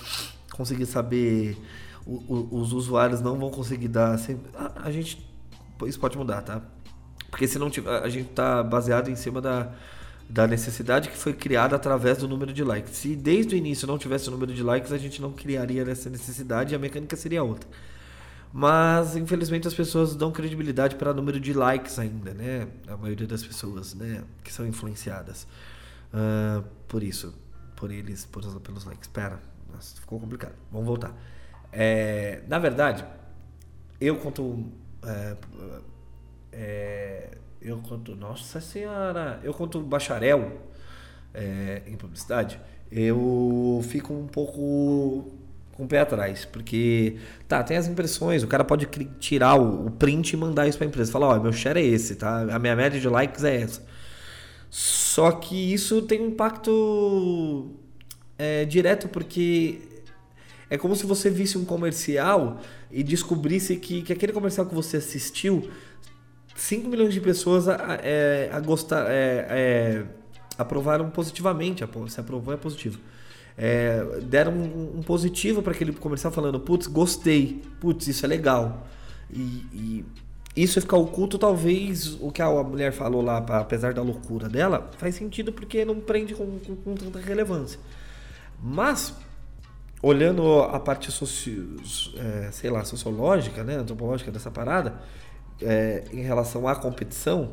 conseguir 0.53 0.87
saber, 0.87 1.59
o, 2.07 2.13
o, 2.33 2.61
os 2.61 2.73
usuários 2.73 3.21
não 3.21 3.37
vão 3.37 3.51
conseguir 3.51 3.89
dar. 3.89 4.17
A, 4.55 4.87
a, 4.87 4.93
gente. 4.93 5.29
Isso 5.85 5.99
pode 5.99 6.17
mudar, 6.17 6.43
tá? 6.43 6.63
Porque 7.29 7.49
se 7.49 7.59
não 7.59 7.69
tiver. 7.69 7.91
A 7.91 8.09
gente 8.09 8.31
está 8.31 8.63
baseado 8.63 9.11
em 9.11 9.17
cima 9.17 9.41
da 9.41 9.73
da 10.29 10.47
necessidade 10.47 11.09
que 11.09 11.17
foi 11.17 11.33
criada 11.33 11.77
através 11.77 12.19
do 12.19 12.29
número 12.29 12.53
de 12.53 12.65
likes. 12.65 12.97
Se 12.97 13.15
desde 13.15 13.55
o 13.55 13.59
início 13.59 13.87
não 13.87 13.97
tivesse 13.97 14.29
o 14.29 14.33
número 14.33 14.53
de 14.53 14.63
likes, 14.63 14.93
a 14.93 14.99
gente 14.99 15.23
não 15.23 15.33
criaria 15.33 15.83
essa 15.83 16.11
necessidade 16.11 16.73
e 16.73 16.77
a 16.77 16.79
mecânica 16.79 17.17
seria 17.17 17.43
outra. 17.43 17.69
Mas, 18.53 19.17
infelizmente, 19.17 19.69
as 19.69 19.75
pessoas 19.75 20.17
dão 20.17 20.33
credibilidade 20.33 20.97
para 20.97 21.13
número 21.13 21.39
de 21.39 21.53
likes 21.53 21.99
ainda, 21.99 22.33
né? 22.33 22.67
A 22.89 22.97
maioria 22.97 23.27
das 23.27 23.45
pessoas, 23.45 23.95
né? 23.95 24.25
Que 24.43 24.53
são 24.53 24.67
influenciadas. 24.67 25.47
Uh, 26.13 26.65
por 26.89 27.03
isso. 27.03 27.35
Por 27.77 27.91
eles, 27.91 28.25
por, 28.25 28.43
pelos 28.61 28.85
likes. 28.85 29.03
Espera, 29.03 29.41
ficou 30.01 30.19
complicado. 30.19 30.55
Vamos 30.73 30.87
voltar. 30.87 31.15
É, 31.73 32.43
na 32.49 32.59
verdade, 32.59 33.05
eu 34.01 34.17
quanto... 34.17 34.65
É, 35.03 35.37
é, 36.53 37.39
eu 37.67 37.79
conto, 37.79 38.15
nossa 38.15 38.61
senhora, 38.61 39.41
eu 39.43 39.53
conto 39.53 39.81
bacharel 39.81 40.53
é, 41.35 41.83
em 41.87 41.97
publicidade, 41.97 42.61
eu 42.93 43.81
fico 43.89 44.15
um 44.15 44.29
pouco 44.29 45.33
com 45.73 45.85
o 45.85 45.87
pé 45.89 45.99
atrás, 45.99 46.45
porque 46.45 47.17
tá, 47.49 47.63
tem 47.65 47.77
as 47.77 47.89
impressões, 47.89 48.45
o 48.45 48.47
cara 48.47 48.65
pode 48.65 48.87
tirar 49.19 49.57
o, 49.57 49.89
o 49.89 49.91
print 49.91 50.33
e 50.33 50.37
mandar 50.37 50.69
isso 50.69 50.79
para 50.79 50.87
a 50.87 50.89
empresa, 50.89 51.11
falar, 51.11 51.27
ó, 51.27 51.41
meu 51.41 51.53
share 51.53 51.81
é 51.81 51.85
esse, 51.85 52.15
tá? 52.15 52.43
A 52.55 52.59
minha 52.59 52.77
média 52.77 53.01
de 53.01 53.09
likes 53.09 53.43
é 53.43 53.63
essa. 53.63 53.85
Só 54.71 55.33
que 55.33 55.73
isso 55.73 56.03
tem 56.03 56.21
um 56.21 56.29
impacto 56.29 57.73
é, 58.39 58.65
direto, 58.65 59.09
porque 59.09 59.81
é 60.71 60.79
como 60.79 60.95
se 60.95 61.05
você 61.05 61.29
visse 61.31 61.59
um 61.59 61.65
comercial 61.65 62.61
e 62.91 63.03
descobrisse 63.03 63.77
que, 63.77 64.03
que 64.03 64.13
aquele 64.13 64.33
comercial 64.33 64.67
que 64.67 64.75
você 64.75 64.99
assistiu 64.99 65.69
5 66.57 66.89
milhões 66.89 67.13
de 67.13 67.21
pessoas 67.21 67.69
a, 67.69 67.99
é, 68.03 68.51
a 68.53 68.59
gostar, 68.61 69.07
é, 69.09 69.47
é, 69.49 70.05
aprovaram 70.59 71.11
positivamente. 71.11 71.85
Se 72.09 72.21
aprovou 72.21 72.53
é 72.53 72.57
positivo. 72.57 72.99
É, 73.59 74.21
deram 74.23 74.53
um, 74.53 74.99
um 74.99 75.03
positivo 75.03 75.63
para 75.63 75.73
aquele 75.73 75.93
comercial 75.93 76.33
falando, 76.33 76.61
putz, 76.61 76.87
gostei, 76.87 77.63
putz, 77.81 78.07
isso 78.07 78.25
é 78.25 78.29
legal. 78.29 78.87
E, 79.31 79.41
e, 79.73 80.05
isso 80.57 80.81
ficar 80.81 80.97
oculto, 80.97 81.39
talvez 81.39 82.17
o 82.21 82.31
que 82.33 82.41
a 82.41 82.51
mulher 82.63 82.91
falou 82.91 83.21
lá, 83.21 83.37
apesar 83.37 83.93
da 83.93 84.01
loucura 84.01 84.49
dela, 84.49 84.91
faz 84.97 85.15
sentido 85.15 85.53
porque 85.53 85.85
não 85.85 86.01
prende 86.01 86.35
com, 86.35 86.59
com, 86.59 86.77
com 86.77 86.95
tanta 86.95 87.19
relevância. 87.19 87.79
Mas, 88.63 89.15
olhando 90.03 90.63
a 90.63 90.81
parte 90.81 91.13
socio, 91.13 91.77
é, 92.17 92.51
sei 92.53 92.71
lá, 92.71 92.85
sociológica, 92.85 93.63
né, 93.63 93.77
antropológica 93.77 94.31
dessa 94.31 94.51
parada, 94.51 94.95
é, 95.61 96.05
em 96.13 96.23
relação 96.23 96.67
à 96.67 96.75
competição, 96.75 97.53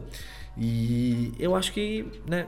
e 0.57 1.33
eu 1.39 1.55
acho 1.55 1.73
que, 1.73 2.05
né, 2.27 2.47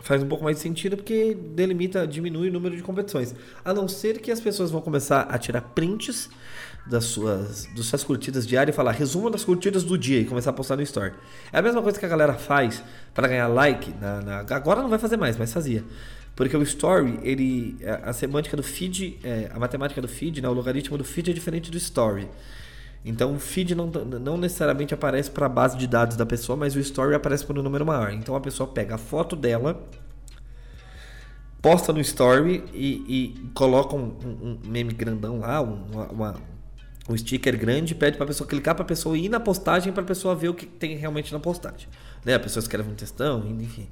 faz 0.00 0.22
um 0.22 0.28
pouco 0.28 0.44
mais 0.44 0.56
de 0.56 0.62
sentido 0.62 0.96
porque 0.96 1.34
delimita, 1.34 2.06
diminui 2.06 2.48
o 2.48 2.52
número 2.52 2.76
de 2.76 2.82
competições. 2.82 3.34
A 3.64 3.74
não 3.74 3.88
ser 3.88 4.20
que 4.20 4.30
as 4.30 4.40
pessoas 4.40 4.70
vão 4.70 4.80
começar 4.80 5.22
a 5.22 5.38
tirar 5.38 5.60
prints 5.60 6.30
das 6.86 7.04
suas, 7.04 7.66
das 7.76 7.86
suas 7.86 8.02
curtidas 8.02 8.46
diárias 8.46 8.74
e 8.74 8.76
falar 8.76 8.92
resumo 8.92 9.28
das 9.28 9.44
curtidas 9.44 9.84
do 9.84 9.98
dia 9.98 10.20
e 10.20 10.24
começar 10.24 10.50
a 10.50 10.52
postar 10.52 10.76
no 10.76 10.82
story. 10.82 11.12
É 11.52 11.58
a 11.58 11.62
mesma 11.62 11.82
coisa 11.82 11.98
que 11.98 12.06
a 12.06 12.08
galera 12.08 12.34
faz 12.34 12.82
para 13.12 13.28
ganhar 13.28 13.48
like. 13.48 13.92
Na, 14.00 14.20
na, 14.22 14.38
agora 14.38 14.80
não 14.80 14.88
vai 14.88 14.98
fazer 14.98 15.16
mais, 15.16 15.36
mas 15.36 15.52
fazia. 15.52 15.84
Porque 16.34 16.56
o 16.56 16.62
story, 16.62 17.18
ele, 17.22 17.76
a, 17.84 18.10
a 18.10 18.12
semântica 18.12 18.56
do 18.56 18.62
feed, 18.62 19.18
é, 19.22 19.50
a 19.52 19.58
matemática 19.58 20.00
do 20.00 20.08
feed, 20.08 20.40
né, 20.40 20.48
o 20.48 20.52
logaritmo 20.52 20.96
do 20.96 21.04
feed 21.04 21.30
é 21.30 21.34
diferente 21.34 21.70
do 21.70 21.76
story. 21.76 22.28
Então 23.04 23.34
o 23.34 23.38
feed 23.38 23.74
não, 23.74 23.86
não 23.86 24.36
necessariamente 24.36 24.92
aparece 24.92 25.30
para 25.30 25.46
a 25.46 25.48
base 25.48 25.76
de 25.78 25.86
dados 25.86 26.16
da 26.16 26.26
pessoa, 26.26 26.56
mas 26.56 26.74
o 26.74 26.80
story 26.80 27.14
aparece 27.14 27.44
por 27.44 27.58
um 27.58 27.62
número 27.62 27.86
maior. 27.86 28.12
Então 28.12 28.34
a 28.34 28.40
pessoa 28.40 28.68
pega 28.68 28.96
a 28.96 28.98
foto 28.98 29.36
dela, 29.36 29.82
posta 31.62 31.92
no 31.92 32.00
story 32.00 32.64
e, 32.72 33.04
e 33.08 33.50
coloca 33.54 33.94
um, 33.94 34.16
um, 34.24 34.58
meme 34.64 34.92
grandão 34.92 35.40
lá, 35.40 35.60
uma, 35.60 36.06
uma, 36.08 36.36
um 37.08 37.16
sticker 37.16 37.56
grande, 37.58 37.94
pede 37.94 38.16
para 38.16 38.24
a 38.24 38.28
pessoa 38.28 38.48
clicar 38.48 38.74
para 38.74 38.84
a 38.84 38.88
pessoa 38.88 39.16
ir 39.16 39.28
na 39.28 39.40
postagem 39.40 39.92
para 39.92 40.02
a 40.02 40.06
pessoa 40.06 40.34
ver 40.34 40.48
o 40.48 40.54
que 40.54 40.66
tem 40.66 40.96
realmente 40.96 41.32
na 41.32 41.38
postagem. 41.38 41.88
Né? 42.24 42.34
A 42.34 42.40
pessoa 42.40 42.60
escreve 42.60 42.90
um 42.90 42.94
textão, 42.94 43.46
enfim. 43.48 43.88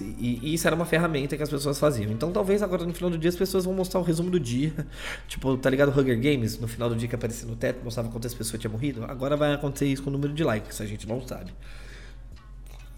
E, 0.00 0.40
e, 0.42 0.54
isso 0.54 0.66
era 0.66 0.74
uma 0.74 0.86
ferramenta 0.86 1.36
que 1.36 1.42
as 1.42 1.50
pessoas 1.50 1.78
faziam. 1.78 2.10
Então 2.10 2.32
talvez 2.32 2.62
agora 2.62 2.84
no 2.84 2.94
final 2.94 3.10
do 3.10 3.18
dia 3.18 3.28
as 3.28 3.36
pessoas 3.36 3.64
vão 3.64 3.74
mostrar 3.74 4.00
o 4.00 4.02
resumo 4.02 4.30
do 4.30 4.40
dia. 4.40 4.72
Tipo, 5.28 5.56
tá 5.56 5.68
ligado 5.68 5.90
Hunger 5.90 6.18
Games? 6.18 6.58
No 6.58 6.66
final 6.66 6.88
do 6.88 6.96
dia 6.96 7.08
que 7.08 7.14
aparecia 7.14 7.46
no 7.46 7.56
teto, 7.56 7.84
mostrava 7.84 8.08
quantas 8.08 8.32
pessoas 8.32 8.60
tinham 8.60 8.72
morrido. 8.72 9.04
Agora 9.04 9.36
vai 9.36 9.52
acontecer 9.52 9.86
isso 9.86 10.02
com 10.02 10.08
o 10.08 10.12
número 10.12 10.32
de 10.32 10.42
likes, 10.42 10.80
a 10.80 10.86
gente 10.86 11.06
não 11.06 11.20
sabe. 11.26 11.52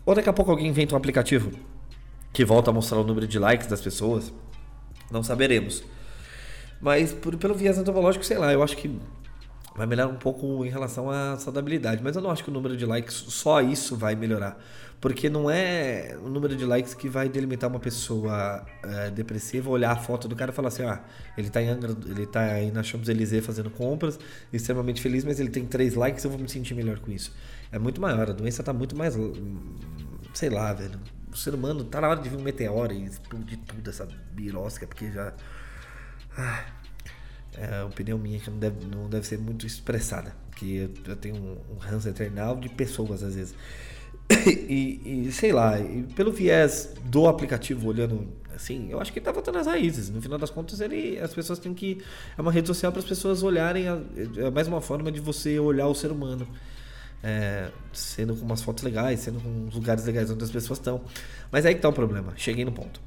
Ou 0.07 0.15
daqui 0.15 0.29
a 0.29 0.33
pouco 0.33 0.51
alguém 0.51 0.69
inventa 0.69 0.95
um 0.95 0.99
aplicativo 0.99 1.51
que 2.33 2.45
volta 2.45 2.71
a 2.71 2.75
mostrar 2.75 2.99
o 2.99 3.05
número 3.05 3.27
de 3.27 3.39
likes 3.39 3.67
das 3.67 3.81
pessoas. 3.81 4.33
Não 5.11 5.23
saberemos. 5.23 5.83
Mas 6.81 7.13
por, 7.13 7.37
pelo 7.37 7.55
viés 7.55 7.79
antropológico, 7.79 8.25
sei 8.25 8.37
lá, 8.37 8.53
eu 8.53 8.63
acho 8.63 8.77
que 8.77 9.01
vai 9.75 9.87
melhorar 9.87 10.11
um 10.11 10.17
pouco 10.17 10.65
em 10.65 10.69
relação 10.69 11.11
à 11.11 11.37
saudabilidade. 11.39 12.03
Mas 12.03 12.17
eu 12.17 12.23
não 12.23 12.31
acho 12.31 12.45
que 12.45 12.51
o 12.51 12.53
número 12.53 12.77
de 12.77 12.85
likes, 12.85 13.15
só 13.15 13.61
isso 13.61 13.97
vai 13.97 14.15
melhorar. 14.15 14.59
Porque 15.05 15.29
não 15.29 15.51
é 15.51 16.17
o 16.25 16.31
número 16.31 16.57
de 16.57 16.65
likes 16.65 16.95
que 16.95 17.11
vai 17.11 17.29
delimitar 17.29 17.69
uma 17.69 17.79
pessoa 17.79 18.65
é, 18.83 19.11
depressiva, 19.11 19.69
olhar 19.69 19.93
a 19.93 19.97
foto 19.97 20.27
do 20.27 20.35
cara 20.35 20.51
e 20.51 20.55
falar 20.55 20.69
assim: 20.69 20.83
ah, 20.83 21.05
ele 21.37 21.51
tá 21.51 21.61
em 21.61 21.69
Angra, 21.69 21.95
ele 22.07 22.27
tá 22.27 22.41
aí 22.41 22.71
na 22.71 22.83
Champs-Élysées 22.83 23.45
fazendo 23.45 23.69
compras, 23.69 24.19
extremamente 24.51 25.03
feliz, 25.03 25.23
mas 25.23 25.39
ele 25.39 25.51
tem 25.51 25.67
três 25.67 25.95
likes, 25.95 26.25
eu 26.25 26.31
vou 26.31 26.41
me 26.41 26.49
sentir 26.49 26.75
melhor 26.75 27.01
com 27.01 27.13
isso. 27.13 27.35
É 27.71 27.79
muito 27.79 28.01
maior, 28.01 28.31
a 28.31 28.33
doença 28.33 28.63
tá 28.63 28.73
muito 28.73 28.97
mais. 28.97 29.15
Sei 30.33 30.49
lá, 30.49 30.73
velho. 30.73 30.99
O 31.31 31.37
ser 31.37 31.53
humano 31.55 31.85
tá 31.85 32.01
na 32.01 32.09
hora 32.09 32.23
de 32.23 32.31
vir 32.31 32.39
um 32.39 32.43
meteoro 32.43 32.95
e 32.95 33.05
explodir 33.05 33.59
tudo 33.59 33.91
essa 33.91 34.09
birosca, 34.33 34.87
porque 34.87 35.13
já. 35.13 35.35
É 37.57 37.81
a 37.83 37.85
opinião 37.85 38.19
minha 38.19 38.41
que 38.41 38.51
não 38.51 38.59
deve, 38.59 38.87
não 38.87 39.09
deve 39.11 39.27
ser 39.27 39.39
muito 39.39 39.67
expressada. 39.67 40.35
Porque 40.49 40.65
eu, 40.65 41.11
eu 41.13 41.15
tenho 41.15 41.37
um, 41.37 41.75
um 41.75 41.77
ranço 41.77 42.09
eternal 42.09 42.57
de 42.57 42.71
pessoas 42.71 43.23
às 43.23 43.35
vezes. 43.35 43.55
e, 44.69 45.27
e, 45.27 45.33
sei 45.33 45.53
lá, 45.53 45.79
e 45.79 46.03
pelo 46.15 46.33
viés 46.33 46.95
do 47.05 47.27
aplicativo 47.27 47.89
olhando 47.89 48.29
assim, 48.55 48.89
eu 48.91 49.01
acho 49.01 49.13
que 49.13 49.19
ele 49.19 49.27
tá 49.27 49.33
voltando 49.33 49.59
às 49.59 49.67
raízes. 49.67 50.09
No 50.11 50.23
final 50.23 50.39
das 50.39 50.51
contas, 50.51 50.81
ele, 50.81 51.19
as 51.19 51.35
pessoas 51.35 51.59
têm 51.59 51.75
que. 51.75 52.03
É 52.37 52.41
uma 52.41 52.53
rede 52.53 52.69
social 52.69 52.93
para 52.93 53.01
as 53.01 53.05
pessoas 53.05 53.43
olharem. 53.43 53.89
A, 53.89 53.99
é 54.37 54.51
mais 54.51 54.69
uma 54.69 54.81
forma 54.81 55.11
de 55.11 55.21
você 55.21 55.59
olhar 55.59 55.87
o 55.87 55.95
ser 55.95 56.11
humano. 56.11 56.47
É, 57.23 57.71
sendo 57.93 58.37
com 58.37 58.45
umas 58.45 58.63
fotos 58.63 58.85
legais, 58.85 59.21
sendo 59.21 59.41
com 59.41 59.71
lugares 59.75 60.05
legais 60.05 60.31
onde 60.31 60.45
as 60.45 60.51
pessoas 60.51 60.79
estão. 60.79 61.01
Mas 61.51 61.65
aí 61.65 61.75
que 61.75 61.81
tá 61.81 61.89
o 61.89 61.93
problema. 61.93 62.35
Cheguei 62.37 62.65
no 62.65 62.73
ponto. 62.73 63.01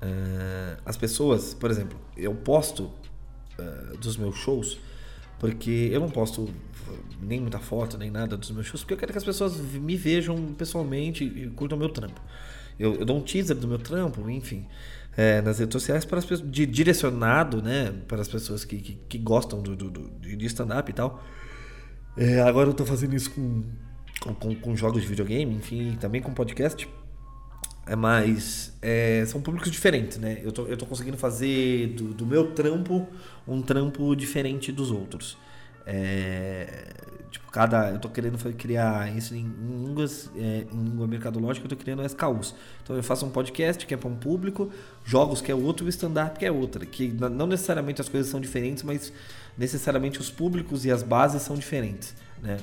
É, 0.00 0.76
as 0.84 0.96
pessoas, 0.96 1.54
por 1.54 1.70
exemplo, 1.70 1.98
eu 2.16 2.34
posto 2.34 2.90
é, 3.58 3.96
dos 3.96 4.16
meus 4.16 4.36
shows 4.36 4.78
porque 5.42 5.90
eu 5.92 5.98
não 5.98 6.08
posto 6.08 6.48
nem 7.20 7.40
muita 7.40 7.58
foto, 7.58 7.98
nem 7.98 8.10
nada 8.10 8.36
dos 8.36 8.50
meus 8.50 8.66
shows, 8.66 8.82
porque 8.82 8.94
eu 8.94 8.98
quero 8.98 9.12
que 9.12 9.18
as 9.18 9.24
pessoas 9.24 9.56
me 9.56 9.96
vejam 9.96 10.36
pessoalmente 10.54 11.24
e 11.24 11.48
curtam 11.50 11.76
o 11.76 11.78
meu 11.78 11.88
trampo. 11.88 12.20
Eu, 12.78 12.94
eu 12.94 13.04
dou 13.04 13.18
um 13.18 13.22
teaser 13.22 13.56
do 13.56 13.68
meu 13.68 13.78
trampo, 13.78 14.28
enfim, 14.30 14.66
é, 15.16 15.40
nas 15.42 15.58
redes 15.58 15.72
sociais 15.72 16.04
para 16.04 16.18
as 16.18 16.24
pessoas, 16.24 16.50
de, 16.50 16.66
direcionado, 16.66 17.62
né, 17.62 17.92
para 18.08 18.20
as 18.20 18.28
pessoas 18.28 18.64
que, 18.64 18.78
que, 18.78 18.94
que 18.94 19.18
gostam 19.18 19.60
do, 19.62 19.76
do, 19.76 19.90
do 19.90 20.10
de 20.36 20.46
stand-up 20.46 20.90
e 20.90 20.94
tal. 20.94 21.22
É, 22.16 22.40
agora 22.40 22.68
eu 22.68 22.72
estou 22.72 22.86
fazendo 22.86 23.14
isso 23.14 23.30
com, 23.30 23.62
com, 24.34 24.54
com, 24.54 24.76
jogos 24.76 25.02
de 25.02 25.08
videogame, 25.08 25.54
enfim, 25.54 25.96
também 26.00 26.20
com 26.20 26.32
podcast. 26.32 26.88
É, 27.86 27.96
mas 27.96 28.76
é, 28.80 29.24
são 29.26 29.40
públicos 29.40 29.70
diferentes, 29.70 30.18
né? 30.18 30.40
Eu 30.42 30.52
tô, 30.52 30.64
tô 30.76 30.86
conseguindo 30.86 31.16
fazer 31.16 31.88
do, 31.88 32.14
do 32.14 32.26
meu 32.26 32.52
trampo 32.52 33.06
um 33.46 33.60
trampo 33.60 34.14
diferente 34.14 34.70
dos 34.70 34.90
outros. 34.90 35.36
É, 35.86 36.94
tipo, 37.30 37.50
cada. 37.50 37.90
Eu 37.90 37.98
tô 37.98 38.08
querendo 38.08 38.38
criar 38.54 39.14
isso 39.16 39.34
em, 39.34 39.44
línguas, 39.44 40.30
é, 40.36 40.66
em 40.72 40.84
língua 40.84 41.06
mercadológica, 41.06 41.66
eu 41.66 41.68
tô 41.70 41.76
criando 41.76 42.04
SKUs. 42.04 42.54
Então 42.82 42.96
eu 42.96 43.02
faço 43.02 43.26
um 43.26 43.30
podcast 43.30 43.84
que 43.86 43.94
é 43.94 43.96
para 43.96 44.08
um 44.08 44.16
público, 44.16 44.70
jogos 45.04 45.40
que 45.40 45.50
é 45.50 45.54
outro 45.54 45.86
e 45.86 45.88
stand-up 45.90 46.38
que 46.38 46.46
é 46.46 46.52
outra. 46.52 46.86
Que 46.86 47.08
não 47.08 47.46
necessariamente 47.46 48.00
as 48.00 48.08
coisas 48.08 48.30
são 48.30 48.40
diferentes, 48.40 48.82
mas 48.82 49.12
necessariamente 49.56 50.20
os 50.20 50.30
públicos 50.30 50.84
e 50.84 50.90
as 50.90 51.02
bases 51.02 51.42
são 51.42 51.56
diferentes. 51.56 52.14
Né? 52.40 52.58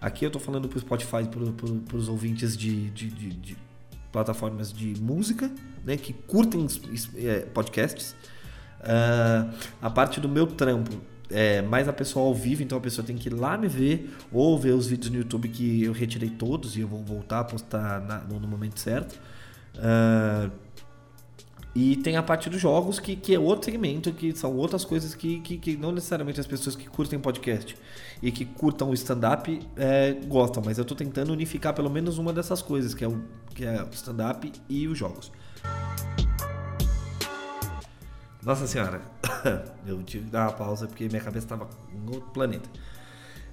Aqui 0.00 0.24
eu 0.24 0.30
tô 0.30 0.38
falando 0.38 0.68
pro 0.68 0.78
Spotify, 0.78 1.24
pro, 1.30 1.52
pro, 1.52 1.76
pros 1.76 2.08
ouvintes 2.08 2.56
de, 2.56 2.90
de, 2.90 3.08
de, 3.08 3.30
de 3.30 3.56
plataformas 4.12 4.72
de 4.72 4.94
música, 5.00 5.50
né, 5.84 5.96
que 5.96 6.12
curtem 6.12 6.66
é, 7.16 7.40
podcasts. 7.40 8.14
Uh, 8.80 9.50
a 9.80 9.88
parte 9.88 10.20
do 10.20 10.28
meu 10.28 10.46
trampo 10.46 11.00
é, 11.34 11.60
mais 11.60 11.88
a 11.88 11.92
pessoa 11.92 12.26
ao 12.26 12.34
vivo, 12.34 12.62
então 12.62 12.78
a 12.78 12.80
pessoa 12.80 13.04
tem 13.04 13.16
que 13.16 13.28
ir 13.28 13.34
lá 13.34 13.58
me 13.58 13.66
ver 13.66 14.16
ou 14.32 14.56
ver 14.56 14.70
os 14.70 14.86
vídeos 14.86 15.10
no 15.10 15.18
YouTube 15.18 15.48
que 15.48 15.82
eu 15.82 15.92
retirei 15.92 16.30
todos 16.30 16.76
e 16.76 16.80
eu 16.80 16.88
vou 16.88 17.02
voltar 17.02 17.40
a 17.40 17.44
postar 17.44 18.00
na, 18.00 18.18
no, 18.20 18.46
momento 18.46 18.78
certo. 18.78 19.20
Uh, 19.74 20.50
e 21.74 21.96
tem 21.96 22.16
a 22.16 22.22
parte 22.22 22.48
dos 22.48 22.60
jogos, 22.60 23.00
que, 23.00 23.16
que 23.16 23.34
é 23.34 23.38
outro 23.38 23.64
segmento, 23.64 24.12
que 24.12 24.32
são 24.36 24.54
outras 24.56 24.84
coisas 24.84 25.12
que, 25.12 25.40
que, 25.40 25.58
que 25.58 25.76
não 25.76 25.90
necessariamente 25.90 26.38
as 26.38 26.46
pessoas 26.46 26.76
que 26.76 26.88
curtem 26.88 27.18
podcast 27.18 27.76
e 28.22 28.30
que 28.30 28.44
curtam 28.44 28.90
o 28.90 28.94
stand-up 28.94 29.60
é, 29.74 30.12
gostam, 30.28 30.62
mas 30.64 30.78
eu 30.78 30.82
estou 30.82 30.96
tentando 30.96 31.32
unificar 31.32 31.74
pelo 31.74 31.90
menos 31.90 32.16
uma 32.16 32.32
dessas 32.32 32.62
coisas, 32.62 32.94
que 32.94 33.02
é 33.02 33.08
o, 33.08 33.20
que 33.52 33.64
é 33.64 33.82
o 33.82 33.88
stand-up 33.90 34.52
e 34.68 34.86
os 34.86 34.96
jogos. 34.96 35.32
Nossa 38.44 38.66
senhora, 38.66 39.00
eu 39.86 40.02
tive 40.02 40.24
que 40.24 40.30
dar 40.30 40.42
uma 40.42 40.52
pausa 40.52 40.86
porque 40.86 41.08
minha 41.08 41.22
cabeça 41.22 41.46
estava 41.46 41.66
em 41.94 42.14
outro 42.14 42.28
planeta. 42.30 42.68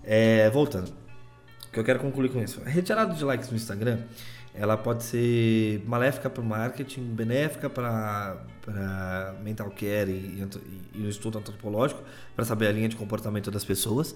É, 0.04 0.50
voltando, 0.50 0.90
o 0.90 1.72
que 1.72 1.80
eu 1.80 1.84
quero 1.84 2.00
concluir 2.00 2.30
com 2.30 2.42
isso. 2.42 2.62
A 2.66 2.70
retirada 2.70 3.14
de 3.14 3.24
likes 3.24 3.50
no 3.50 3.56
Instagram, 3.56 4.00
ela 4.54 4.76
pode 4.76 5.04
ser 5.04 5.82
maléfica 5.88 6.30
para 6.30 6.42
o 6.42 6.46
marketing, 6.46 7.04
benéfica 7.14 7.70
para 7.70 9.34
mental 9.42 9.72
care 9.72 10.12
e, 10.12 10.46
e, 10.94 11.00
e 11.00 11.06
o 11.06 11.10
estudo 11.10 11.38
antropológico, 11.38 12.04
para 12.36 12.44
saber 12.44 12.68
a 12.68 12.72
linha 12.74 12.90
de 12.90 12.98
comportamento 12.98 13.50
das 13.50 13.64
pessoas. 13.64 14.14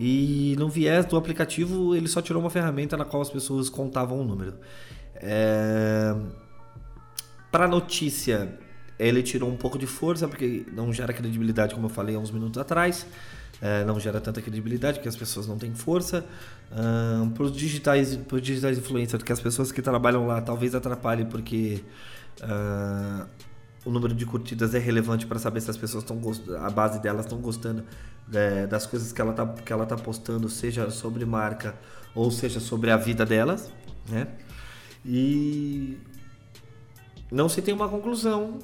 E 0.00 0.56
no 0.58 0.68
viés 0.68 1.06
do 1.06 1.16
aplicativo, 1.16 1.94
ele 1.94 2.08
só 2.08 2.20
tirou 2.20 2.42
uma 2.42 2.50
ferramenta 2.50 2.96
na 2.96 3.04
qual 3.04 3.22
as 3.22 3.30
pessoas 3.30 3.70
contavam 3.70 4.20
o 4.20 4.24
número. 4.24 4.54
É, 5.14 6.16
para 7.52 7.68
notícia 7.68 8.65
ele 8.98 9.22
tirou 9.22 9.50
um 9.50 9.56
pouco 9.56 9.78
de 9.78 9.86
força, 9.86 10.26
porque 10.26 10.64
não 10.72 10.92
gera 10.92 11.12
credibilidade, 11.12 11.74
como 11.74 11.86
eu 11.86 11.90
falei 11.90 12.16
há 12.16 12.18
uns 12.18 12.30
minutos 12.30 12.60
atrás. 12.60 13.06
É, 13.60 13.84
não 13.84 13.98
gera 13.98 14.20
tanta 14.20 14.42
credibilidade, 14.42 14.98
porque 14.98 15.08
as 15.08 15.16
pessoas 15.16 15.46
não 15.46 15.56
têm 15.56 15.74
força. 15.74 16.24
Para 17.34 17.42
os 17.42 17.52
digitais, 17.52 18.16
pros 18.16 18.42
digitais 18.42 18.78
influencers, 18.78 19.22
que 19.22 19.32
as 19.32 19.40
pessoas 19.40 19.72
que 19.72 19.80
trabalham 19.80 20.26
lá 20.26 20.40
talvez 20.42 20.74
atrapalhem, 20.74 21.26
porque 21.26 21.82
uh, 22.42 23.26
o 23.86 23.90
número 23.90 24.14
de 24.14 24.26
curtidas 24.26 24.74
é 24.74 24.78
relevante 24.78 25.26
para 25.26 25.38
saber 25.38 25.60
se 25.60 25.70
as 25.70 25.76
pessoas 25.76 26.02
estão 26.02 26.20
a 26.60 26.70
base 26.70 27.00
delas 27.00 27.24
estão 27.24 27.38
gostando 27.38 27.84
é, 28.34 28.66
das 28.66 28.84
coisas 28.84 29.12
que 29.12 29.20
ela 29.20 29.30
está 29.30 29.46
que 29.46 29.72
ela 29.72 29.86
tá 29.86 29.96
postando, 29.96 30.48
seja 30.48 30.90
sobre 30.90 31.24
marca 31.24 31.74
ou 32.14 32.30
seja 32.30 32.58
sobre 32.58 32.90
a 32.90 32.96
vida 32.96 33.24
delas, 33.24 33.70
né? 34.08 34.26
E 35.04 35.98
não 37.30 37.48
se 37.48 37.60
tem 37.62 37.74
uma 37.74 37.88
conclusão 37.88 38.58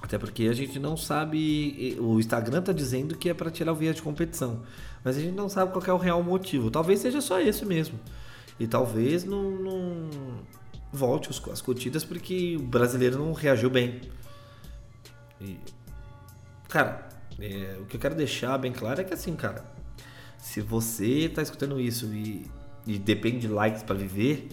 até 0.00 0.16
porque 0.16 0.44
a 0.44 0.52
gente 0.52 0.78
não 0.78 0.96
sabe. 0.96 1.96
O 2.00 2.18
Instagram 2.20 2.60
está 2.60 2.72
dizendo 2.72 3.16
que 3.16 3.28
é 3.28 3.34
para 3.34 3.50
tirar 3.50 3.72
o 3.72 3.74
viés 3.74 3.96
de 3.96 4.02
competição. 4.02 4.62
Mas 5.02 5.16
a 5.16 5.20
gente 5.20 5.34
não 5.34 5.48
sabe 5.48 5.72
qual 5.72 5.84
é 5.84 5.92
o 5.92 5.96
real 5.96 6.22
motivo. 6.22 6.70
Talvez 6.70 7.00
seja 7.00 7.20
só 7.20 7.40
esse 7.40 7.64
mesmo. 7.64 7.98
E 8.60 8.66
talvez 8.66 9.24
não, 9.24 9.50
não 9.50 10.08
volte 10.92 11.28
as 11.50 11.60
curtidas 11.60 12.04
porque 12.04 12.56
o 12.56 12.62
brasileiro 12.62 13.18
não 13.18 13.32
reagiu 13.32 13.68
bem. 13.68 14.00
E, 15.40 15.58
cara, 16.68 17.08
é, 17.38 17.76
o 17.80 17.84
que 17.84 17.96
eu 17.96 18.00
quero 18.00 18.14
deixar 18.14 18.56
bem 18.58 18.72
claro 18.72 19.00
é 19.00 19.04
que 19.04 19.14
assim, 19.14 19.34
cara, 19.36 19.64
se 20.38 20.60
você 20.60 21.28
tá 21.28 21.42
escutando 21.42 21.80
isso 21.80 22.06
e, 22.06 22.46
e 22.86 22.98
depende 22.98 23.40
de 23.40 23.48
likes 23.48 23.82
para 23.82 23.96
viver, 23.96 24.48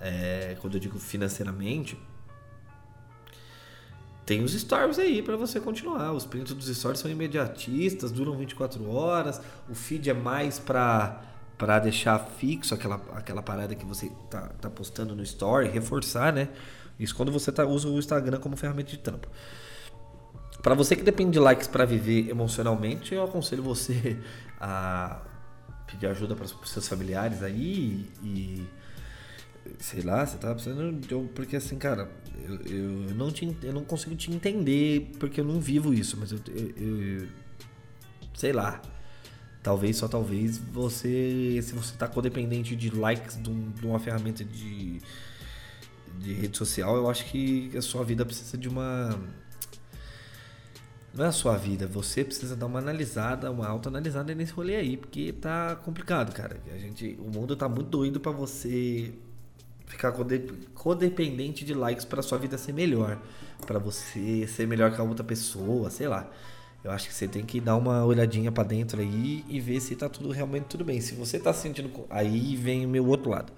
é, 0.00 0.56
quando 0.60 0.74
eu 0.74 0.80
digo 0.80 0.98
financeiramente, 0.98 1.96
tem 4.26 4.42
os 4.42 4.52
stories 4.52 4.98
aí 4.98 5.22
para 5.22 5.36
você 5.36 5.60
continuar. 5.60 6.12
Os 6.12 6.26
prints 6.26 6.52
dos 6.52 6.66
stories 6.66 6.98
são 6.98 7.08
imediatistas, 7.08 8.10
duram 8.10 8.36
24 8.36 8.90
horas. 8.90 9.40
O 9.70 9.74
feed 9.74 10.10
é 10.10 10.14
mais 10.14 10.58
para 10.58 11.22
para 11.56 11.78
deixar 11.78 12.18
fixo 12.18 12.74
aquela, 12.74 12.96
aquela 13.14 13.42
parada 13.42 13.74
que 13.74 13.86
você 13.86 14.12
tá, 14.28 14.50
tá 14.60 14.68
postando 14.68 15.16
no 15.16 15.22
story, 15.22 15.70
reforçar, 15.70 16.30
né? 16.30 16.50
Isso 17.00 17.14
quando 17.14 17.32
você 17.32 17.50
tá, 17.50 17.64
usa 17.64 17.88
o 17.88 17.98
Instagram 17.98 18.38
como 18.40 18.56
ferramenta 18.58 18.90
de 18.90 18.98
trampo. 18.98 19.26
Para 20.62 20.74
você 20.74 20.94
que 20.94 21.02
depende 21.02 21.32
de 21.32 21.38
likes 21.38 21.66
para 21.66 21.86
viver 21.86 22.28
emocionalmente, 22.28 23.14
eu 23.14 23.24
aconselho 23.24 23.62
você 23.62 24.18
a 24.60 25.22
pedir 25.86 26.08
ajuda 26.08 26.34
para 26.34 26.46
seus 26.46 26.86
familiares 26.86 27.42
aí 27.42 28.06
e 28.22 28.66
sei 29.78 30.02
lá, 30.02 30.26
você 30.26 30.36
tá 30.36 30.52
precisando 30.52 30.92
de 30.92 31.14
porque 31.34 31.56
assim, 31.56 31.78
cara, 31.78 32.10
eu, 32.44 32.60
eu 32.66 33.14
não 33.14 33.30
te, 33.30 33.56
eu 33.62 33.72
não 33.72 33.84
consigo 33.84 34.14
te 34.14 34.32
entender 34.32 35.12
porque 35.18 35.40
eu 35.40 35.44
não 35.44 35.60
vivo 35.60 35.92
isso, 35.92 36.16
mas 36.18 36.32
eu, 36.32 36.38
eu, 36.48 36.72
eu 36.76 37.28
sei 38.34 38.52
lá. 38.52 38.80
Talvez, 39.62 39.96
só 39.96 40.06
talvez, 40.06 40.58
você. 40.58 41.60
Se 41.62 41.72
você 41.74 41.96
tá 41.96 42.06
codependente 42.06 42.76
de 42.76 42.90
likes 42.90 43.42
de, 43.42 43.50
um, 43.50 43.70
de 43.72 43.86
uma 43.86 43.98
ferramenta 43.98 44.44
de, 44.44 45.00
de 46.20 46.32
rede 46.34 46.56
social, 46.56 46.96
eu 46.96 47.10
acho 47.10 47.24
que 47.26 47.76
a 47.76 47.82
sua 47.82 48.04
vida 48.04 48.24
precisa 48.24 48.56
de 48.56 48.68
uma 48.68 49.18
não 51.16 51.24
é 51.24 51.28
a 51.28 51.32
sua 51.32 51.56
vida, 51.56 51.86
você 51.86 52.22
precisa 52.22 52.54
dar 52.54 52.66
uma 52.66 52.78
analisada, 52.78 53.50
uma 53.50 53.66
autoanalisada 53.66 54.34
nesse 54.34 54.52
rolê 54.52 54.76
aí, 54.76 54.96
porque 54.98 55.32
tá 55.32 55.74
complicado, 55.76 56.32
cara. 56.34 56.60
A 56.70 56.76
gente, 56.76 57.18
o 57.18 57.30
mundo 57.30 57.56
tá 57.56 57.66
muito 57.68 57.88
doido 57.88 58.20
para 58.20 58.32
você 58.32 59.14
ficar 59.86 60.12
codependente 60.74 61.64
de 61.64 61.72
likes 61.72 62.04
para 62.04 62.20
sua 62.22 62.38
vida 62.38 62.58
ser 62.58 62.72
melhor, 62.72 63.18
para 63.66 63.78
você 63.78 64.46
ser 64.46 64.66
melhor 64.66 64.94
que 64.94 65.00
a 65.00 65.04
outra 65.04 65.24
pessoa, 65.24 65.90
sei 65.90 66.08
lá. 66.08 66.30
Eu 66.84 66.92
acho 66.92 67.08
que 67.08 67.14
você 67.14 67.26
tem 67.26 67.44
que 67.44 67.60
dar 67.60 67.74
uma 67.74 68.04
olhadinha 68.04 68.52
para 68.52 68.62
dentro 68.62 69.00
aí 69.00 69.44
e 69.48 69.58
ver 69.58 69.80
se 69.80 69.96
tá 69.96 70.08
tudo 70.08 70.30
realmente 70.30 70.66
tudo 70.66 70.84
bem. 70.84 71.00
Se 71.00 71.14
você 71.14 71.38
tá 71.38 71.52
se 71.52 71.62
sentindo 71.62 71.90
aí 72.08 72.54
vem 72.54 72.86
o 72.86 72.88
meu 72.88 73.04
outro 73.06 73.30
lado. 73.30 73.52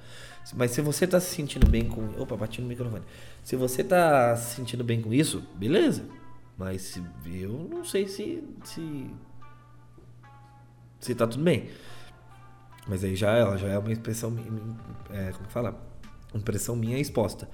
Mas 0.55 0.70
se 0.70 0.81
você 0.81 1.07
tá 1.07 1.20
se 1.20 1.35
sentindo 1.35 1.68
bem 1.68 1.85
com, 1.87 2.18
opa, 2.18 2.37
bati 2.37 2.62
no 2.62 2.68
microfone. 2.68 3.05
Se 3.45 3.55
você 3.55 3.85
tá 3.85 4.35
se 4.37 4.57
sentindo 4.57 4.83
bem 4.83 5.03
com 5.03 5.12
isso, 5.12 5.43
beleza? 5.55 6.07
Mas 6.57 6.99
eu 7.26 7.68
não 7.70 7.85
sei 7.85 8.09
se. 8.09 8.43
se. 8.64 9.11
se 10.99 11.14
tá 11.14 11.26
tudo 11.26 11.45
bem. 11.45 11.68
Mas 12.87 13.05
aí 13.05 13.14
já, 13.14 13.37
é, 13.37 13.59
já 13.59 13.68
é 13.68 13.79
uma 13.79 13.93
expressão. 13.93 14.35
É, 15.11 15.33
como 15.33 15.47
que 15.47 15.53
fala? 15.53 15.88
Impressão 16.35 16.76
minha 16.76 16.99
exposta. 16.99 17.49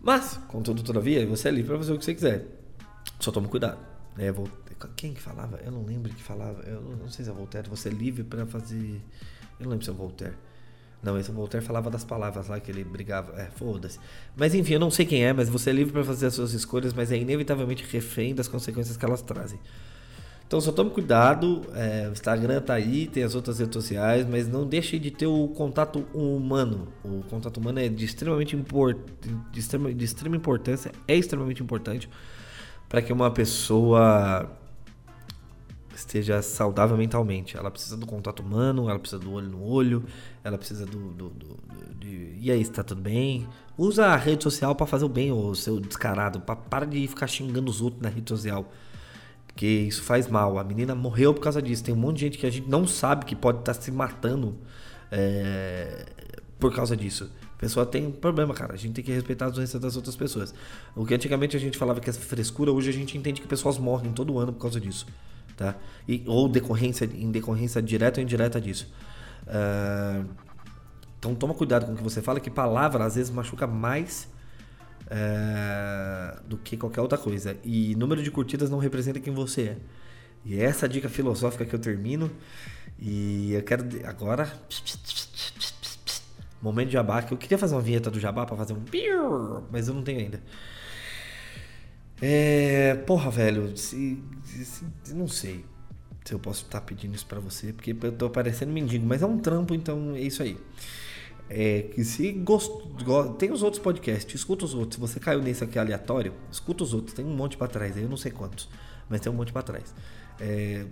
Mas, 0.00 0.40
contudo, 0.48 0.82
todavia, 0.82 1.26
você 1.26 1.48
é 1.48 1.50
livre 1.50 1.68
para 1.68 1.78
fazer 1.78 1.92
o 1.92 1.98
que 1.98 2.04
você 2.04 2.14
quiser. 2.14 2.46
Só 3.18 3.30
tome 3.30 3.48
cuidado. 3.48 3.78
Né? 4.16 4.32
Quem 4.96 5.12
que 5.12 5.20
falava? 5.20 5.58
Eu 5.64 5.72
não 5.72 5.84
lembro 5.84 6.12
que 6.12 6.22
falava. 6.22 6.62
Eu 6.62 6.80
não 6.80 7.08
sei 7.08 7.24
se 7.24 7.30
é 7.30 7.34
Voltaire. 7.34 7.68
Você 7.68 7.88
é 7.88 7.92
livre 7.92 8.22
para 8.22 8.46
fazer. 8.46 9.00
Eu 9.58 9.64
não 9.64 9.70
lembro 9.70 9.84
se 9.84 9.90
é 9.90 9.94
Voltaire. 9.94 10.34
Não, 11.02 11.16
esse 11.18 11.30
Voltaire 11.30 11.64
falava 11.64 11.90
das 11.90 12.04
palavras 12.04 12.48
lá 12.48 12.58
que 12.58 12.70
ele 12.70 12.82
brigava. 12.84 13.40
É, 13.40 13.46
foda-se. 13.46 13.98
Mas 14.36 14.54
enfim, 14.54 14.74
eu 14.74 14.80
não 14.80 14.90
sei 14.90 15.06
quem 15.06 15.24
é, 15.24 15.32
mas 15.32 15.48
você 15.48 15.70
é 15.70 15.72
livre 15.72 15.92
para 15.92 16.04
fazer 16.04 16.26
as 16.26 16.34
suas 16.34 16.52
escolhas, 16.52 16.92
mas 16.92 17.12
é 17.12 17.16
inevitavelmente 17.16 17.84
refém 17.88 18.34
das 18.34 18.48
consequências 18.48 18.96
que 18.96 19.04
elas 19.04 19.22
trazem. 19.22 19.60
Então 20.48 20.62
só 20.62 20.72
tome 20.72 20.88
cuidado, 20.88 21.60
é, 21.74 22.08
o 22.08 22.12
Instagram 22.12 22.62
tá 22.62 22.72
aí, 22.72 23.06
tem 23.06 23.22
as 23.22 23.34
outras 23.34 23.58
redes 23.58 23.74
sociais, 23.74 24.26
mas 24.26 24.48
não 24.48 24.66
deixe 24.66 24.98
de 24.98 25.10
ter 25.10 25.26
o 25.26 25.46
contato 25.48 26.06
humano. 26.14 26.88
O 27.04 27.22
contato 27.28 27.58
humano 27.58 27.78
é 27.78 27.86
de 27.86 28.06
extremamente 28.06 28.56
import, 28.56 28.96
de 29.52 29.60
extrema, 29.60 29.92
de 29.92 30.02
extrema 30.02 30.36
importância, 30.36 30.90
é 31.06 31.14
extremamente 31.14 31.62
importante 31.62 32.08
para 32.88 33.02
que 33.02 33.12
uma 33.12 33.30
pessoa 33.30 34.50
esteja 35.94 36.40
saudável 36.40 36.96
mentalmente. 36.96 37.54
Ela 37.54 37.70
precisa 37.70 37.98
do 37.98 38.06
contato 38.06 38.40
humano, 38.40 38.88
ela 38.88 38.98
precisa 38.98 39.20
do 39.20 39.30
olho 39.30 39.50
no 39.50 39.62
olho, 39.62 40.02
ela 40.42 40.56
precisa 40.56 40.86
do. 40.86 41.10
do, 41.10 41.28
do, 41.28 41.44
do 41.44 41.56
de, 41.98 42.38
e 42.40 42.50
aí, 42.50 42.62
está 42.62 42.82
tudo 42.82 43.02
bem? 43.02 43.46
Usa 43.76 44.06
a 44.06 44.16
rede 44.16 44.44
social 44.44 44.74
para 44.74 44.86
fazer 44.86 45.04
o 45.04 45.10
bem, 45.10 45.30
o 45.30 45.54
seu 45.54 45.78
descarado. 45.78 46.40
Pra, 46.40 46.56
para 46.56 46.86
de 46.86 47.06
ficar 47.06 47.26
xingando 47.26 47.70
os 47.70 47.82
outros 47.82 48.00
na 48.00 48.08
rede 48.08 48.30
social. 48.30 48.66
Porque 49.58 49.66
isso 49.66 50.04
faz 50.04 50.28
mal. 50.28 50.56
A 50.56 50.62
menina 50.62 50.94
morreu 50.94 51.34
por 51.34 51.40
causa 51.40 51.60
disso. 51.60 51.82
Tem 51.82 51.92
um 51.92 51.98
monte 51.98 52.18
de 52.18 52.20
gente 52.20 52.38
que 52.38 52.46
a 52.46 52.50
gente 52.50 52.70
não 52.70 52.86
sabe 52.86 53.24
que 53.24 53.34
pode 53.34 53.58
estar 53.58 53.74
tá 53.74 53.80
se 53.80 53.90
matando 53.90 54.56
é, 55.10 56.06
por 56.60 56.72
causa 56.72 56.96
disso. 56.96 57.28
A 57.56 57.58
pessoa 57.58 57.84
tem 57.84 58.06
um 58.06 58.12
problema, 58.12 58.54
cara. 58.54 58.74
A 58.74 58.76
gente 58.76 58.94
tem 58.94 59.04
que 59.04 59.10
respeitar 59.10 59.46
as 59.46 59.54
doenças 59.54 59.80
das 59.80 59.96
outras 59.96 60.14
pessoas. 60.14 60.54
O 60.94 61.04
que 61.04 61.12
antigamente 61.12 61.56
a 61.56 61.60
gente 61.60 61.76
falava 61.76 61.98
que 61.98 62.08
é 62.08 62.12
frescura, 62.12 62.70
hoje 62.70 62.90
a 62.90 62.92
gente 62.92 63.18
entende 63.18 63.40
que 63.40 63.48
pessoas 63.48 63.78
morrem 63.78 64.12
todo 64.12 64.38
ano 64.38 64.52
por 64.52 64.60
causa 64.60 64.80
disso 64.80 65.06
tá? 65.56 65.74
E, 66.06 66.22
ou 66.24 66.48
decorrência, 66.48 67.04
em 67.04 67.32
decorrência 67.32 67.82
direta 67.82 68.20
ou 68.20 68.24
indireta 68.24 68.60
disso. 68.60 68.88
Uh, 69.42 70.24
então 71.18 71.34
toma 71.34 71.52
cuidado 71.52 71.84
com 71.84 71.92
o 71.92 71.96
que 71.96 72.02
você 72.02 72.22
fala, 72.22 72.38
que 72.38 72.48
palavra 72.48 73.04
às 73.04 73.16
vezes 73.16 73.30
machuca 73.30 73.66
mais 73.66 74.28
uh, 75.08 76.42
do 76.48 76.56
que 76.58 76.76
qualquer 76.76 77.00
outra 77.00 77.18
coisa. 77.18 77.56
E 77.64 77.94
número 77.94 78.22
de 78.22 78.30
curtidas 78.30 78.70
não 78.70 78.78
representa 78.78 79.20
quem 79.20 79.32
você 79.32 79.62
é. 79.62 79.76
E 80.44 80.60
é 80.60 80.64
essa 80.64 80.88
dica 80.88 81.08
filosófica 81.08 81.64
que 81.64 81.74
eu 81.74 81.78
termino. 81.78 82.30
E 82.98 83.52
eu 83.52 83.62
quero 83.62 83.84
agora. 84.04 84.52
Momento 86.60 86.88
de 86.88 86.94
jabá, 86.94 87.22
que 87.22 87.32
eu 87.32 87.38
queria 87.38 87.56
fazer 87.56 87.74
uma 87.74 87.80
vinheta 87.80 88.10
do 88.10 88.18
jabá 88.18 88.44
para 88.44 88.56
fazer 88.56 88.72
um. 88.72 88.82
Mas 89.70 89.88
eu 89.88 89.94
não 89.94 90.02
tenho 90.02 90.20
ainda. 90.20 90.42
É. 92.20 92.94
Porra, 93.06 93.30
velho. 93.30 93.76
Se, 93.76 94.22
se, 94.44 95.14
não 95.14 95.28
sei 95.28 95.64
se 96.24 96.34
eu 96.34 96.38
posso 96.38 96.64
estar 96.64 96.82
pedindo 96.82 97.14
isso 97.14 97.24
para 97.26 97.40
você, 97.40 97.72
porque 97.72 97.96
eu 98.02 98.12
tô 98.12 98.28
parecendo 98.28 98.70
mendigo, 98.70 99.06
mas 99.06 99.22
é 99.22 99.26
um 99.26 99.38
trampo, 99.38 99.74
então 99.74 100.14
é 100.14 100.20
isso 100.20 100.42
aí. 100.42 100.58
É 101.50 101.82
que 101.82 102.04
se 102.04 102.30
gost... 102.32 102.70
tem 103.38 103.50
os 103.50 103.62
outros 103.62 103.82
podcasts, 103.82 104.34
escuta 104.34 104.64
os 104.64 104.74
outros. 104.74 104.94
Se 104.94 105.00
você 105.00 105.18
caiu 105.18 105.40
nesse 105.40 105.64
aqui 105.64 105.78
aleatório, 105.78 106.34
escuta 106.52 106.84
os 106.84 106.92
outros. 106.92 107.14
Tem 107.14 107.24
um 107.24 107.34
monte 107.34 107.56
para 107.56 107.68
trás 107.68 107.96
aí, 107.96 108.02
eu 108.02 108.08
não 108.08 108.16
sei 108.16 108.30
quantos, 108.30 108.68
mas 109.08 109.20
tem 109.20 109.32
um 109.32 109.34
monte 109.34 109.52
para 109.52 109.62
trás. 109.62 109.94
É... 110.38 110.84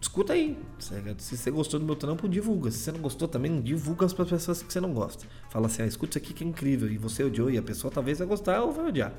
Escuta 0.00 0.32
aí. 0.32 0.56
Se 0.78 1.36
você 1.36 1.50
gostou 1.50 1.80
do 1.80 1.86
meu 1.86 1.96
trampo, 1.96 2.28
divulga. 2.28 2.70
Se 2.70 2.78
você 2.78 2.92
não 2.92 3.00
gostou 3.00 3.26
também, 3.26 3.60
divulga 3.60 4.06
para 4.08 4.22
as 4.24 4.30
pessoas 4.30 4.62
que 4.62 4.72
você 4.72 4.80
não 4.80 4.92
gosta. 4.92 5.26
Fala 5.50 5.66
assim: 5.66 5.82
ah, 5.82 5.86
escuta 5.86 6.18
isso 6.18 6.18
aqui 6.18 6.34
que 6.34 6.44
é 6.44 6.46
incrível. 6.46 6.88
E 6.90 6.96
você 6.96 7.24
odiou, 7.24 7.50
e 7.50 7.58
a 7.58 7.62
pessoa 7.62 7.90
talvez 7.90 8.18
vai 8.18 8.28
gostar 8.28 8.62
ou 8.62 8.72
vai 8.72 8.88
odiar. 8.88 9.12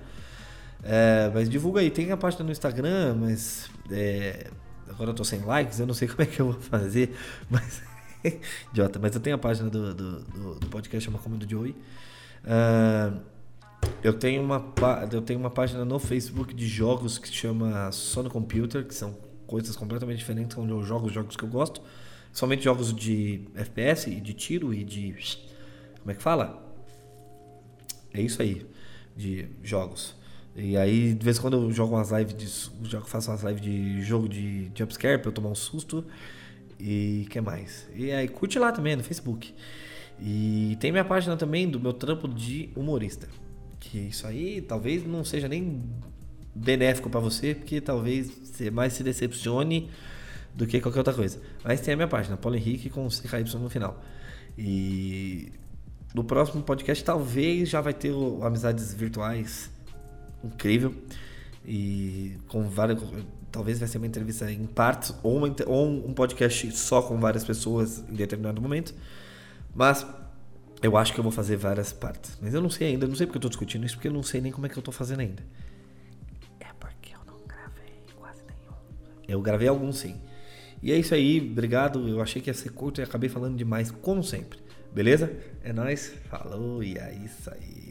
É, 0.84 1.30
mas 1.34 1.50
divulga 1.50 1.82
aí, 1.82 1.92
tem 1.92 2.12
a 2.12 2.18
página 2.18 2.46
no 2.46 2.52
Instagram, 2.52 3.16
mas 3.16 3.70
é, 3.92 4.50
agora 4.88 5.10
eu 5.10 5.14
tô 5.14 5.26
sem 5.26 5.42
likes, 5.42 5.80
eu 5.80 5.86
não 5.86 5.94
sei 5.94 6.08
como 6.10 6.22
é 6.22 6.26
que 6.26 6.40
eu 6.40 6.52
vou 6.52 6.62
fazer, 6.62 7.14
mas. 7.50 7.89
Idiota, 8.72 9.00
mas 9.00 9.16
eu 9.16 9.22
tenho 9.22 9.36
a 9.36 9.40
página 9.40 9.70
do, 9.70 9.94
do, 9.94 10.20
do, 10.22 10.56
do 10.56 10.68
podcast 10.68 11.06
chama 11.06 11.20
Comendo 11.20 11.50
Joey. 11.50 11.72
Uh, 12.44 13.20
eu 14.04 14.14
tenho, 14.14 14.42
uma, 14.42 14.74
eu 15.12 15.22
tenho 15.22 15.40
uma 15.40 15.50
página 15.50 15.86
no 15.86 16.00
Facebook 16.00 16.54
de 16.54 16.68
jogos 16.68 17.18
que 17.18 17.28
chama 17.30 17.92
Sono 17.92 18.30
Computer, 18.30 18.86
que 18.86 18.94
são 18.94 19.16
coisas 19.48 19.76
completamente 19.76 20.20
diferentes, 20.20 20.58
onde 20.58 20.72
eu 20.72 20.84
jogo 20.84 21.08
os 21.08 21.14
jogos 21.14 21.36
que 21.36 21.44
eu 21.44 21.50
gosto. 21.50 21.82
Somente 22.32 22.64
jogos 22.64 22.94
de 22.94 23.48
FPS 23.56 24.10
e 24.10 24.22
de 24.22 24.34
tiro 24.34 24.74
e 24.74 24.84
de. 24.84 25.16
Como 26.00 26.12
é 26.12 26.14
que 26.14 26.22
fala? 26.22 26.66
É 28.14 28.22
isso 28.22 28.42
aí, 28.42 28.66
de 29.16 29.48
jogos. 29.64 30.16
E 30.56 30.78
aí, 30.78 31.14
de 31.14 31.24
vez 31.24 31.38
em 31.38 31.42
quando 31.42 31.58
eu 31.58 31.72
jogo 31.72 31.96
umas 31.96 32.12
lives 32.12 32.36
de. 32.36 32.90
Jogo, 32.90 33.08
faço 33.08 33.32
umas 33.32 33.44
lives 33.44 33.62
de 33.62 34.02
jogo 34.04 34.30
de 34.30 34.72
jumpscare 34.76 35.20
pra 35.20 35.30
eu 35.30 35.34
tomar 35.34 35.50
um 35.50 35.56
susto. 35.56 36.06
E 36.80 37.28
que 37.30 37.42
mais? 37.42 37.88
E 37.96 38.12
aí, 38.12 38.28
curte 38.28 38.58
lá 38.58 38.72
também 38.72 38.96
no 38.96 39.04
Facebook. 39.04 39.54
E 40.22 40.78
tem 40.80 40.92
minha 40.92 41.06
página 41.06 41.36
também 41.36 41.70
do 41.70 41.80
meu 41.80 41.94
trampo 41.94 42.28
de 42.28 42.70
humorista. 42.76 43.28
Que 43.80 43.98
isso 43.98 44.26
aí 44.28 44.62
talvez 44.62 45.06
não 45.06 45.24
seja 45.24 45.48
nem 45.48 45.82
benéfico 46.54 47.10
para 47.10 47.20
você, 47.20 47.56
porque 47.56 47.80
talvez 47.80 48.30
você 48.30 48.70
mais 48.70 48.94
se 48.94 49.04
decepcione 49.04 49.90
do 50.54 50.68
que 50.68 50.82
qualquer 50.82 51.00
outra 51.00 51.14
coisa. 51.14 51.40
Mas 51.64 51.82
tem 51.82 51.94
a 51.94 51.98
minha 51.98 52.08
página, 52.08 52.36
Paulo 52.36 52.58
Henrique 52.58 52.90
com 52.90 53.08
CKY 53.08 53.44
no 53.58 53.70
final. 53.70 54.04
E 54.58 55.52
no 56.14 56.24
próximo 56.24 56.62
podcast 56.64 57.04
talvez 57.04 57.70
já 57.70 57.82
vai 57.82 57.94
ter 57.94 58.12
o 58.12 58.44
Amizades 58.44 58.94
Virtuais 58.94 59.70
incrível. 60.44 60.94
E 61.66 62.38
com 62.48 62.64
várias. 62.64 63.00
Talvez 63.52 63.80
vai 63.80 63.88
ser 63.88 63.98
uma 63.98 64.08
entrevista 64.08 64.52
em 64.52 64.66
partes 64.66 65.14
ou, 65.24 65.38
uma, 65.38 65.56
ou 65.66 65.88
um 65.88 66.14
podcast 66.14 66.72
só 66.72 67.02
com 67.02 67.20
várias 67.20 67.44
pessoas 67.44 68.00
em 68.10 68.16
determinado 68.16 68.62
momento. 68.62 68.94
Mas 69.74 70.06
eu 70.82 70.96
acho 70.98 71.14
que 71.14 71.20
eu 71.20 71.24
vou 71.24 71.32
fazer 71.32 71.58
várias 71.58 71.92
partes. 71.92 72.38
Mas 72.42 72.54
eu 72.54 72.62
não 72.62 72.70
sei 72.70 72.90
ainda, 72.90 73.08
não 73.08 73.16
sei 73.16 73.26
porque 73.28 73.38
eu 73.38 73.42
tô 73.42 73.50
discutindo 73.50 73.86
isso, 73.86 73.96
porque 73.96 74.08
eu 74.08 74.14
não 74.14 74.24
sei 74.24 74.42
nem 74.42 74.52
como 74.52 74.66
é 74.66 74.70
que 74.70 74.78
eu 74.78 74.84
tô 74.84 74.92
fazendo 74.92 75.20
ainda. 75.20 75.44
É 76.60 76.68
porque 76.80 77.14
eu 77.14 77.20
não 77.26 77.40
gravei 77.48 78.04
quase 78.16 78.44
nenhum. 78.44 78.78
Eu 79.28 79.42
gravei 79.42 79.68
alguns 79.68 79.98
sim. 79.98 80.20
E 80.82 80.92
é 80.92 80.98
isso 80.98 81.14
aí, 81.14 81.50
obrigado. 81.52 82.08
Eu 82.08 82.22
achei 82.22 82.42
que 82.42 82.50
ia 82.50 82.54
ser 82.54 82.70
curto 82.72 83.02
e 83.02 83.04
acabei 83.04 83.30
falando 83.30 83.58
demais, 83.58 83.92
como 83.92 84.24
sempre. 84.24 84.60
Beleza? 84.94 85.32
É 85.64 85.74
nóis, 85.74 86.14
falou 86.30 86.82
e 86.84 86.98
é 86.98 87.14
isso 87.14 87.52
aí. 87.52 87.89